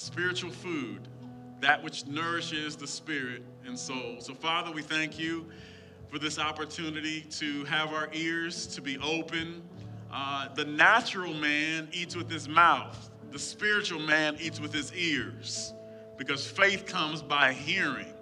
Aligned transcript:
spiritual 0.00 0.50
food, 0.50 1.08
that 1.60 1.82
which 1.84 2.06
nourishes 2.06 2.74
the 2.74 2.86
spirit 2.86 3.42
and 3.66 3.78
soul. 3.78 4.16
So, 4.18 4.32
Father, 4.32 4.72
we 4.72 4.80
thank 4.80 5.18
you 5.18 5.44
for 6.08 6.18
this 6.18 6.38
opportunity 6.38 7.20
to 7.32 7.64
have 7.64 7.92
our 7.92 8.08
ears 8.14 8.66
to 8.68 8.80
be 8.80 8.96
open. 8.98 9.62
Uh, 10.10 10.48
the 10.54 10.64
natural 10.64 11.34
man 11.34 11.86
eats 11.92 12.16
with 12.16 12.30
his 12.30 12.48
mouth, 12.48 13.10
the 13.30 13.38
spiritual 13.38 14.00
man 14.00 14.38
eats 14.40 14.58
with 14.58 14.72
his 14.72 14.90
ears, 14.94 15.74
because 16.16 16.46
faith 16.46 16.86
comes 16.86 17.20
by 17.20 17.52
hearing. 17.52 18.14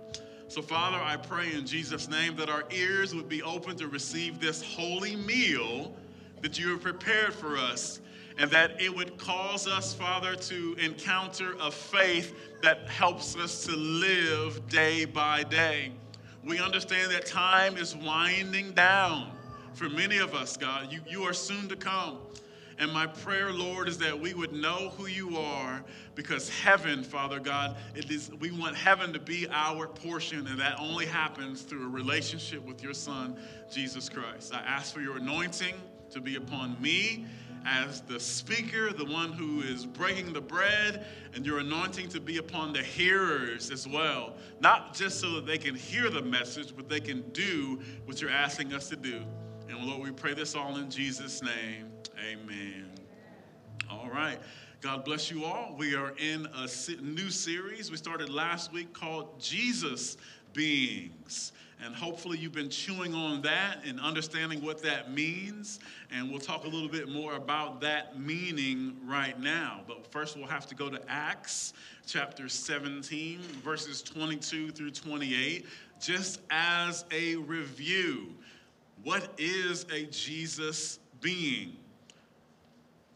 So, 0.49 0.61
Father, 0.61 0.99
I 1.01 1.17
pray 1.17 1.53
in 1.53 1.65
Jesus' 1.65 2.09
name 2.09 2.35
that 2.37 2.51
our 2.51 2.65
ears 2.73 3.15
would 3.15 3.29
be 3.29 3.41
open 3.41 3.77
to 3.77 3.87
receive 3.87 4.41
this 4.41 4.63
holy 4.63 5.15
meal 5.15 5.93
that 6.43 6.59
you 6.59 6.71
have 6.71 6.83
prepared 6.83 7.35
for 7.35 7.57
us, 7.57 8.01
and 8.39 8.50
that 8.52 8.80
it 8.80 8.95
would 8.95 9.18
cause 9.18 9.66
us, 9.66 9.93
Father, 9.93 10.36
to 10.36 10.77
encounter 10.80 11.54
a 11.61 11.71
faith 11.71 12.34
that 12.62 12.89
helps 12.89 13.36
us 13.36 13.64
to 13.67 13.72
live 13.72 14.67
day 14.68 15.04
by 15.04 15.43
day. 15.43 15.93
We 16.44 16.61
understand 16.61 17.11
that 17.11 17.27
time 17.27 17.77
is 17.77 17.96
winding 17.96 18.72
down 18.72 19.32
for 19.75 19.89
many 19.89 20.18
of 20.18 20.35
us, 20.35 20.57
God. 20.57 20.93
You, 20.93 21.00
you 21.07 21.25
are 21.25 21.32
soon 21.32 21.68
to 21.68 21.77
come. 21.77 22.18
And 22.79 22.93
my 22.93 23.08
prayer, 23.08 23.53
Lord, 23.53 23.89
is 23.89 23.99
that 23.99 24.18
we 24.18 24.35
would 24.35 24.52
know 24.52 24.91
who 24.96 25.07
you 25.07 25.36
are 25.36 25.82
because 26.14 26.49
heaven, 26.49 27.02
Father 27.02 27.41
God, 27.41 27.77
it 27.96 28.08
is, 28.08 28.30
we 28.39 28.52
want 28.52 28.77
heaven 28.77 29.13
to 29.14 29.18
be 29.18 29.49
our 29.50 29.89
portion, 29.89 30.46
and 30.46 30.61
that 30.61 30.79
only 30.79 31.07
happens 31.07 31.63
through 31.63 31.86
a 31.86 31.89
relationship 31.89 32.64
with 32.64 32.84
your 32.84 32.94
Son, 32.94 33.36
Jesus 33.69 34.08
Christ. 34.08 34.55
I 34.55 34.58
ask 34.58 34.94
for 34.94 35.00
your 35.00 35.16
anointing 35.16 35.75
to 36.11 36.20
be 36.20 36.36
upon 36.36 36.80
me 36.80 37.27
as 37.69 38.00
the 38.03 38.19
speaker, 38.19 38.92
the 38.92 39.05
one 39.05 39.33
who 39.33 39.61
is 39.61 39.84
breaking 39.84 40.33
the 40.33 40.41
bread, 40.41 41.05
and 41.34 41.45
your 41.45 41.58
anointing 41.58 42.08
to 42.08 42.20
be 42.20 42.39
upon 42.39 42.72
the 42.72 42.83
hearers 42.83 43.70
as 43.70 43.86
well. 43.86 44.34
Not 44.61 44.94
just 44.94 45.20
so 45.20 45.33
that 45.33 45.47
they 45.47 45.58
can 45.58 45.74
hear 45.74 46.08
the 46.08 46.22
message, 46.22 46.74
but 46.74 46.89
they 46.89 47.00
can 47.00 47.22
do 47.33 47.80
what 48.06 48.20
you're 48.20 48.30
asking 48.30 48.72
us 48.72 48.89
to 48.89 48.96
do. 48.96 49.22
And 49.69 49.78
Lord, 49.84 50.02
we 50.02 50.11
pray 50.12 50.33
this 50.33 50.55
all 50.55 50.77
in 50.77 50.91
Jesus' 50.91 51.42
name. 51.42 51.92
Amen. 52.19 52.91
All 53.91 54.08
right. 54.11 54.39
God 54.80 55.05
bless 55.05 55.30
you 55.30 55.44
all. 55.44 55.74
We 55.77 55.94
are 55.94 56.14
in 56.19 56.46
a 56.46 56.69
new 57.02 57.30
series 57.30 57.91
we 57.91 57.96
started 57.96 58.30
last 58.30 58.72
week 58.72 58.92
called 58.92 59.41
Jesus 59.41 60.16
Beings. 60.52 61.52
And 61.84 61.94
hopefully, 61.94 62.38
you've 62.38 62.52
been 62.52 62.70
chewing 62.70 63.14
on 63.14 63.42
that 63.42 63.84
and 63.86 64.00
understanding 64.00 64.62
what 64.62 64.82
that 64.82 65.12
means. 65.12 65.78
And 66.10 66.28
we'll 66.30 66.40
talk 66.40 66.64
a 66.64 66.68
little 66.68 66.88
bit 66.88 67.08
more 67.08 67.34
about 67.34 67.80
that 67.82 68.18
meaning 68.18 68.96
right 69.04 69.38
now. 69.38 69.82
But 69.86 70.10
first, 70.10 70.36
we'll 70.36 70.46
have 70.46 70.66
to 70.66 70.74
go 70.74 70.90
to 70.90 71.00
Acts 71.08 71.74
chapter 72.06 72.48
17, 72.48 73.38
verses 73.62 74.02
22 74.02 74.70
through 74.72 74.90
28, 74.90 75.66
just 76.00 76.40
as 76.50 77.04
a 77.12 77.36
review. 77.36 78.34
What 79.04 79.32
is 79.38 79.86
a 79.92 80.06
Jesus 80.06 80.98
being? 81.20 81.76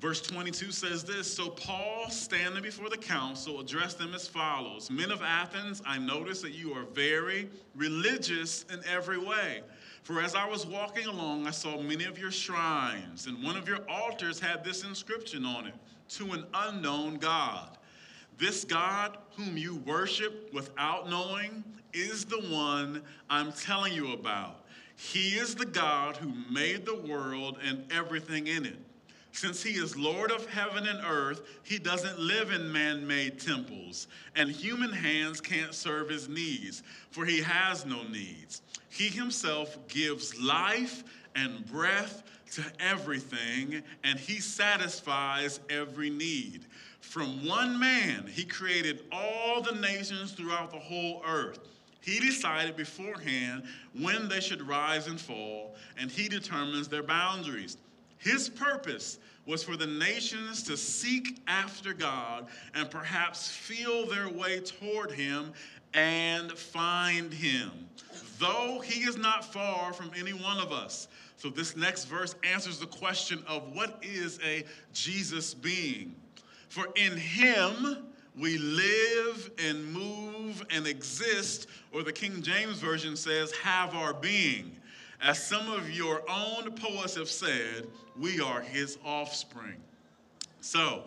Verse 0.02 0.20
22 0.20 0.72
says 0.72 1.04
this 1.04 1.32
So 1.32 1.48
Paul, 1.48 2.10
standing 2.10 2.60
before 2.60 2.90
the 2.90 2.96
council, 2.96 3.60
addressed 3.60 3.98
them 3.98 4.14
as 4.14 4.26
follows 4.26 4.90
Men 4.90 5.12
of 5.12 5.22
Athens, 5.22 5.80
I 5.86 5.96
notice 5.96 6.42
that 6.42 6.50
you 6.50 6.72
are 6.72 6.82
very 6.92 7.48
religious 7.76 8.64
in 8.72 8.80
every 8.84 9.18
way. 9.18 9.62
For 10.02 10.20
as 10.20 10.34
I 10.34 10.44
was 10.44 10.66
walking 10.66 11.06
along, 11.06 11.46
I 11.46 11.52
saw 11.52 11.80
many 11.80 12.02
of 12.02 12.18
your 12.18 12.32
shrines, 12.32 13.28
and 13.28 13.40
one 13.44 13.56
of 13.56 13.68
your 13.68 13.88
altars 13.88 14.40
had 14.40 14.64
this 14.64 14.82
inscription 14.82 15.44
on 15.44 15.68
it 15.68 15.74
To 16.16 16.32
an 16.32 16.46
unknown 16.52 17.18
God. 17.18 17.78
This 18.38 18.64
God, 18.64 19.18
whom 19.36 19.56
you 19.56 19.76
worship 19.86 20.52
without 20.52 21.08
knowing, 21.08 21.62
is 21.92 22.24
the 22.24 22.40
one 22.40 23.02
I'm 23.30 23.52
telling 23.52 23.92
you 23.92 24.14
about. 24.14 24.64
He 24.96 25.36
is 25.36 25.54
the 25.54 25.64
God 25.64 26.16
who 26.16 26.32
made 26.52 26.86
the 26.86 26.96
world 26.96 27.58
and 27.64 27.84
everything 27.92 28.48
in 28.48 28.66
it. 28.66 28.78
Since 29.32 29.62
he 29.62 29.72
is 29.72 29.96
Lord 29.96 30.30
of 30.30 30.46
heaven 30.46 30.86
and 30.86 31.00
earth, 31.04 31.42
he 31.62 31.78
doesn't 31.78 32.18
live 32.18 32.52
in 32.52 32.70
man 32.70 33.06
made 33.06 33.40
temples, 33.40 34.06
and 34.36 34.50
human 34.50 34.92
hands 34.92 35.40
can't 35.40 35.74
serve 35.74 36.10
his 36.10 36.28
needs, 36.28 36.82
for 37.10 37.24
he 37.24 37.40
has 37.40 37.86
no 37.86 38.02
needs. 38.04 38.62
He 38.90 39.08
himself 39.08 39.76
gives 39.88 40.38
life 40.38 41.02
and 41.34 41.66
breath 41.66 42.22
to 42.52 42.62
everything, 42.78 43.82
and 44.04 44.18
he 44.18 44.38
satisfies 44.38 45.60
every 45.70 46.10
need. 46.10 46.66
From 47.00 47.46
one 47.46 47.78
man, 47.80 48.26
he 48.26 48.44
created 48.44 49.04
all 49.10 49.62
the 49.62 49.74
nations 49.74 50.32
throughout 50.32 50.70
the 50.70 50.78
whole 50.78 51.22
earth. 51.26 51.58
He 52.02 52.20
decided 52.20 52.76
beforehand 52.76 53.62
when 53.98 54.28
they 54.28 54.40
should 54.40 54.66
rise 54.66 55.06
and 55.06 55.18
fall, 55.18 55.74
and 55.96 56.10
he 56.10 56.28
determines 56.28 56.88
their 56.88 57.02
boundaries. 57.02 57.78
His 58.22 58.48
purpose 58.48 59.18
was 59.46 59.64
for 59.64 59.76
the 59.76 59.86
nations 59.86 60.62
to 60.64 60.76
seek 60.76 61.40
after 61.48 61.92
God 61.92 62.46
and 62.74 62.88
perhaps 62.88 63.50
feel 63.50 64.06
their 64.06 64.28
way 64.28 64.60
toward 64.60 65.10
Him 65.10 65.52
and 65.92 66.52
find 66.52 67.32
Him, 67.32 67.70
though 68.38 68.80
He 68.84 69.00
is 69.00 69.16
not 69.16 69.44
far 69.44 69.92
from 69.92 70.12
any 70.16 70.32
one 70.32 70.58
of 70.58 70.72
us. 70.72 71.08
So, 71.36 71.50
this 71.50 71.76
next 71.76 72.04
verse 72.04 72.36
answers 72.44 72.78
the 72.78 72.86
question 72.86 73.42
of 73.48 73.74
what 73.74 73.98
is 74.02 74.38
a 74.44 74.64
Jesus 74.92 75.54
being? 75.54 76.14
For 76.68 76.86
in 76.94 77.16
Him, 77.16 78.06
we 78.38 78.56
live 78.58 79.50
and 79.58 79.92
move 79.92 80.64
and 80.70 80.86
exist, 80.86 81.66
or 81.92 82.02
the 82.02 82.12
King 82.12 82.40
James 82.40 82.78
Version 82.78 83.16
says, 83.16 83.52
have 83.56 83.94
our 83.94 84.14
being. 84.14 84.76
As 85.22 85.40
some 85.40 85.70
of 85.70 85.88
your 85.88 86.20
own 86.28 86.72
poets 86.72 87.14
have 87.14 87.28
said, 87.28 87.86
we 88.18 88.40
are 88.40 88.60
his 88.60 88.98
offspring. 89.04 89.76
So, 90.60 91.04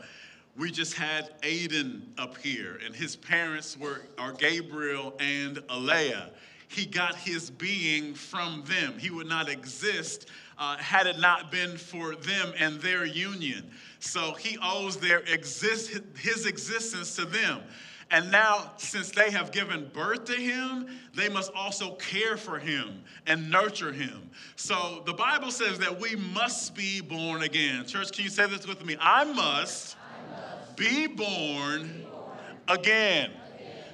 we 0.57 0.71
just 0.71 0.93
had 0.93 1.41
Aiden 1.41 2.01
up 2.17 2.37
here, 2.37 2.79
and 2.85 2.95
his 2.95 3.17
parents 3.17 3.77
were 3.77 4.03
are 4.17 4.31
Gabriel 4.31 5.13
and 5.19 5.61
Alea. 5.67 6.31
He 6.69 6.85
got 6.85 7.15
his 7.15 7.49
being 7.49 8.13
from 8.13 8.63
them. 8.65 8.97
He 8.97 9.09
would 9.09 9.27
not 9.27 9.49
exist 9.49 10.29
uh, 10.57 10.77
had 10.77 11.07
it 11.07 11.19
not 11.19 11.51
been 11.51 11.77
for 11.77 12.15
them 12.15 12.53
and 12.57 12.79
their 12.79 13.05
union. 13.05 13.69
So 13.99 14.31
he 14.33 14.57
owes 14.63 14.95
their 14.95 15.19
exist 15.19 15.99
his 16.17 16.45
existence 16.45 17.17
to 17.17 17.25
them. 17.25 17.61
And 18.11 18.31
now, 18.31 18.71
since 18.77 19.09
they 19.11 19.31
have 19.31 19.51
given 19.51 19.89
birth 19.91 20.25
to 20.25 20.33
him, 20.33 20.87
they 21.15 21.27
must 21.27 21.51
also 21.55 21.95
care 21.95 22.37
for 22.37 22.59
him 22.59 23.03
and 23.25 23.49
nurture 23.49 23.91
him. 23.91 24.29
So 24.55 25.01
the 25.05 25.13
Bible 25.13 25.49
says 25.49 25.79
that 25.79 25.99
we 25.99 26.15
must 26.15 26.75
be 26.75 27.01
born 27.01 27.41
again. 27.41 27.85
Church, 27.85 28.11
can 28.11 28.23
you 28.23 28.29
say 28.29 28.47
this 28.47 28.67
with 28.67 28.85
me? 28.85 28.95
I 28.99 29.23
must, 29.23 29.97
I 29.97 30.31
must 30.31 30.77
be, 30.77 31.07
born 31.07 31.81
be 31.81 32.03
born 32.03 32.05
again. 32.67 33.31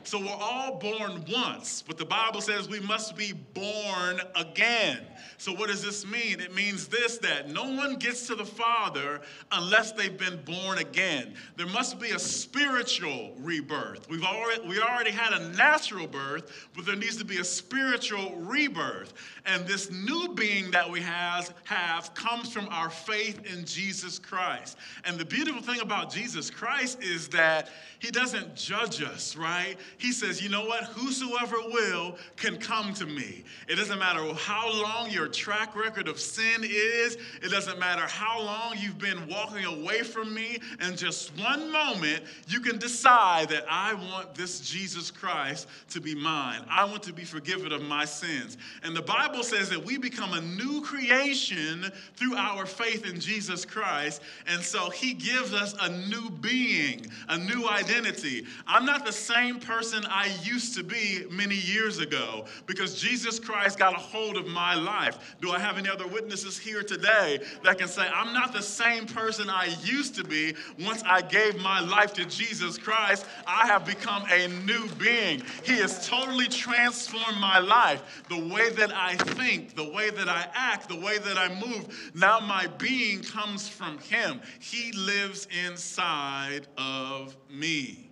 So 0.03 0.19
we're 0.19 0.37
all 0.39 0.77
born 0.77 1.23
once, 1.31 1.83
but 1.85 1.97
the 1.97 2.05
Bible 2.05 2.41
says 2.41 2.67
we 2.67 2.79
must 2.79 3.15
be 3.15 3.33
born 3.33 4.19
again. 4.35 5.05
So 5.37 5.53
what 5.53 5.69
does 5.69 5.83
this 5.83 6.05
mean? 6.05 6.39
It 6.39 6.53
means 6.53 6.87
this 6.87 7.17
that 7.19 7.49
no 7.49 7.63
one 7.63 7.95
gets 7.95 8.27
to 8.27 8.35
the 8.35 8.45
Father 8.45 9.21
unless 9.51 9.91
they've 9.91 10.17
been 10.17 10.41
born 10.43 10.79
again. 10.79 11.35
There 11.55 11.67
must 11.67 11.99
be 11.99 12.11
a 12.11 12.19
spiritual 12.19 13.33
rebirth. 13.39 14.09
We've 14.09 14.23
already 14.23 14.67
we 14.67 14.79
already 14.79 15.11
had 15.11 15.33
a 15.33 15.49
natural 15.49 16.07
birth, 16.07 16.67
but 16.75 16.85
there 16.85 16.95
needs 16.95 17.17
to 17.17 17.25
be 17.25 17.37
a 17.37 17.43
spiritual 17.43 18.35
rebirth. 18.37 19.13
And 19.45 19.65
this 19.65 19.91
new 19.91 20.29
being 20.35 20.69
that 20.71 20.89
we 20.89 21.01
have, 21.01 21.53
have 21.63 22.13
comes 22.13 22.51
from 22.51 22.67
our 22.69 22.89
faith 22.89 23.41
in 23.51 23.65
Jesus 23.65 24.19
Christ. 24.19 24.77
And 25.03 25.17
the 25.17 25.25
beautiful 25.25 25.61
thing 25.61 25.81
about 25.81 26.11
Jesus 26.11 26.49
Christ 26.49 27.01
is 27.01 27.27
that 27.29 27.69
he 27.99 28.11
doesn't 28.11 28.55
judge 28.55 29.01
us, 29.01 29.35
right? 29.35 29.77
He 29.97 30.11
says, 30.11 30.41
you 30.41 30.49
know 30.49 30.65
what? 30.65 30.83
Whosoever 30.85 31.57
will 31.71 32.17
can 32.35 32.57
come 32.57 32.93
to 32.95 33.05
me. 33.05 33.43
It 33.67 33.75
doesn't 33.75 33.99
matter 33.99 34.21
how 34.33 34.71
long 34.71 35.09
your 35.11 35.27
track 35.27 35.75
record 35.75 36.07
of 36.07 36.19
sin 36.19 36.63
is, 36.63 37.17
it 37.41 37.49
doesn't 37.51 37.79
matter 37.79 38.01
how 38.01 38.41
long 38.41 38.75
you've 38.77 38.99
been 38.99 39.27
walking 39.27 39.65
away 39.65 40.01
from 40.01 40.33
me. 40.33 40.59
In 40.81 40.95
just 40.95 41.31
one 41.39 41.71
moment, 41.71 42.23
you 42.47 42.59
can 42.59 42.77
decide 42.77 43.49
that 43.49 43.65
I 43.69 43.93
want 43.93 44.35
this 44.35 44.59
Jesus 44.61 45.11
Christ 45.11 45.67
to 45.89 46.01
be 46.01 46.15
mine. 46.15 46.63
I 46.69 46.85
want 46.85 47.03
to 47.03 47.13
be 47.13 47.23
forgiven 47.23 47.71
of 47.71 47.81
my 47.83 48.05
sins. 48.05 48.57
And 48.83 48.95
the 48.95 49.01
Bible 49.01 49.30
Bible 49.31 49.43
says 49.43 49.69
that 49.69 49.83
we 49.83 49.97
become 49.97 50.33
a 50.33 50.41
new 50.41 50.81
creation 50.81 51.91
through 52.15 52.35
our 52.35 52.65
faith 52.65 53.05
in 53.05 53.19
Jesus 53.19 53.65
Christ. 53.65 54.21
And 54.47 54.61
so 54.61 54.89
he 54.89 55.13
gives 55.13 55.53
us 55.53 55.73
a 55.79 55.89
new 55.89 56.29
being, 56.29 57.05
a 57.29 57.37
new 57.37 57.67
identity. 57.67 58.45
I'm 58.67 58.85
not 58.85 59.05
the 59.05 59.11
same 59.11 59.59
person 59.59 59.71
person 59.81 60.05
I 60.11 60.29
used 60.43 60.75
to 60.75 60.83
be 60.83 61.25
many 61.31 61.55
years 61.55 61.99
ago 61.99 62.45
because 62.67 63.01
Jesus 63.01 63.39
Christ 63.39 63.79
got 63.79 63.95
a 63.95 63.97
hold 63.97 64.37
of 64.37 64.45
my 64.47 64.75
life. 64.75 65.35
Do 65.41 65.51
I 65.51 65.59
have 65.59 65.77
any 65.77 65.89
other 65.89 66.07
witnesses 66.07 66.57
here 66.57 66.83
today 66.83 67.39
that 67.63 67.77
can 67.77 67.87
say, 67.87 68.07
I'm 68.13 68.33
not 68.33 68.53
the 68.53 68.61
same 68.61 69.05
person 69.05 69.49
I 69.49 69.75
used 69.83 70.13
to 70.15 70.23
be 70.23 70.55
once 70.79 71.03
I 71.03 71.21
gave 71.21 71.59
my 71.61 71.79
life 71.79 72.13
to 72.15 72.25
Jesus 72.25 72.77
Christ? 72.77 73.25
I 73.47 73.65
have 73.67 73.85
become 73.85 74.23
a 74.29 74.47
new 74.65 74.87
being. 74.99 75.41
He 75.63 75.77
has 75.77 76.07
totally 76.07 76.47
transformed 76.47 77.39
my 77.39 77.59
life. 77.59 78.23
The 78.29 78.39
way 78.53 78.69
that 78.71 78.93
I 78.93 79.15
think, 79.23 79.75
the 79.75 79.89
way 79.89 80.09
that 80.09 80.27
I 80.27 80.47
act, 80.53 80.89
the 80.89 80.99
way 80.99 81.17
that 81.17 81.37
I 81.37 81.53
move, 81.53 82.11
now 82.13 82.39
my 82.39 82.67
being 82.67 83.21
comes 83.21 83.67
from 83.67 83.97
Him. 83.99 84.41
He 84.59 84.91
lives 84.91 85.47
inside 85.65 86.67
of 86.77 87.35
me. 87.49 88.09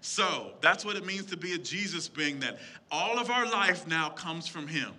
So 0.00 0.52
that's 0.60 0.84
what 0.84 0.96
it 0.96 1.06
means 1.06 1.26
to 1.26 1.36
be 1.36 1.54
a 1.54 1.58
Jesus 1.58 2.08
being, 2.08 2.40
that 2.40 2.58
all 2.90 3.18
of 3.18 3.30
our 3.30 3.50
life 3.50 3.86
now 3.86 4.10
comes 4.10 4.46
from 4.46 4.66
Him. 4.66 4.92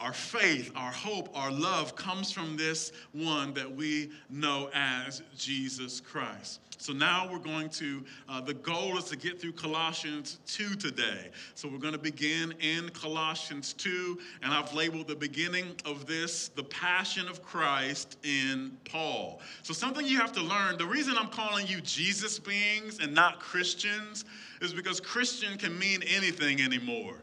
Our 0.00 0.12
faith, 0.12 0.70
our 0.76 0.92
hope, 0.92 1.28
our 1.34 1.50
love 1.50 1.96
comes 1.96 2.30
from 2.30 2.56
this 2.56 2.92
one 3.12 3.52
that 3.54 3.70
we 3.70 4.10
know 4.30 4.70
as 4.72 5.22
Jesus 5.36 6.00
Christ. 6.00 6.60
So 6.80 6.92
now 6.92 7.28
we're 7.30 7.40
going 7.40 7.68
to, 7.70 8.04
uh, 8.28 8.40
the 8.40 8.54
goal 8.54 8.96
is 8.96 9.04
to 9.06 9.16
get 9.16 9.40
through 9.40 9.52
Colossians 9.52 10.38
2 10.46 10.76
today. 10.76 11.30
So 11.56 11.68
we're 11.68 11.78
going 11.78 11.94
to 11.94 11.98
begin 11.98 12.54
in 12.60 12.88
Colossians 12.90 13.72
2, 13.72 14.16
and 14.44 14.52
I've 14.52 14.72
labeled 14.72 15.08
the 15.08 15.16
beginning 15.16 15.74
of 15.84 16.06
this 16.06 16.48
the 16.48 16.62
passion 16.62 17.26
of 17.26 17.42
Christ 17.42 18.16
in 18.22 18.76
Paul. 18.84 19.40
So 19.64 19.74
something 19.74 20.06
you 20.06 20.18
have 20.18 20.32
to 20.32 20.40
learn 20.40 20.78
the 20.78 20.86
reason 20.86 21.14
I'm 21.18 21.28
calling 21.28 21.66
you 21.66 21.80
Jesus 21.80 22.38
beings 22.38 23.00
and 23.00 23.12
not 23.12 23.40
Christians 23.40 24.24
is 24.60 24.72
because 24.72 25.00
Christian 25.00 25.58
can 25.58 25.76
mean 25.76 26.04
anything 26.04 26.60
anymore. 26.60 27.16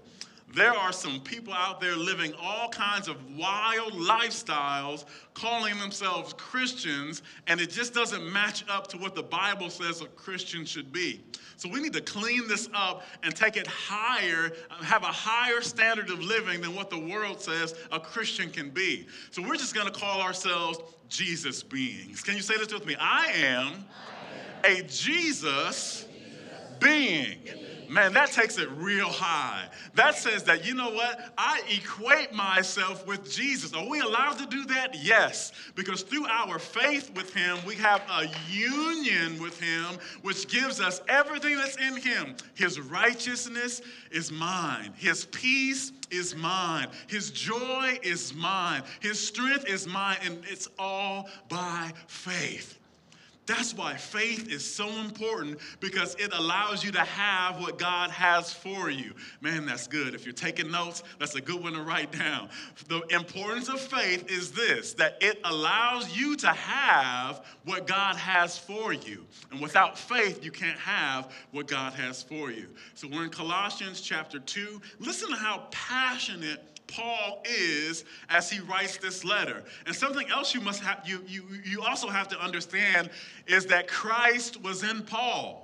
There 0.56 0.74
are 0.74 0.94
some 0.94 1.20
people 1.20 1.52
out 1.52 1.82
there 1.82 1.98
living 1.98 2.34
all 2.42 2.70
kinds 2.70 3.10
of 3.10 3.18
wild 3.36 3.92
lifestyles, 3.92 5.04
calling 5.34 5.78
themselves 5.80 6.32
Christians, 6.32 7.24
and 7.48 7.60
it 7.60 7.70
just 7.70 7.94
doesn't 7.94 8.32
match 8.32 8.64
up 8.70 8.88
to 8.88 8.98
what 8.98 9.16
the 9.16 9.24
Bible 9.24 9.70
says 9.70 10.00
a 10.00 10.06
Christian 10.06 10.64
should 10.64 10.94
be. 10.94 11.22
So 11.58 11.68
we 11.68 11.82
need 11.82 11.92
to 11.92 12.02
clean 12.02 12.48
this 12.48 12.70
up 12.74 13.04
and 13.22 13.36
take 13.36 13.58
it 13.58 13.68
higher, 13.68 14.54
have 14.82 15.04
a 15.04 15.08
higher 15.08 15.60
standard 15.60 16.10
of 16.10 16.22
living 16.22 16.62
than 16.62 16.74
what 16.74 16.90
the 16.90 17.00
world 17.00 17.42
says 17.42 17.76
a 17.92 18.00
Christian 18.00 18.50
can 18.50 18.70
be. 18.70 19.08
So 19.32 19.42
we're 19.42 19.58
just 19.58 19.76
going 19.76 19.92
to 19.92 20.00
call 20.00 20.22
ourselves 20.22 20.80
Jesus 21.10 21.64
beings. 21.64 22.22
Can 22.22 22.38
you 22.38 22.42
say 22.42 22.56
this 22.56 22.74
with 22.74 22.86
me? 22.86 22.96
I 22.98 23.28
am 23.28 23.86
a 24.64 24.84
Jesus 24.84 26.06
being 26.80 27.40
man, 27.90 28.14
that 28.14 28.32
takes 28.32 28.58
it 28.58 28.70
real 28.72 29.10
high. 29.10 29.66
That 29.94 30.16
says 30.16 30.44
that, 30.44 30.66
you 30.66 30.74
know 30.74 30.92
what? 30.92 31.34
I 31.38 31.62
equate 31.70 32.34
myself 32.34 33.06
with 33.08 33.32
Jesus. 33.32 33.74
Are 33.74 33.88
we 33.88 34.00
allowed 34.00 34.38
to 34.40 34.46
do 34.48 34.66
that? 34.66 34.96
Yes, 35.04 35.52
because 35.76 36.02
through 36.02 36.26
our 36.28 36.60
faith 36.60 37.12
with 37.16 37.34
Him, 37.34 37.58
we 37.66 37.76
have 37.76 38.02
a 38.10 38.28
union 38.50 39.42
with 39.42 39.60
Him, 39.60 40.00
which 40.22 40.48
gives 40.48 40.80
us 40.80 41.02
everything 41.08 41.56
that's 41.58 41.78
in 41.78 41.98
Him. 41.98 42.36
His 42.54 42.80
righteousness 42.80 43.82
is 44.12 44.32
mine, 44.32 44.94
His 44.98 45.26
peace 45.26 45.92
is 46.12 46.36
mine, 46.36 46.88
His 47.08 47.32
joy 47.32 48.00
is 48.04 48.34
mine, 48.34 48.84
His 49.00 49.20
strength 49.20 49.66
is 49.68 49.88
mine, 49.88 50.18
and 50.24 50.44
it's 50.50 50.68
all 50.78 51.30
by 51.50 51.92
faith. 52.08 52.80
That's 53.46 53.76
why 53.76 53.96
faith 53.96 54.52
is 54.52 54.66
so 54.66 54.90
important 55.02 55.60
because 55.80 56.16
it 56.16 56.34
allows 56.34 56.84
you 56.84 56.92
to 56.94 57.02
have 57.02 57.60
what 57.62 57.78
God 57.78 58.10
has 58.10 58.52
for 58.52 58.90
you. 58.90 59.14
Man, 59.42 59.66
that's 59.66 59.88
good. 59.88 60.16
If 60.16 60.26
you're 60.26 60.34
taking 60.34 60.72
notes, 60.72 61.04
that's 61.20 61.36
a 61.36 61.42
good 61.42 61.62
one 61.62 61.74
to 61.74 61.82
write 61.82 62.12
down. 62.12 62.50
The 62.88 63.02
importance 63.10 63.70
of 63.70 63.80
faith 63.80 64.32
is 64.32 64.52
this 64.52 64.94
that 64.94 65.18
it 65.22 65.40
allows 65.44 66.16
you 66.18 66.36
to 66.38 66.48
have 66.48 67.46
what 67.66 67.86
God 67.86 68.16
has 68.16 68.58
for 68.58 68.94
you. 68.94 69.26
And 69.52 69.62
without 69.62 69.98
faith, 69.98 70.44
you 70.44 70.52
can't 70.52 70.80
have 70.80 71.32
what 71.52 71.68
God 71.68 71.94
has 71.94 72.24
for 72.24 72.52
you. 72.52 72.68
So 72.96 73.08
we're 73.08 73.24
in 73.26 73.30
Colossians 73.30 74.02
chapter 74.02 74.40
2. 74.40 74.82
Listen 75.00 75.30
to 75.30 75.36
how 75.36 75.68
passionate 75.72 76.75
Paul 76.88 77.42
is 77.46 78.06
as 78.30 78.50
he 78.50 78.60
writes 78.60 78.98
this 78.98 79.24
letter. 79.24 79.64
And 79.86 79.96
something 79.96 80.30
else 80.30 80.54
you 80.54 80.62
must 80.62 80.82
have 80.82 81.02
you 81.06 81.24
you 81.28 81.44
you 81.64 81.82
also 81.82 82.08
have 82.08 82.28
to 82.30 82.40
understand 82.40 83.10
is 83.48 83.66
that 83.68 83.88
Christ 83.88 84.62
was 84.62 84.84
in 84.84 85.04
Paul. 85.04 85.62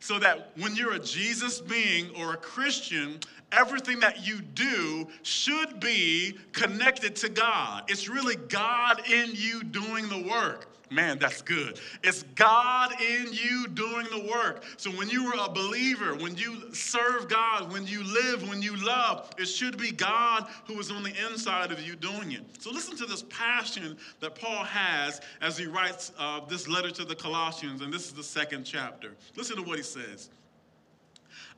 So 0.00 0.18
that 0.18 0.50
when 0.58 0.76
you're 0.76 0.94
a 0.94 0.98
Jesus 0.98 1.62
being 1.62 2.10
or 2.16 2.34
a 2.34 2.36
Christian, 2.36 3.20
everything 3.52 4.00
that 4.00 4.26
you 4.26 4.42
do 4.42 5.08
should 5.22 5.80
be 5.80 6.36
connected 6.52 7.16
to 7.16 7.30
God. 7.30 7.84
It's 7.88 8.06
really 8.08 8.36
God 8.36 9.00
in 9.10 9.30
you 9.32 9.62
doing 9.62 10.08
the 10.08 10.28
work. 10.28 10.73
Man, 10.90 11.18
that's 11.18 11.40
good. 11.40 11.80
It's 12.02 12.24
God 12.34 12.92
in 13.00 13.32
you 13.32 13.66
doing 13.68 14.06
the 14.10 14.28
work. 14.30 14.64
So 14.76 14.90
when 14.90 15.08
you 15.08 15.26
are 15.26 15.46
a 15.46 15.50
believer, 15.50 16.14
when 16.14 16.36
you 16.36 16.72
serve 16.74 17.28
God, 17.28 17.72
when 17.72 17.86
you 17.86 18.04
live, 18.04 18.46
when 18.48 18.60
you 18.60 18.76
love, 18.76 19.30
it 19.38 19.46
should 19.46 19.78
be 19.78 19.90
God 19.90 20.46
who 20.66 20.78
is 20.78 20.90
on 20.90 21.02
the 21.02 21.12
inside 21.30 21.72
of 21.72 21.80
you 21.80 21.96
doing 21.96 22.32
it. 22.32 22.42
So 22.60 22.70
listen 22.70 22.96
to 22.98 23.06
this 23.06 23.22
passion 23.24 23.96
that 24.20 24.34
Paul 24.34 24.64
has 24.64 25.20
as 25.40 25.56
he 25.56 25.66
writes 25.66 26.12
uh, 26.18 26.40
this 26.48 26.68
letter 26.68 26.90
to 26.90 27.04
the 27.04 27.14
Colossians, 27.14 27.80
and 27.80 27.92
this 27.92 28.06
is 28.06 28.12
the 28.12 28.22
second 28.22 28.64
chapter. 28.64 29.12
Listen 29.36 29.56
to 29.56 29.62
what 29.62 29.78
he 29.78 29.84
says. 29.84 30.28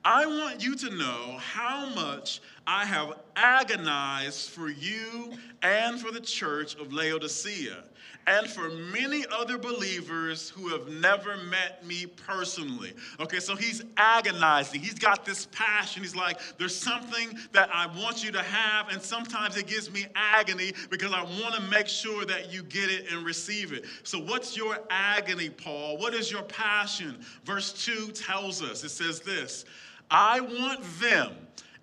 I 0.04 0.24
want 0.24 0.62
you 0.62 0.76
to 0.76 0.90
know 0.90 1.36
how 1.38 1.88
much 1.88 2.40
I 2.64 2.84
have 2.84 3.18
agonized 3.34 4.50
for 4.50 4.68
you 4.68 5.32
and 5.62 6.00
for 6.00 6.12
the 6.12 6.20
church 6.20 6.76
of 6.76 6.92
Laodicea 6.92 7.82
and 8.26 8.48
for 8.48 8.68
many 8.70 9.24
other 9.30 9.56
believers 9.56 10.50
who 10.50 10.68
have 10.68 10.88
never 10.88 11.36
met 11.36 11.86
me 11.86 12.06
personally. 12.06 12.92
Okay, 13.20 13.38
so 13.38 13.54
he's 13.54 13.82
agonizing. 13.96 14.80
He's 14.80 14.94
got 14.94 15.24
this 15.24 15.46
passion. 15.52 16.02
He's 16.02 16.16
like, 16.16 16.40
there's 16.58 16.74
something 16.74 17.38
that 17.52 17.70
I 17.72 17.86
want 17.86 18.24
you 18.24 18.32
to 18.32 18.42
have, 18.42 18.88
and 18.90 19.00
sometimes 19.00 19.56
it 19.56 19.66
gives 19.66 19.92
me 19.92 20.06
agony 20.14 20.72
because 20.90 21.12
I 21.12 21.22
want 21.22 21.54
to 21.54 21.60
make 21.62 21.86
sure 21.86 22.24
that 22.24 22.52
you 22.52 22.62
get 22.64 22.90
it 22.90 23.12
and 23.12 23.24
receive 23.24 23.72
it. 23.72 23.84
So, 24.02 24.18
what's 24.18 24.56
your 24.56 24.78
agony, 24.90 25.50
Paul? 25.50 25.98
What 25.98 26.14
is 26.14 26.30
your 26.30 26.42
passion? 26.42 27.18
Verse 27.44 27.72
2 27.84 28.10
tells 28.12 28.62
us 28.62 28.82
it 28.82 28.90
says 28.90 29.20
this 29.20 29.64
I 30.10 30.40
want 30.40 30.82
them 31.00 31.34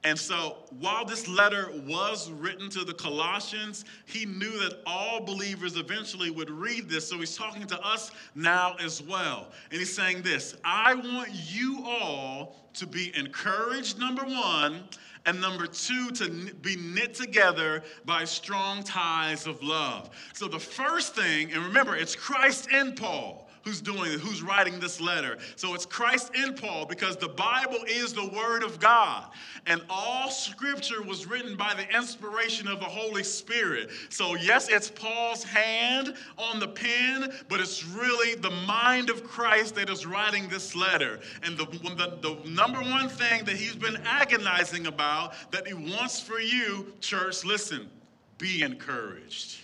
and 0.06 0.20
so, 0.20 0.58
while 0.80 1.06
this 1.06 1.30
letter 1.30 1.72
was 1.88 2.30
written 2.30 2.70
to 2.72 2.84
the 2.84 2.94
Colossians, 2.94 3.86
he 4.06 4.26
knew 4.26 4.60
that 4.60 4.82
all 4.86 5.22
believers 5.22 5.78
eventually 5.78 6.30
would 6.30 6.50
read 6.50 6.90
this. 6.90 7.08
So, 7.08 7.18
he's 7.20 7.38
talking 7.38 7.66
to 7.68 7.80
us 7.80 8.12
now 8.36 8.76
as 8.82 9.02
well. 9.02 9.48
And 9.72 9.80
he's 9.80 9.96
saying 9.96 10.22
this 10.22 10.56
I 10.64 10.94
want 10.96 11.30
you 11.32 11.86
all 11.86 12.56
to 12.74 12.86
be 12.86 13.16
encouraged, 13.16 13.98
number 13.98 14.24
one, 14.24 14.84
and 15.26 15.40
number 15.40 15.68
two, 15.68 16.12
to 16.12 16.30
be 16.30 16.76
knit 16.76 17.14
together 17.14 17.82
by 18.04 18.26
strong 18.26 18.84
ties 18.84 19.48
of 19.48 19.64
love. 19.64 20.10
So, 20.34 20.50
the 20.50 20.60
first 20.60 21.16
thing, 21.16 21.54
and 21.54 21.64
remember, 21.64 21.96
it's 21.96 22.16
Christ 22.16 22.70
in 22.72 22.94
Paul 22.94 23.43
who's 23.64 23.82
doing 23.82 24.12
it, 24.12 24.20
who's 24.20 24.42
writing 24.42 24.80
this 24.80 25.00
letter. 25.00 25.38
So 25.56 25.74
it's 25.74 25.86
Christ 25.86 26.32
in 26.36 26.54
Paul 26.54 26.86
because 26.86 27.16
the 27.16 27.30
Bible 27.30 27.80
is 27.88 28.14
the 28.14 28.28
Word 28.28 28.64
of 28.64 28.80
God. 28.80 29.26
And 29.66 29.82
all 29.90 30.30
scripture 30.30 31.02
was 31.02 31.26
written 31.26 31.56
by 31.56 31.74
the 31.74 31.90
inspiration 31.96 32.68
of 32.68 32.80
the 32.80 32.86
Holy 32.86 33.24
Spirit. 33.24 33.90
So, 34.10 34.36
yes, 34.36 34.68
it's 34.70 34.90
Paul's 34.90 35.44
hand 35.44 36.16
on 36.38 36.60
the 36.60 36.68
pen, 36.68 37.34
but 37.48 37.62
it's 37.62 37.86
really 37.86 38.36
the 38.36 38.52
mind 38.52 39.10
of 39.10 39.24
Christ 39.24 39.76
that 39.76 39.90
is 39.90 40.06
writing 40.06 40.50
this 40.50 40.76
letter. 40.76 41.20
And 41.44 41.58
the, 41.58 41.66
the, 41.66 42.18
the 42.22 42.50
number 42.50 42.82
one 42.82 43.08
thing 43.08 43.46
that 43.46 43.56
he's 43.56 43.76
been 43.76 43.98
agonizing 44.06 44.88
about 44.88 45.34
that 45.52 45.68
he 45.68 45.74
wants 45.74 46.20
for 46.20 46.40
you, 46.40 46.94
church, 47.00 47.46
listen, 47.46 47.90
be 48.38 48.62
encouraged. 48.62 49.60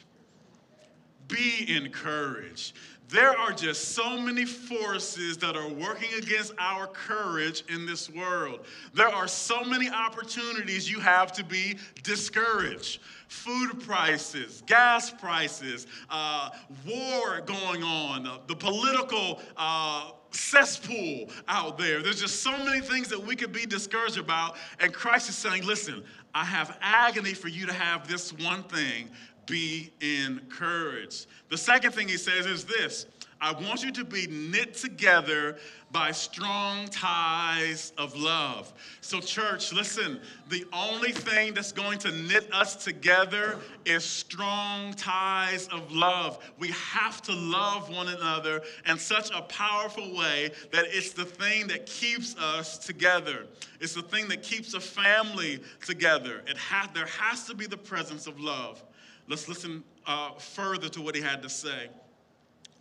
Be 1.28 1.76
encouraged. 1.76 2.74
There 3.10 3.36
are 3.36 3.52
just 3.52 3.96
so 3.96 4.20
many 4.20 4.46
forces 4.46 5.36
that 5.38 5.56
are 5.56 5.68
working 5.68 6.10
against 6.16 6.54
our 6.60 6.86
courage 6.86 7.64
in 7.68 7.88
this 7.88 8.08
world. 8.08 8.60
There 8.94 9.08
are 9.08 9.28
so 9.28 9.64
many 9.64 9.90
opportunities 9.90 10.90
you 10.90 11.00
have 11.00 11.32
to 11.34 11.44
be 11.44 11.80
discouraged. 12.04 13.02
Food 13.28 13.80
prices, 13.80 14.62
gas 14.68 15.10
prices, 15.10 15.88
uh, 16.12 16.52
war 16.88 17.42
going 17.42 17.82
on, 17.82 18.28
uh, 18.28 18.38
the 18.46 18.56
political 18.56 19.42
uh, 19.58 20.12
cesspool 20.30 21.32
out 21.48 21.80
there. 21.80 22.04
There's 22.04 22.22
just 22.22 22.44
so 22.44 22.56
many 22.64 22.80
things 22.80 23.08
that 23.08 23.24
we 23.24 23.36
could 23.36 23.52
be 23.52 23.66
discouraged 23.66 24.20
about. 24.20 24.56
And 24.80 24.94
Christ 24.94 25.30
is 25.30 25.36
saying, 25.36 25.66
listen, 25.66 26.04
I 26.36 26.46
have 26.46 26.78
agony 26.80 27.34
for 27.34 27.48
you 27.48 27.66
to 27.66 27.74
have 27.74 28.08
this 28.08 28.32
one 28.34 28.62
thing 28.64 29.10
be 29.50 29.92
encouraged. 30.02 31.28
The 31.50 31.58
second 31.58 31.94
thing 31.94 32.08
he 32.08 32.18
says 32.18 32.46
is 32.46 32.66
this 32.66 33.06
I 33.42 33.54
want 33.54 33.84
you 33.84 33.92
to 33.94 34.04
be 34.04 34.28
knit 34.28 34.74
together 34.74 35.58
by 35.92 36.12
strong 36.12 36.88
ties 36.90 37.94
of 37.98 38.16
love. 38.16 38.74
So, 39.00 39.22
church, 39.22 39.72
listen, 39.72 40.20
the 40.50 40.66
only 40.74 41.14
thing 41.14 41.54
that's 41.54 41.72
going 41.72 42.00
to 42.00 42.12
knit 42.12 42.52
us 42.54 42.76
together 42.84 43.58
is 43.86 44.04
strong 44.04 44.94
ties 44.94 45.68
of 45.70 45.92
love. 45.92 46.40
We 46.60 46.68
have 46.70 47.22
to 47.24 47.34
love 47.34 47.90
one 47.90 48.10
another 48.10 48.62
in 48.88 49.00
such 49.00 49.32
a 49.32 49.42
powerful 49.44 50.16
way 50.16 50.52
that 50.72 50.86
it's 50.90 51.14
the 51.14 51.26
thing 51.26 51.68
that 51.68 51.86
keeps 51.86 52.36
us 52.38 52.78
together. 52.78 53.48
It's 53.80 53.94
the 53.94 54.02
thing 54.02 54.28
that 54.28 54.44
keeps 54.44 54.74
a 54.74 54.82
family 54.82 55.62
together. 55.86 56.44
It 56.46 56.58
ha- 56.58 56.90
there 56.94 57.08
has 57.08 57.46
to 57.46 57.56
be 57.56 57.66
the 57.66 57.78
presence 57.78 58.28
of 58.28 58.40
love. 58.40 58.84
Let's 59.30 59.48
listen 59.48 59.84
uh, 60.08 60.32
further 60.34 60.90
to 60.90 61.02
what 61.02 61.16
he 61.16 61.22
had 61.22 61.44
to 61.44 61.50
say. 61.50 61.90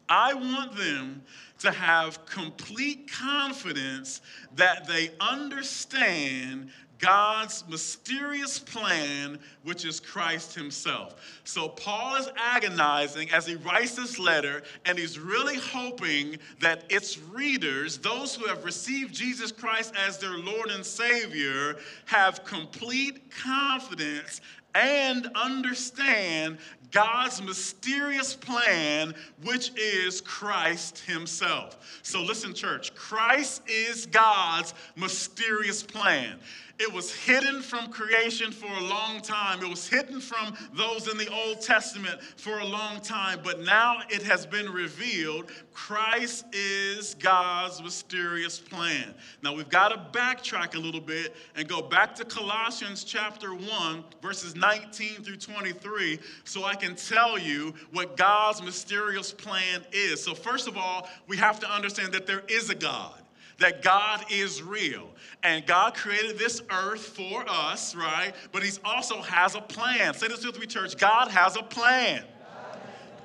I 0.09 0.33
want 0.33 0.75
them 0.75 1.23
to 1.59 1.71
have 1.71 2.25
complete 2.25 3.11
confidence 3.12 4.23
that 4.57 4.88
they 4.88 5.11
understand 5.21 6.71
God's 6.99 7.64
mysterious 7.69 8.59
plan, 8.59 9.38
which 9.62 9.85
is 9.85 10.00
Christ 10.00 10.55
Himself. 10.55 11.40
So, 11.45 11.69
Paul 11.69 12.17
is 12.17 12.28
agonizing 12.37 13.31
as 13.31 13.47
he 13.47 13.55
writes 13.55 13.95
this 13.95 14.19
letter, 14.19 14.62
and 14.85 14.99
he's 14.99 15.19
really 15.19 15.57
hoping 15.57 16.38
that 16.61 16.85
its 16.88 17.19
readers, 17.19 17.99
those 17.99 18.35
who 18.35 18.47
have 18.47 18.64
received 18.64 19.14
Jesus 19.14 19.52
Christ 19.52 19.95
as 19.97 20.19
their 20.19 20.38
Lord 20.38 20.71
and 20.71 20.85
Savior, 20.85 21.76
have 22.07 22.45
complete 22.45 23.31
confidence 23.31 24.40
and 24.75 25.31
understand 25.35 26.59
God's 26.91 27.43
mysterious 27.43 28.35
plan, 28.35 29.15
which 29.43 29.73
is 29.77 30.21
Christ 30.21 31.01
Himself. 31.01 32.01
So, 32.03 32.23
listen, 32.23 32.55
church, 32.55 32.95
Christ 32.95 33.63
is 33.67 34.07
God's 34.07 34.75
mysterious 34.97 35.83
plan. 35.83 36.39
It 36.78 36.92
was 36.92 37.12
hidden 37.12 37.61
from 37.61 37.90
creation 37.90 38.52
for 38.52 38.66
a 38.68 38.80
long 38.80 39.20
time. 39.20 39.62
It 39.62 39.68
was 39.68 39.88
hidden 39.88 40.20
from 40.20 40.54
those 40.73 41.08
in 41.08 41.18
the 41.18 41.28
Old 41.28 41.61
Testament 41.61 42.23
for 42.37 42.61
a 42.61 42.64
long 42.64 43.00
time, 43.00 43.40
but 43.42 43.61
now 43.61 43.99
it 44.08 44.23
has 44.23 44.47
been 44.47 44.70
revealed. 44.70 45.50
Christ 45.73 46.47
is 46.52 47.14
God's 47.14 47.82
mysterious 47.82 48.61
plan. 48.61 49.12
Now 49.42 49.56
we've 49.56 49.68
got 49.68 49.88
to 49.88 50.18
backtrack 50.18 50.76
a 50.76 50.78
little 50.78 51.00
bit 51.00 51.35
and 51.56 51.66
go 51.66 51.82
back 51.82 52.14
to 52.14 52.25
Colossians 52.25 53.02
chapter 53.02 53.54
1, 53.54 54.04
verses 54.23 54.54
19 54.54 55.25
through 55.25 55.37
23, 55.37 56.20
so 56.44 56.62
I 56.62 56.76
can 56.76 56.94
tell 56.94 57.37
you 57.37 57.75
what 57.92 58.16
God's 58.16 58.62
mysterious 58.62 59.32
plan 59.32 59.85
is. 59.90 60.23
So, 60.23 60.32
first 60.32 60.68
of 60.68 60.76
all, 60.76 61.08
we 61.26 61.37
have 61.38 61.58
to 61.61 61.68
understand 61.68 62.12
that 62.12 62.26
there 62.26 62.44
is 62.49 62.70
a 62.70 62.75
God 62.76 63.20
that 63.59 63.83
God 63.83 64.25
is 64.31 64.62
real. 64.62 65.09
And 65.43 65.67
God 65.67 65.95
created 65.95 66.38
this 66.38 66.62
earth 66.71 67.00
for 67.00 67.45
us, 67.49 67.95
right? 67.95 68.33
But 68.53 68.62
He 68.62 68.71
also 68.85 69.21
has 69.23 69.55
a 69.55 69.61
plan. 69.61 70.15
Say 70.15 70.29
this 70.29 70.45
with 70.45 70.59
me, 70.59 70.67
church 70.67 70.97
God 70.97 71.29
has 71.29 71.57
a 71.57 71.62
plan. 71.62 72.25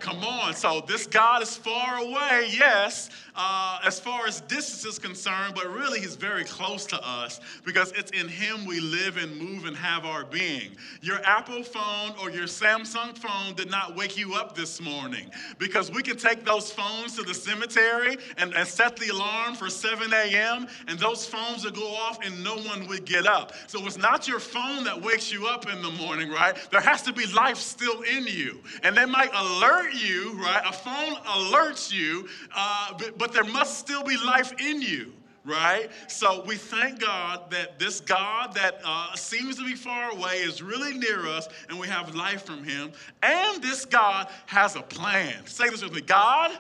Come 0.04 0.22
on. 0.26 0.54
So 0.54 0.84
this 0.86 1.08
God 1.08 1.42
is 1.42 1.56
far 1.56 2.00
away, 2.00 2.50
yes, 2.52 3.10
uh, 3.38 3.80
as 3.86 4.02
far 4.02 4.28
as 4.28 4.42
distance 4.42 4.84
is 4.86 5.00
concerned, 5.00 5.56
but 5.56 5.72
really 5.72 6.02
he's 6.02 6.18
very 6.18 6.44
close 6.44 6.86
to 6.88 7.00
us 7.02 7.40
because 7.64 7.94
it's 7.94 8.12
in 8.12 8.28
him 8.28 8.66
we 8.66 8.82
live 8.82 9.16
and 9.16 9.34
move 9.38 9.66
and 9.66 9.78
have 9.78 10.06
our 10.06 10.26
being. 10.26 10.76
Your 11.02 11.22
Apple 11.24 11.64
phone 11.64 12.12
or 12.22 12.30
your 12.30 12.48
Samsung 12.48 13.18
phone 13.18 13.56
did 13.56 13.72
not 13.72 13.96
wake 13.96 14.18
you 14.18 14.34
up 14.34 14.56
this 14.56 14.82
morning 14.82 15.32
because 15.58 15.90
we 15.90 16.04
can 16.04 16.18
take 16.18 16.44
those 16.44 16.70
phones 16.70 17.16
to 17.16 17.24
the 17.24 17.34
cemetery 17.34 18.18
and, 18.38 18.54
and 18.56 18.68
set 18.68 18.98
the 18.98 19.08
alarm 19.08 19.56
for 19.56 19.70
7 19.70 20.12
a.m. 20.12 20.68
and 20.90 21.00
those 21.00 21.26
phones 21.26 21.64
would 21.64 21.76
go 21.76 21.96
off 21.96 22.20
and 22.26 22.44
no 22.44 22.58
one 22.58 22.90
would 22.90 23.06
get 23.06 23.26
up. 23.26 23.54
So 23.68 23.86
it's 23.88 23.98
not 23.98 24.28
your 24.28 24.40
phone 24.40 24.84
that 24.84 25.02
wakes 25.02 25.32
you 25.32 25.48
up 25.48 25.72
in 25.72 25.82
the 25.82 25.92
morning, 25.92 26.30
right? 26.30 26.58
There 26.72 26.82
has 26.82 27.02
to 27.04 27.14
be 27.14 27.26
life 27.28 27.58
still 27.58 28.02
in 28.02 28.28
you. 28.28 28.60
And 28.84 28.98
they 28.98 29.06
might 29.06 29.32
alert 29.34 29.93
you, 29.96 30.34
right? 30.34 30.62
A 30.66 30.74
phone 30.74 31.16
alerts 31.26 31.92
you, 31.92 32.28
uh, 32.56 32.94
but, 32.98 33.18
but 33.18 33.34
there 33.34 33.44
must 33.44 33.80
still 33.80 34.04
be 34.04 34.18
life 34.18 34.54
in 34.60 34.82
you 34.82 35.14
right? 35.46 35.90
So 36.08 36.44
we 36.46 36.56
thank 36.56 37.00
God 37.00 37.52
that 37.52 37.78
this 37.80 38.00
God 38.00 38.54
that 38.56 38.80
uh, 38.86 39.14
seems 39.16 39.58
to 39.58 39.66
be 39.66 39.76
far 39.76 40.12
away 40.12 40.38
is 40.38 40.62
really 40.62 40.98
near 40.98 41.28
us 41.28 41.48
and 41.70 41.80
we 41.80 41.88
have 41.88 42.16
life 42.16 42.46
from 42.46 42.64
him. 42.64 42.92
And 43.22 43.62
this 43.62 43.86
God 43.86 44.30
has 44.46 44.76
a 44.76 44.82
plan. 44.82 45.46
Say 45.46 45.70
this 45.70 45.84
with 45.84 45.94
me 45.94 46.02
God 46.02 46.58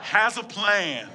has 0.00 0.36
a 0.36 0.42
plan. 0.42 1.08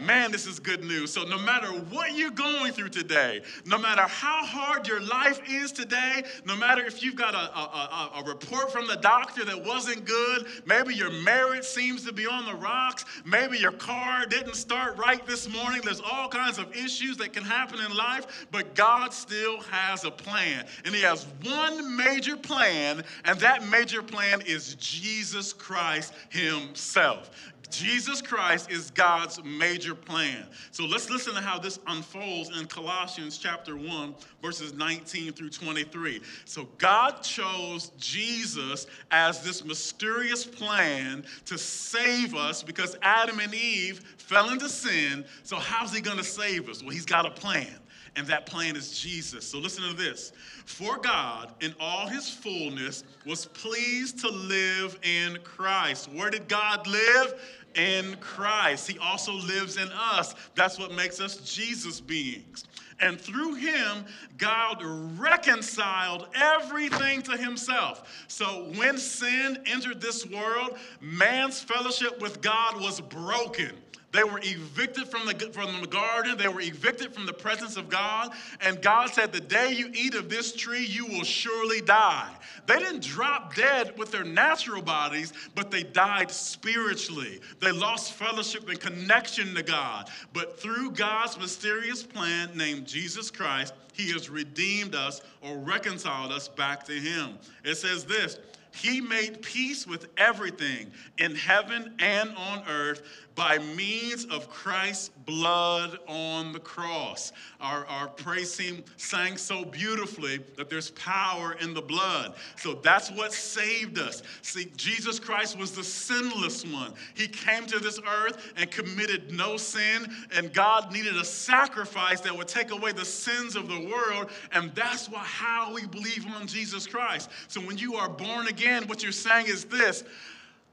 Man, 0.00 0.30
this 0.30 0.46
is 0.46 0.60
good 0.60 0.84
news. 0.84 1.12
So, 1.12 1.24
no 1.24 1.38
matter 1.38 1.68
what 1.68 2.14
you're 2.14 2.30
going 2.30 2.72
through 2.72 2.90
today, 2.90 3.42
no 3.66 3.78
matter 3.78 4.02
how 4.02 4.44
hard 4.44 4.86
your 4.86 5.00
life 5.00 5.40
is 5.48 5.72
today, 5.72 6.22
no 6.44 6.56
matter 6.56 6.84
if 6.84 7.02
you've 7.02 7.16
got 7.16 7.34
a, 7.34 7.38
a, 7.38 8.10
a, 8.16 8.20
a, 8.20 8.28
report 8.28 8.70
from 8.70 8.86
the 8.86 8.96
doctor 8.96 9.44
that 9.44 9.64
wasn't 9.64 10.04
good, 10.04 10.46
maybe 10.66 10.94
your 10.94 11.10
marriage 11.10 11.64
seems 11.64 12.04
to 12.04 12.12
be 12.12 12.26
on 12.26 12.46
the 12.46 12.54
rocks, 12.54 13.04
maybe 13.24 13.58
your 13.58 13.72
car 13.72 14.26
didn't 14.26 14.54
start 14.54 14.96
right 14.98 15.26
this 15.26 15.48
morning, 15.48 15.80
there's 15.84 16.00
all 16.00 16.28
kinds 16.28 16.58
of 16.58 16.74
issues 16.76 17.16
that 17.16 17.32
can 17.32 17.44
happen 17.44 17.80
in 17.80 17.96
life, 17.96 18.46
but 18.50 18.74
God 18.74 19.12
still 19.12 19.60
has 19.62 20.04
a 20.04 20.10
plan. 20.10 20.66
And 20.84 20.94
He 20.94 21.02
has 21.02 21.26
one 21.42 21.96
major 21.96 22.36
plan, 22.36 23.02
and 23.24 23.38
that 23.40 23.66
major 23.68 24.02
plan 24.02 24.42
is 24.42 24.74
Jesus 24.76 25.52
Christ 25.52 26.12
Himself. 26.28 27.30
Jesus 27.70 28.22
Christ 28.22 28.70
is 28.70 28.90
God's 28.90 29.42
major 29.44 29.94
plan. 29.94 30.46
So 30.70 30.84
let's 30.84 31.10
listen 31.10 31.34
to 31.34 31.40
how 31.40 31.58
this 31.58 31.78
unfolds 31.86 32.58
in 32.58 32.66
Colossians 32.66 33.38
chapter 33.38 33.76
1, 33.76 34.14
verses 34.42 34.74
19 34.74 35.32
through 35.32 35.50
23. 35.50 36.20
So 36.44 36.68
God 36.78 37.22
chose 37.22 37.92
Jesus 37.98 38.86
as 39.10 39.42
this 39.42 39.64
mysterious 39.64 40.44
plan 40.44 41.24
to 41.46 41.58
save 41.58 42.34
us 42.34 42.62
because 42.62 42.96
Adam 43.02 43.40
and 43.40 43.54
Eve 43.54 44.00
fell 44.18 44.50
into 44.50 44.68
sin. 44.68 45.24
So, 45.42 45.56
how's 45.56 45.94
he 45.94 46.00
going 46.00 46.18
to 46.18 46.24
save 46.24 46.68
us? 46.68 46.82
Well, 46.82 46.90
he's 46.90 47.06
got 47.06 47.26
a 47.26 47.30
plan 47.30 47.78
and 48.18 48.26
that 48.26 48.46
plan 48.46 48.74
is 48.74 48.98
Jesus. 48.98 49.46
So 49.46 49.58
listen 49.58 49.84
to 49.84 49.94
this. 49.94 50.32
For 50.66 50.98
God, 50.98 51.54
in 51.60 51.72
all 51.78 52.08
his 52.08 52.28
fullness, 52.28 53.04
was 53.24 53.46
pleased 53.46 54.18
to 54.20 54.28
live 54.28 54.98
in 55.04 55.38
Christ. 55.44 56.10
Where 56.12 56.28
did 56.28 56.48
God 56.48 56.86
live? 56.88 57.40
In 57.78 58.16
Christ. 58.16 58.90
He 58.90 58.98
also 58.98 59.32
lives 59.32 59.76
in 59.76 59.88
us. 59.92 60.34
That's 60.54 60.78
what 60.78 60.92
makes 60.92 61.20
us 61.20 61.36
Jesus 61.36 62.00
beings. 62.00 62.64
And 63.00 63.20
through 63.20 63.54
him, 63.54 64.04
God 64.36 64.82
reconciled 64.82 66.26
everything 66.34 67.22
to 67.22 67.36
himself. 67.36 68.24
So 68.26 68.72
when 68.74 68.98
sin 68.98 69.58
entered 69.66 70.00
this 70.00 70.26
world, 70.26 70.76
man's 71.00 71.60
fellowship 71.60 72.20
with 72.20 72.40
God 72.40 72.80
was 72.80 73.00
broken. 73.00 73.72
They 74.18 74.24
were 74.24 74.40
evicted 74.42 75.06
from 75.06 75.26
the, 75.26 75.34
from 75.52 75.80
the 75.80 75.86
garden. 75.86 76.36
They 76.36 76.48
were 76.48 76.60
evicted 76.60 77.14
from 77.14 77.24
the 77.24 77.32
presence 77.32 77.76
of 77.76 77.88
God. 77.88 78.32
And 78.60 78.82
God 78.82 79.10
said, 79.10 79.30
The 79.30 79.38
day 79.38 79.70
you 79.70 79.92
eat 79.94 80.16
of 80.16 80.28
this 80.28 80.52
tree, 80.52 80.84
you 80.84 81.06
will 81.06 81.22
surely 81.22 81.80
die. 81.80 82.28
They 82.66 82.80
didn't 82.80 83.04
drop 83.04 83.54
dead 83.54 83.96
with 83.96 84.10
their 84.10 84.24
natural 84.24 84.82
bodies, 84.82 85.32
but 85.54 85.70
they 85.70 85.84
died 85.84 86.32
spiritually. 86.32 87.40
They 87.60 87.70
lost 87.70 88.14
fellowship 88.14 88.68
and 88.68 88.80
connection 88.80 89.54
to 89.54 89.62
God. 89.62 90.10
But 90.32 90.60
through 90.60 90.90
God's 90.90 91.38
mysterious 91.38 92.02
plan 92.02 92.50
named 92.56 92.88
Jesus 92.88 93.30
Christ, 93.30 93.72
He 93.92 94.10
has 94.14 94.28
redeemed 94.28 94.96
us 94.96 95.20
or 95.42 95.58
reconciled 95.58 96.32
us 96.32 96.48
back 96.48 96.82
to 96.86 96.92
Him. 96.92 97.38
It 97.62 97.76
says 97.76 98.04
this 98.04 98.36
He 98.72 99.00
made 99.00 99.42
peace 99.42 99.86
with 99.86 100.08
everything 100.16 100.90
in 101.18 101.36
heaven 101.36 101.94
and 102.00 102.30
on 102.30 102.64
earth 102.68 103.02
by 103.38 103.56
means 103.76 104.24
of 104.24 104.50
Christ's 104.50 105.10
blood 105.24 106.00
on 106.08 106.52
the 106.52 106.58
cross. 106.58 107.30
Our, 107.60 107.86
our 107.86 108.08
praise 108.08 108.56
team 108.56 108.82
sang 108.96 109.36
so 109.36 109.64
beautifully 109.64 110.40
that 110.56 110.68
there's 110.68 110.90
power 110.90 111.52
in 111.60 111.72
the 111.72 111.80
blood. 111.80 112.34
So 112.56 112.74
that's 112.74 113.12
what 113.12 113.32
saved 113.32 113.96
us. 114.00 114.24
See, 114.42 114.66
Jesus 114.76 115.20
Christ 115.20 115.56
was 115.56 115.70
the 115.70 115.84
sinless 115.84 116.66
one. 116.66 116.92
He 117.14 117.28
came 117.28 117.64
to 117.66 117.78
this 117.78 118.00
earth 118.00 118.54
and 118.56 118.68
committed 118.72 119.30
no 119.30 119.56
sin, 119.56 120.12
and 120.34 120.52
God 120.52 120.92
needed 120.92 121.14
a 121.14 121.24
sacrifice 121.24 122.20
that 122.22 122.36
would 122.36 122.48
take 122.48 122.72
away 122.72 122.90
the 122.90 123.04
sins 123.04 123.54
of 123.54 123.68
the 123.68 123.88
world, 123.88 124.30
and 124.50 124.74
that's 124.74 125.08
why 125.08 125.20
how 125.20 125.72
we 125.72 125.86
believe 125.86 126.26
on 126.34 126.48
Jesus 126.48 126.88
Christ. 126.88 127.30
So 127.46 127.60
when 127.60 127.78
you 127.78 127.94
are 127.94 128.08
born 128.08 128.48
again, 128.48 128.88
what 128.88 129.04
you're 129.04 129.12
saying 129.12 129.46
is 129.46 129.64
this 129.64 130.02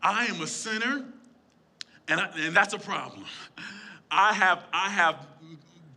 I 0.01 0.25
am 0.25 0.41
a 0.41 0.48
sinner. 0.48 1.05
And, 2.07 2.19
I, 2.19 2.29
and 2.38 2.55
that's 2.55 2.74
a 2.74 2.79
problem. 2.79 3.25
I 4.12 4.33
have, 4.33 4.63
I 4.71 4.89
have 4.89 5.25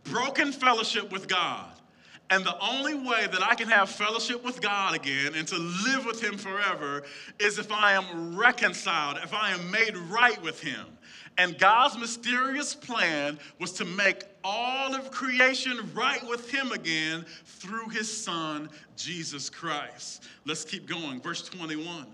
broken 0.03 0.51
fellowship 0.51 1.11
with 1.11 1.27
God. 1.27 1.65
And 2.31 2.45
the 2.45 2.57
only 2.59 2.93
way 2.93 3.27
that 3.31 3.41
I 3.41 3.55
can 3.55 3.67
have 3.69 3.89
fellowship 3.89 4.43
with 4.43 4.61
God 4.61 4.95
again 4.95 5.33
and 5.35 5.47
to 5.47 5.57
live 5.57 6.05
with 6.05 6.23
Him 6.23 6.37
forever 6.37 7.03
is 7.39 7.57
if 7.57 7.71
I 7.71 7.93
am 7.93 8.37
reconciled, 8.37 9.17
if 9.23 9.33
I 9.33 9.51
am 9.51 9.71
made 9.71 9.97
right 9.97 10.39
with 10.43 10.61
Him. 10.61 10.85
And 11.39 11.57
God's 11.57 11.97
mysterious 11.97 12.75
plan 12.75 13.39
was 13.59 13.71
to 13.73 13.85
make 13.85 14.25
all 14.43 14.93
of 14.93 15.09
creation 15.09 15.79
right 15.95 16.21
with 16.27 16.51
Him 16.51 16.71
again 16.71 17.25
through 17.45 17.89
His 17.89 18.11
Son, 18.11 18.69
Jesus 18.95 19.49
Christ. 19.49 20.25
Let's 20.45 20.65
keep 20.65 20.85
going. 20.85 21.21
Verse 21.21 21.41
21. 21.41 22.05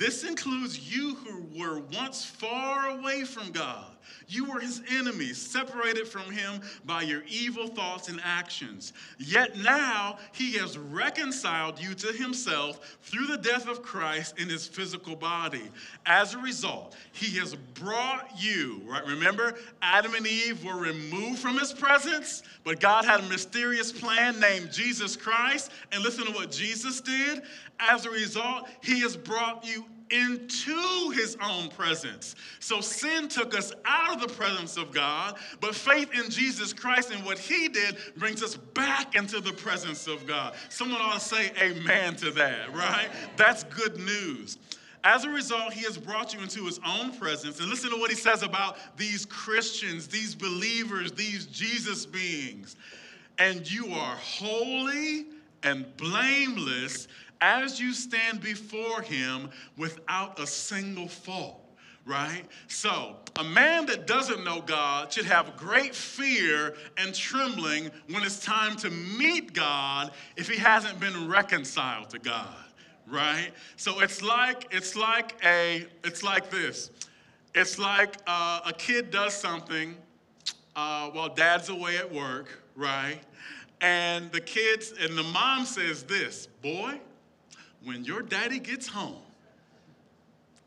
This 0.00 0.24
includes 0.24 0.90
you 0.90 1.14
who 1.16 1.46
were 1.60 1.80
once 1.92 2.24
far 2.24 2.88
away 2.88 3.24
from 3.24 3.52
God. 3.52 3.84
You 4.28 4.44
were 4.44 4.60
his 4.60 4.82
enemies, 4.90 5.40
separated 5.40 6.06
from 6.06 6.30
him 6.30 6.60
by 6.84 7.02
your 7.02 7.22
evil 7.28 7.66
thoughts 7.66 8.08
and 8.08 8.20
actions. 8.22 8.92
Yet 9.18 9.56
now 9.56 10.18
he 10.32 10.52
has 10.58 10.78
reconciled 10.78 11.80
you 11.80 11.94
to 11.94 12.12
himself 12.12 12.98
through 13.02 13.26
the 13.26 13.38
death 13.38 13.68
of 13.68 13.82
Christ 13.82 14.38
in 14.38 14.48
his 14.48 14.66
physical 14.66 15.16
body. 15.16 15.70
As 16.06 16.34
a 16.34 16.38
result, 16.38 16.96
he 17.12 17.36
has 17.38 17.54
brought 17.54 18.30
you, 18.36 18.82
right? 18.86 19.06
Remember, 19.06 19.54
Adam 19.82 20.14
and 20.14 20.26
Eve 20.26 20.64
were 20.64 20.78
removed 20.78 21.38
from 21.38 21.58
his 21.58 21.72
presence, 21.72 22.42
but 22.64 22.80
God 22.80 23.04
had 23.04 23.20
a 23.20 23.28
mysterious 23.28 23.92
plan 23.92 24.38
named 24.38 24.72
Jesus 24.72 25.16
Christ. 25.16 25.70
And 25.92 26.02
listen 26.02 26.26
to 26.26 26.32
what 26.32 26.50
Jesus 26.50 27.00
did. 27.00 27.42
As 27.78 28.06
a 28.06 28.10
result, 28.10 28.68
he 28.82 29.00
has 29.00 29.16
brought 29.16 29.66
you 29.66 29.84
into 30.10 31.10
his 31.10 31.36
own 31.42 31.68
presence. 31.68 32.34
So 32.58 32.80
sin 32.80 33.28
took 33.28 33.56
us 33.56 33.72
out 33.84 34.14
of 34.14 34.20
the 34.20 34.34
presence 34.34 34.76
of 34.76 34.92
God, 34.92 35.38
but 35.60 35.74
faith 35.74 36.10
in 36.12 36.30
Jesus 36.30 36.72
Christ 36.72 37.10
and 37.10 37.24
what 37.24 37.38
he 37.38 37.68
did 37.68 37.96
brings 38.16 38.42
us 38.42 38.56
back 38.56 39.14
into 39.14 39.40
the 39.40 39.52
presence 39.52 40.06
of 40.06 40.26
God. 40.26 40.54
Someone 40.68 41.00
ought 41.00 41.14
to 41.14 41.20
say 41.20 41.52
amen 41.60 42.16
to 42.16 42.30
that, 42.32 42.74
right? 42.74 43.08
That's 43.36 43.64
good 43.64 43.98
news. 43.98 44.58
As 45.02 45.24
a 45.24 45.30
result, 45.30 45.72
he 45.72 45.84
has 45.84 45.96
brought 45.96 46.34
you 46.34 46.40
into 46.40 46.64
his 46.66 46.78
own 46.86 47.12
presence. 47.12 47.58
And 47.58 47.68
listen 47.70 47.90
to 47.90 47.96
what 47.96 48.10
he 48.10 48.16
says 48.16 48.42
about 48.42 48.76
these 48.98 49.24
Christians, 49.24 50.06
these 50.06 50.34
believers, 50.34 51.12
these 51.12 51.46
Jesus 51.46 52.04
beings. 52.04 52.76
And 53.38 53.70
you 53.70 53.94
are 53.94 54.16
holy 54.16 55.26
and 55.62 55.86
blameless 55.96 57.08
as 57.40 57.80
you 57.80 57.92
stand 57.92 58.40
before 58.40 59.02
him 59.02 59.50
without 59.76 60.38
a 60.38 60.46
single 60.46 61.08
fault 61.08 61.60
right? 62.06 62.44
So, 62.66 63.16
a 63.38 63.44
man 63.44 63.86
that 63.86 64.06
doesn't 64.06 64.44
know 64.44 64.60
God 64.60 65.12
should 65.12 65.26
have 65.26 65.56
great 65.56 65.94
fear 65.94 66.74
and 66.96 67.14
trembling 67.14 67.90
when 68.08 68.22
it's 68.24 68.44
time 68.44 68.76
to 68.78 68.90
meet 68.90 69.52
God 69.52 70.12
if 70.36 70.48
he 70.48 70.58
hasn't 70.58 70.98
been 70.98 71.28
reconciled 71.28 72.10
to 72.10 72.18
God, 72.18 72.56
right? 73.06 73.52
So 73.76 74.00
it's 74.00 74.22
like 74.22 74.66
it's 74.72 74.96
like 74.96 75.36
a 75.44 75.86
it's 76.04 76.22
like 76.22 76.50
this. 76.50 76.90
It's 77.54 77.78
like 77.78 78.16
uh, 78.26 78.60
a 78.66 78.72
kid 78.72 79.10
does 79.10 79.34
something 79.34 79.96
uh, 80.76 81.10
while 81.10 81.28
dad's 81.28 81.68
away 81.68 81.96
at 81.96 82.12
work, 82.12 82.62
right? 82.76 83.20
And 83.80 84.30
the 84.30 84.40
kids 84.40 84.92
and 85.00 85.16
the 85.16 85.22
mom 85.22 85.64
says 85.64 86.02
this, 86.02 86.46
boy, 86.46 87.00
when 87.84 88.04
your 88.04 88.22
daddy 88.22 88.58
gets 88.58 88.86
home, 88.86 89.16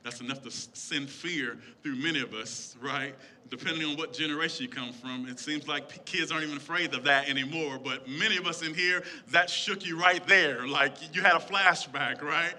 that's 0.03 0.19
enough 0.19 0.43
to 0.43 0.51
send 0.51 1.09
fear 1.09 1.57
through 1.81 1.95
many 1.95 2.19
of 2.19 2.33
us, 2.33 2.75
right? 2.81 3.15
Depending 3.49 3.87
on 3.87 3.95
what 3.95 4.11
generation 4.11 4.65
you 4.65 4.69
come 4.69 4.91
from, 4.91 5.27
it 5.27 5.39
seems 5.39 5.67
like 5.67 6.05
kids 6.05 6.31
aren't 6.31 6.43
even 6.43 6.57
afraid 6.57 6.93
of 6.93 7.05
that 7.05 7.29
anymore. 7.29 7.79
But 7.81 8.07
many 8.07 8.35
of 8.35 8.45
us 8.45 8.61
in 8.61 8.73
here, 8.73 9.03
that 9.29 9.49
shook 9.49 9.85
you 9.85 9.97
right 9.97 10.25
there. 10.27 10.67
Like 10.67 11.15
you 11.15 11.21
had 11.21 11.35
a 11.35 11.39
flashback, 11.39 12.21
right? 12.21 12.53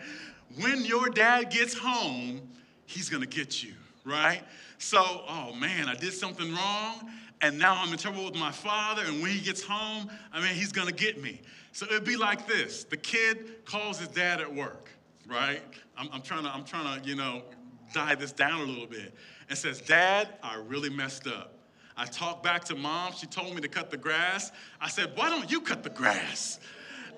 When 0.59 0.85
your 0.85 1.11
dad 1.11 1.51
gets 1.51 1.75
home, 1.75 2.41
he's 2.87 3.11
gonna 3.11 3.27
get 3.27 3.63
you, 3.63 3.75
right? 4.05 4.43
So, 4.79 5.01
oh 5.01 5.53
man, 5.55 5.89
I 5.89 5.95
did 5.95 6.13
something 6.13 6.51
wrong, 6.55 7.11
and 7.43 7.59
now 7.59 7.77
I'm 7.77 7.93
in 7.93 7.99
trouble 7.99 8.25
with 8.25 8.37
my 8.37 8.53
father, 8.53 9.03
and 9.05 9.21
when 9.21 9.33
he 9.33 9.41
gets 9.41 9.63
home, 9.63 10.11
I 10.33 10.41
mean, 10.41 10.55
he's 10.55 10.73
gonna 10.73 10.93
get 10.93 11.21
me. 11.21 11.41
So 11.75 11.87
it'd 11.87 12.05
be 12.05 12.17
like 12.17 12.47
this 12.47 12.85
the 12.85 12.97
kid 12.97 13.65
calls 13.67 13.99
his 13.99 14.09
dad 14.09 14.41
at 14.41 14.53
work, 14.53 14.89
right? 15.29 15.61
I'm, 15.99 16.09
I'm, 16.13 16.23
trying 16.23 16.45
to, 16.45 16.51
I'm 16.51 16.65
trying 16.65 17.03
to, 17.03 17.07
you 17.07 17.17
know, 17.17 17.43
dive 17.93 18.21
this 18.21 18.31
down 18.33 18.61
a 18.61 18.65
little 18.65 18.87
bit 18.87 19.13
and 19.49 19.59
says, 19.59 19.81
Dad, 19.81 20.29
I 20.43 20.57
really 20.57 20.89
messed 20.89 21.27
up. 21.27 21.53
I 21.97 22.07
talked 22.07 22.45
back 22.45 22.65
to 22.67 22.77
mom. 22.77 23.13
She 23.13 23.27
told 23.27 23.55
me 23.55 23.61
to 23.61 23.69
cut 23.69 23.91
the 23.91 23.97
grass. 23.97 24.53
I 24.81 24.89
said, 24.89 25.13
Why 25.17 25.29
don't 25.29 25.51
you 25.51 25.61
cut 25.61 25.83
the 25.83 25.91
grass? 25.91 26.61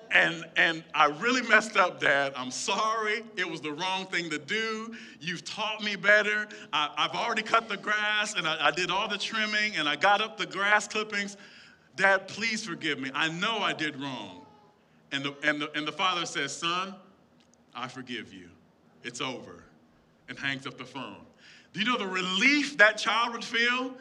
And, 0.09 0.43
and 0.55 0.83
I 0.93 1.05
really 1.05 1.41
messed 1.43 1.77
up, 1.77 1.99
Dad. 1.99 2.33
I'm 2.35 2.49
sorry. 2.49 3.23
It 3.35 3.47
was 3.47 3.61
the 3.61 3.73
wrong 3.73 4.05
thing 4.07 4.29
to 4.31 4.39
do. 4.39 4.95
You've 5.19 5.43
taught 5.43 5.83
me 5.83 5.95
better. 5.95 6.47
I, 6.73 6.89
have 6.97 7.11
already 7.11 7.43
cut 7.43 7.69
the 7.69 7.77
grass 7.77 8.33
and 8.33 8.47
I, 8.47 8.67
I 8.67 8.71
did 8.71 8.89
all 8.89 9.07
the 9.07 9.17
trimming 9.17 9.75
and 9.75 9.87
I 9.87 9.97
got 9.97 10.21
up 10.21 10.37
the 10.37 10.45
grass 10.45 10.87
clippings. 10.87 11.37
Dad, 11.95 12.27
please 12.27 12.65
forgive 12.65 12.99
me. 12.99 13.11
I 13.13 13.27
know 13.27 13.59
I 13.59 13.73
did 13.73 13.99
wrong. 13.99 14.46
And 15.11 15.23
the, 15.23 15.35
and, 15.43 15.61
the, 15.61 15.71
and 15.77 15.87
the 15.87 15.91
father 15.91 16.25
says, 16.25 16.55
Son, 16.55 16.93
I 17.75 17.87
forgive 17.87 18.33
you. 18.33 18.49
It's 19.03 19.21
over. 19.21 19.63
And 20.29 20.37
hangs 20.37 20.67
up 20.67 20.77
the 20.77 20.85
phone. 20.85 21.25
Do 21.73 21.79
you 21.79 21.85
know 21.85 21.97
the 21.97 22.07
relief 22.07 22.77
that 22.77 22.97
child 22.97 23.33
would 23.33 23.43
feel? 23.43 23.93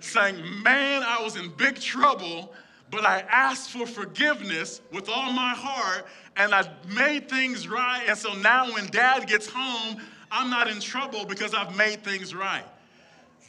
Saying, 0.00 0.36
Man, 0.62 1.02
I 1.02 1.22
was 1.22 1.36
in 1.36 1.50
big 1.50 1.80
trouble, 1.80 2.52
but 2.90 3.04
I 3.04 3.20
asked 3.30 3.70
for 3.70 3.86
forgiveness 3.86 4.80
with 4.92 5.08
all 5.08 5.32
my 5.32 5.54
heart, 5.54 6.06
and 6.36 6.54
I 6.54 6.68
made 6.94 7.28
things 7.28 7.68
right. 7.68 8.04
And 8.06 8.18
so 8.18 8.34
now 8.34 8.72
when 8.72 8.86
dad 8.88 9.26
gets 9.26 9.46
home, 9.48 9.96
I'm 10.30 10.50
not 10.50 10.68
in 10.68 10.80
trouble 10.80 11.24
because 11.24 11.54
I've 11.54 11.76
made 11.76 12.02
things 12.02 12.34
right. 12.34 12.64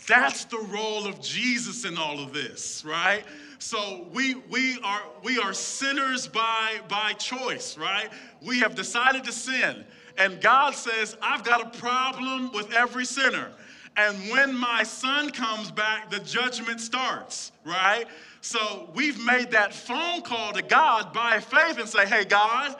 That's 0.07 0.45
the 0.45 0.59
role 0.59 1.07
of 1.07 1.21
Jesus 1.21 1.85
in 1.85 1.97
all 1.97 2.19
of 2.19 2.33
this, 2.33 2.83
right? 2.85 3.23
So 3.63 4.05
we 4.11 4.35
we 4.49 4.77
are 4.81 5.03
we 5.23 5.39
are 5.39 5.53
sinners 5.53 6.27
by 6.27 6.81
by 6.89 7.13
choice, 7.13 7.77
right? 7.77 8.09
We 8.41 8.59
have 8.59 8.75
decided 8.75 9.23
to 9.23 9.31
sin. 9.31 9.85
And 10.17 10.41
God 10.41 10.75
says, 10.75 11.15
I've 11.21 11.45
got 11.45 11.61
a 11.61 11.79
problem 11.79 12.51
with 12.51 12.73
every 12.73 13.05
sinner. 13.05 13.53
And 13.95 14.17
when 14.29 14.53
my 14.53 14.83
son 14.83 15.29
comes 15.29 15.71
back, 15.71 16.11
the 16.11 16.19
judgment 16.19 16.81
starts, 16.81 17.53
right? 17.63 18.03
So 18.41 18.89
we've 18.93 19.23
made 19.25 19.51
that 19.51 19.73
phone 19.73 20.23
call 20.23 20.51
to 20.51 20.61
God 20.61 21.13
by 21.13 21.39
faith 21.39 21.79
and 21.79 21.87
say, 21.87 22.05
hey, 22.05 22.25
God, 22.25 22.75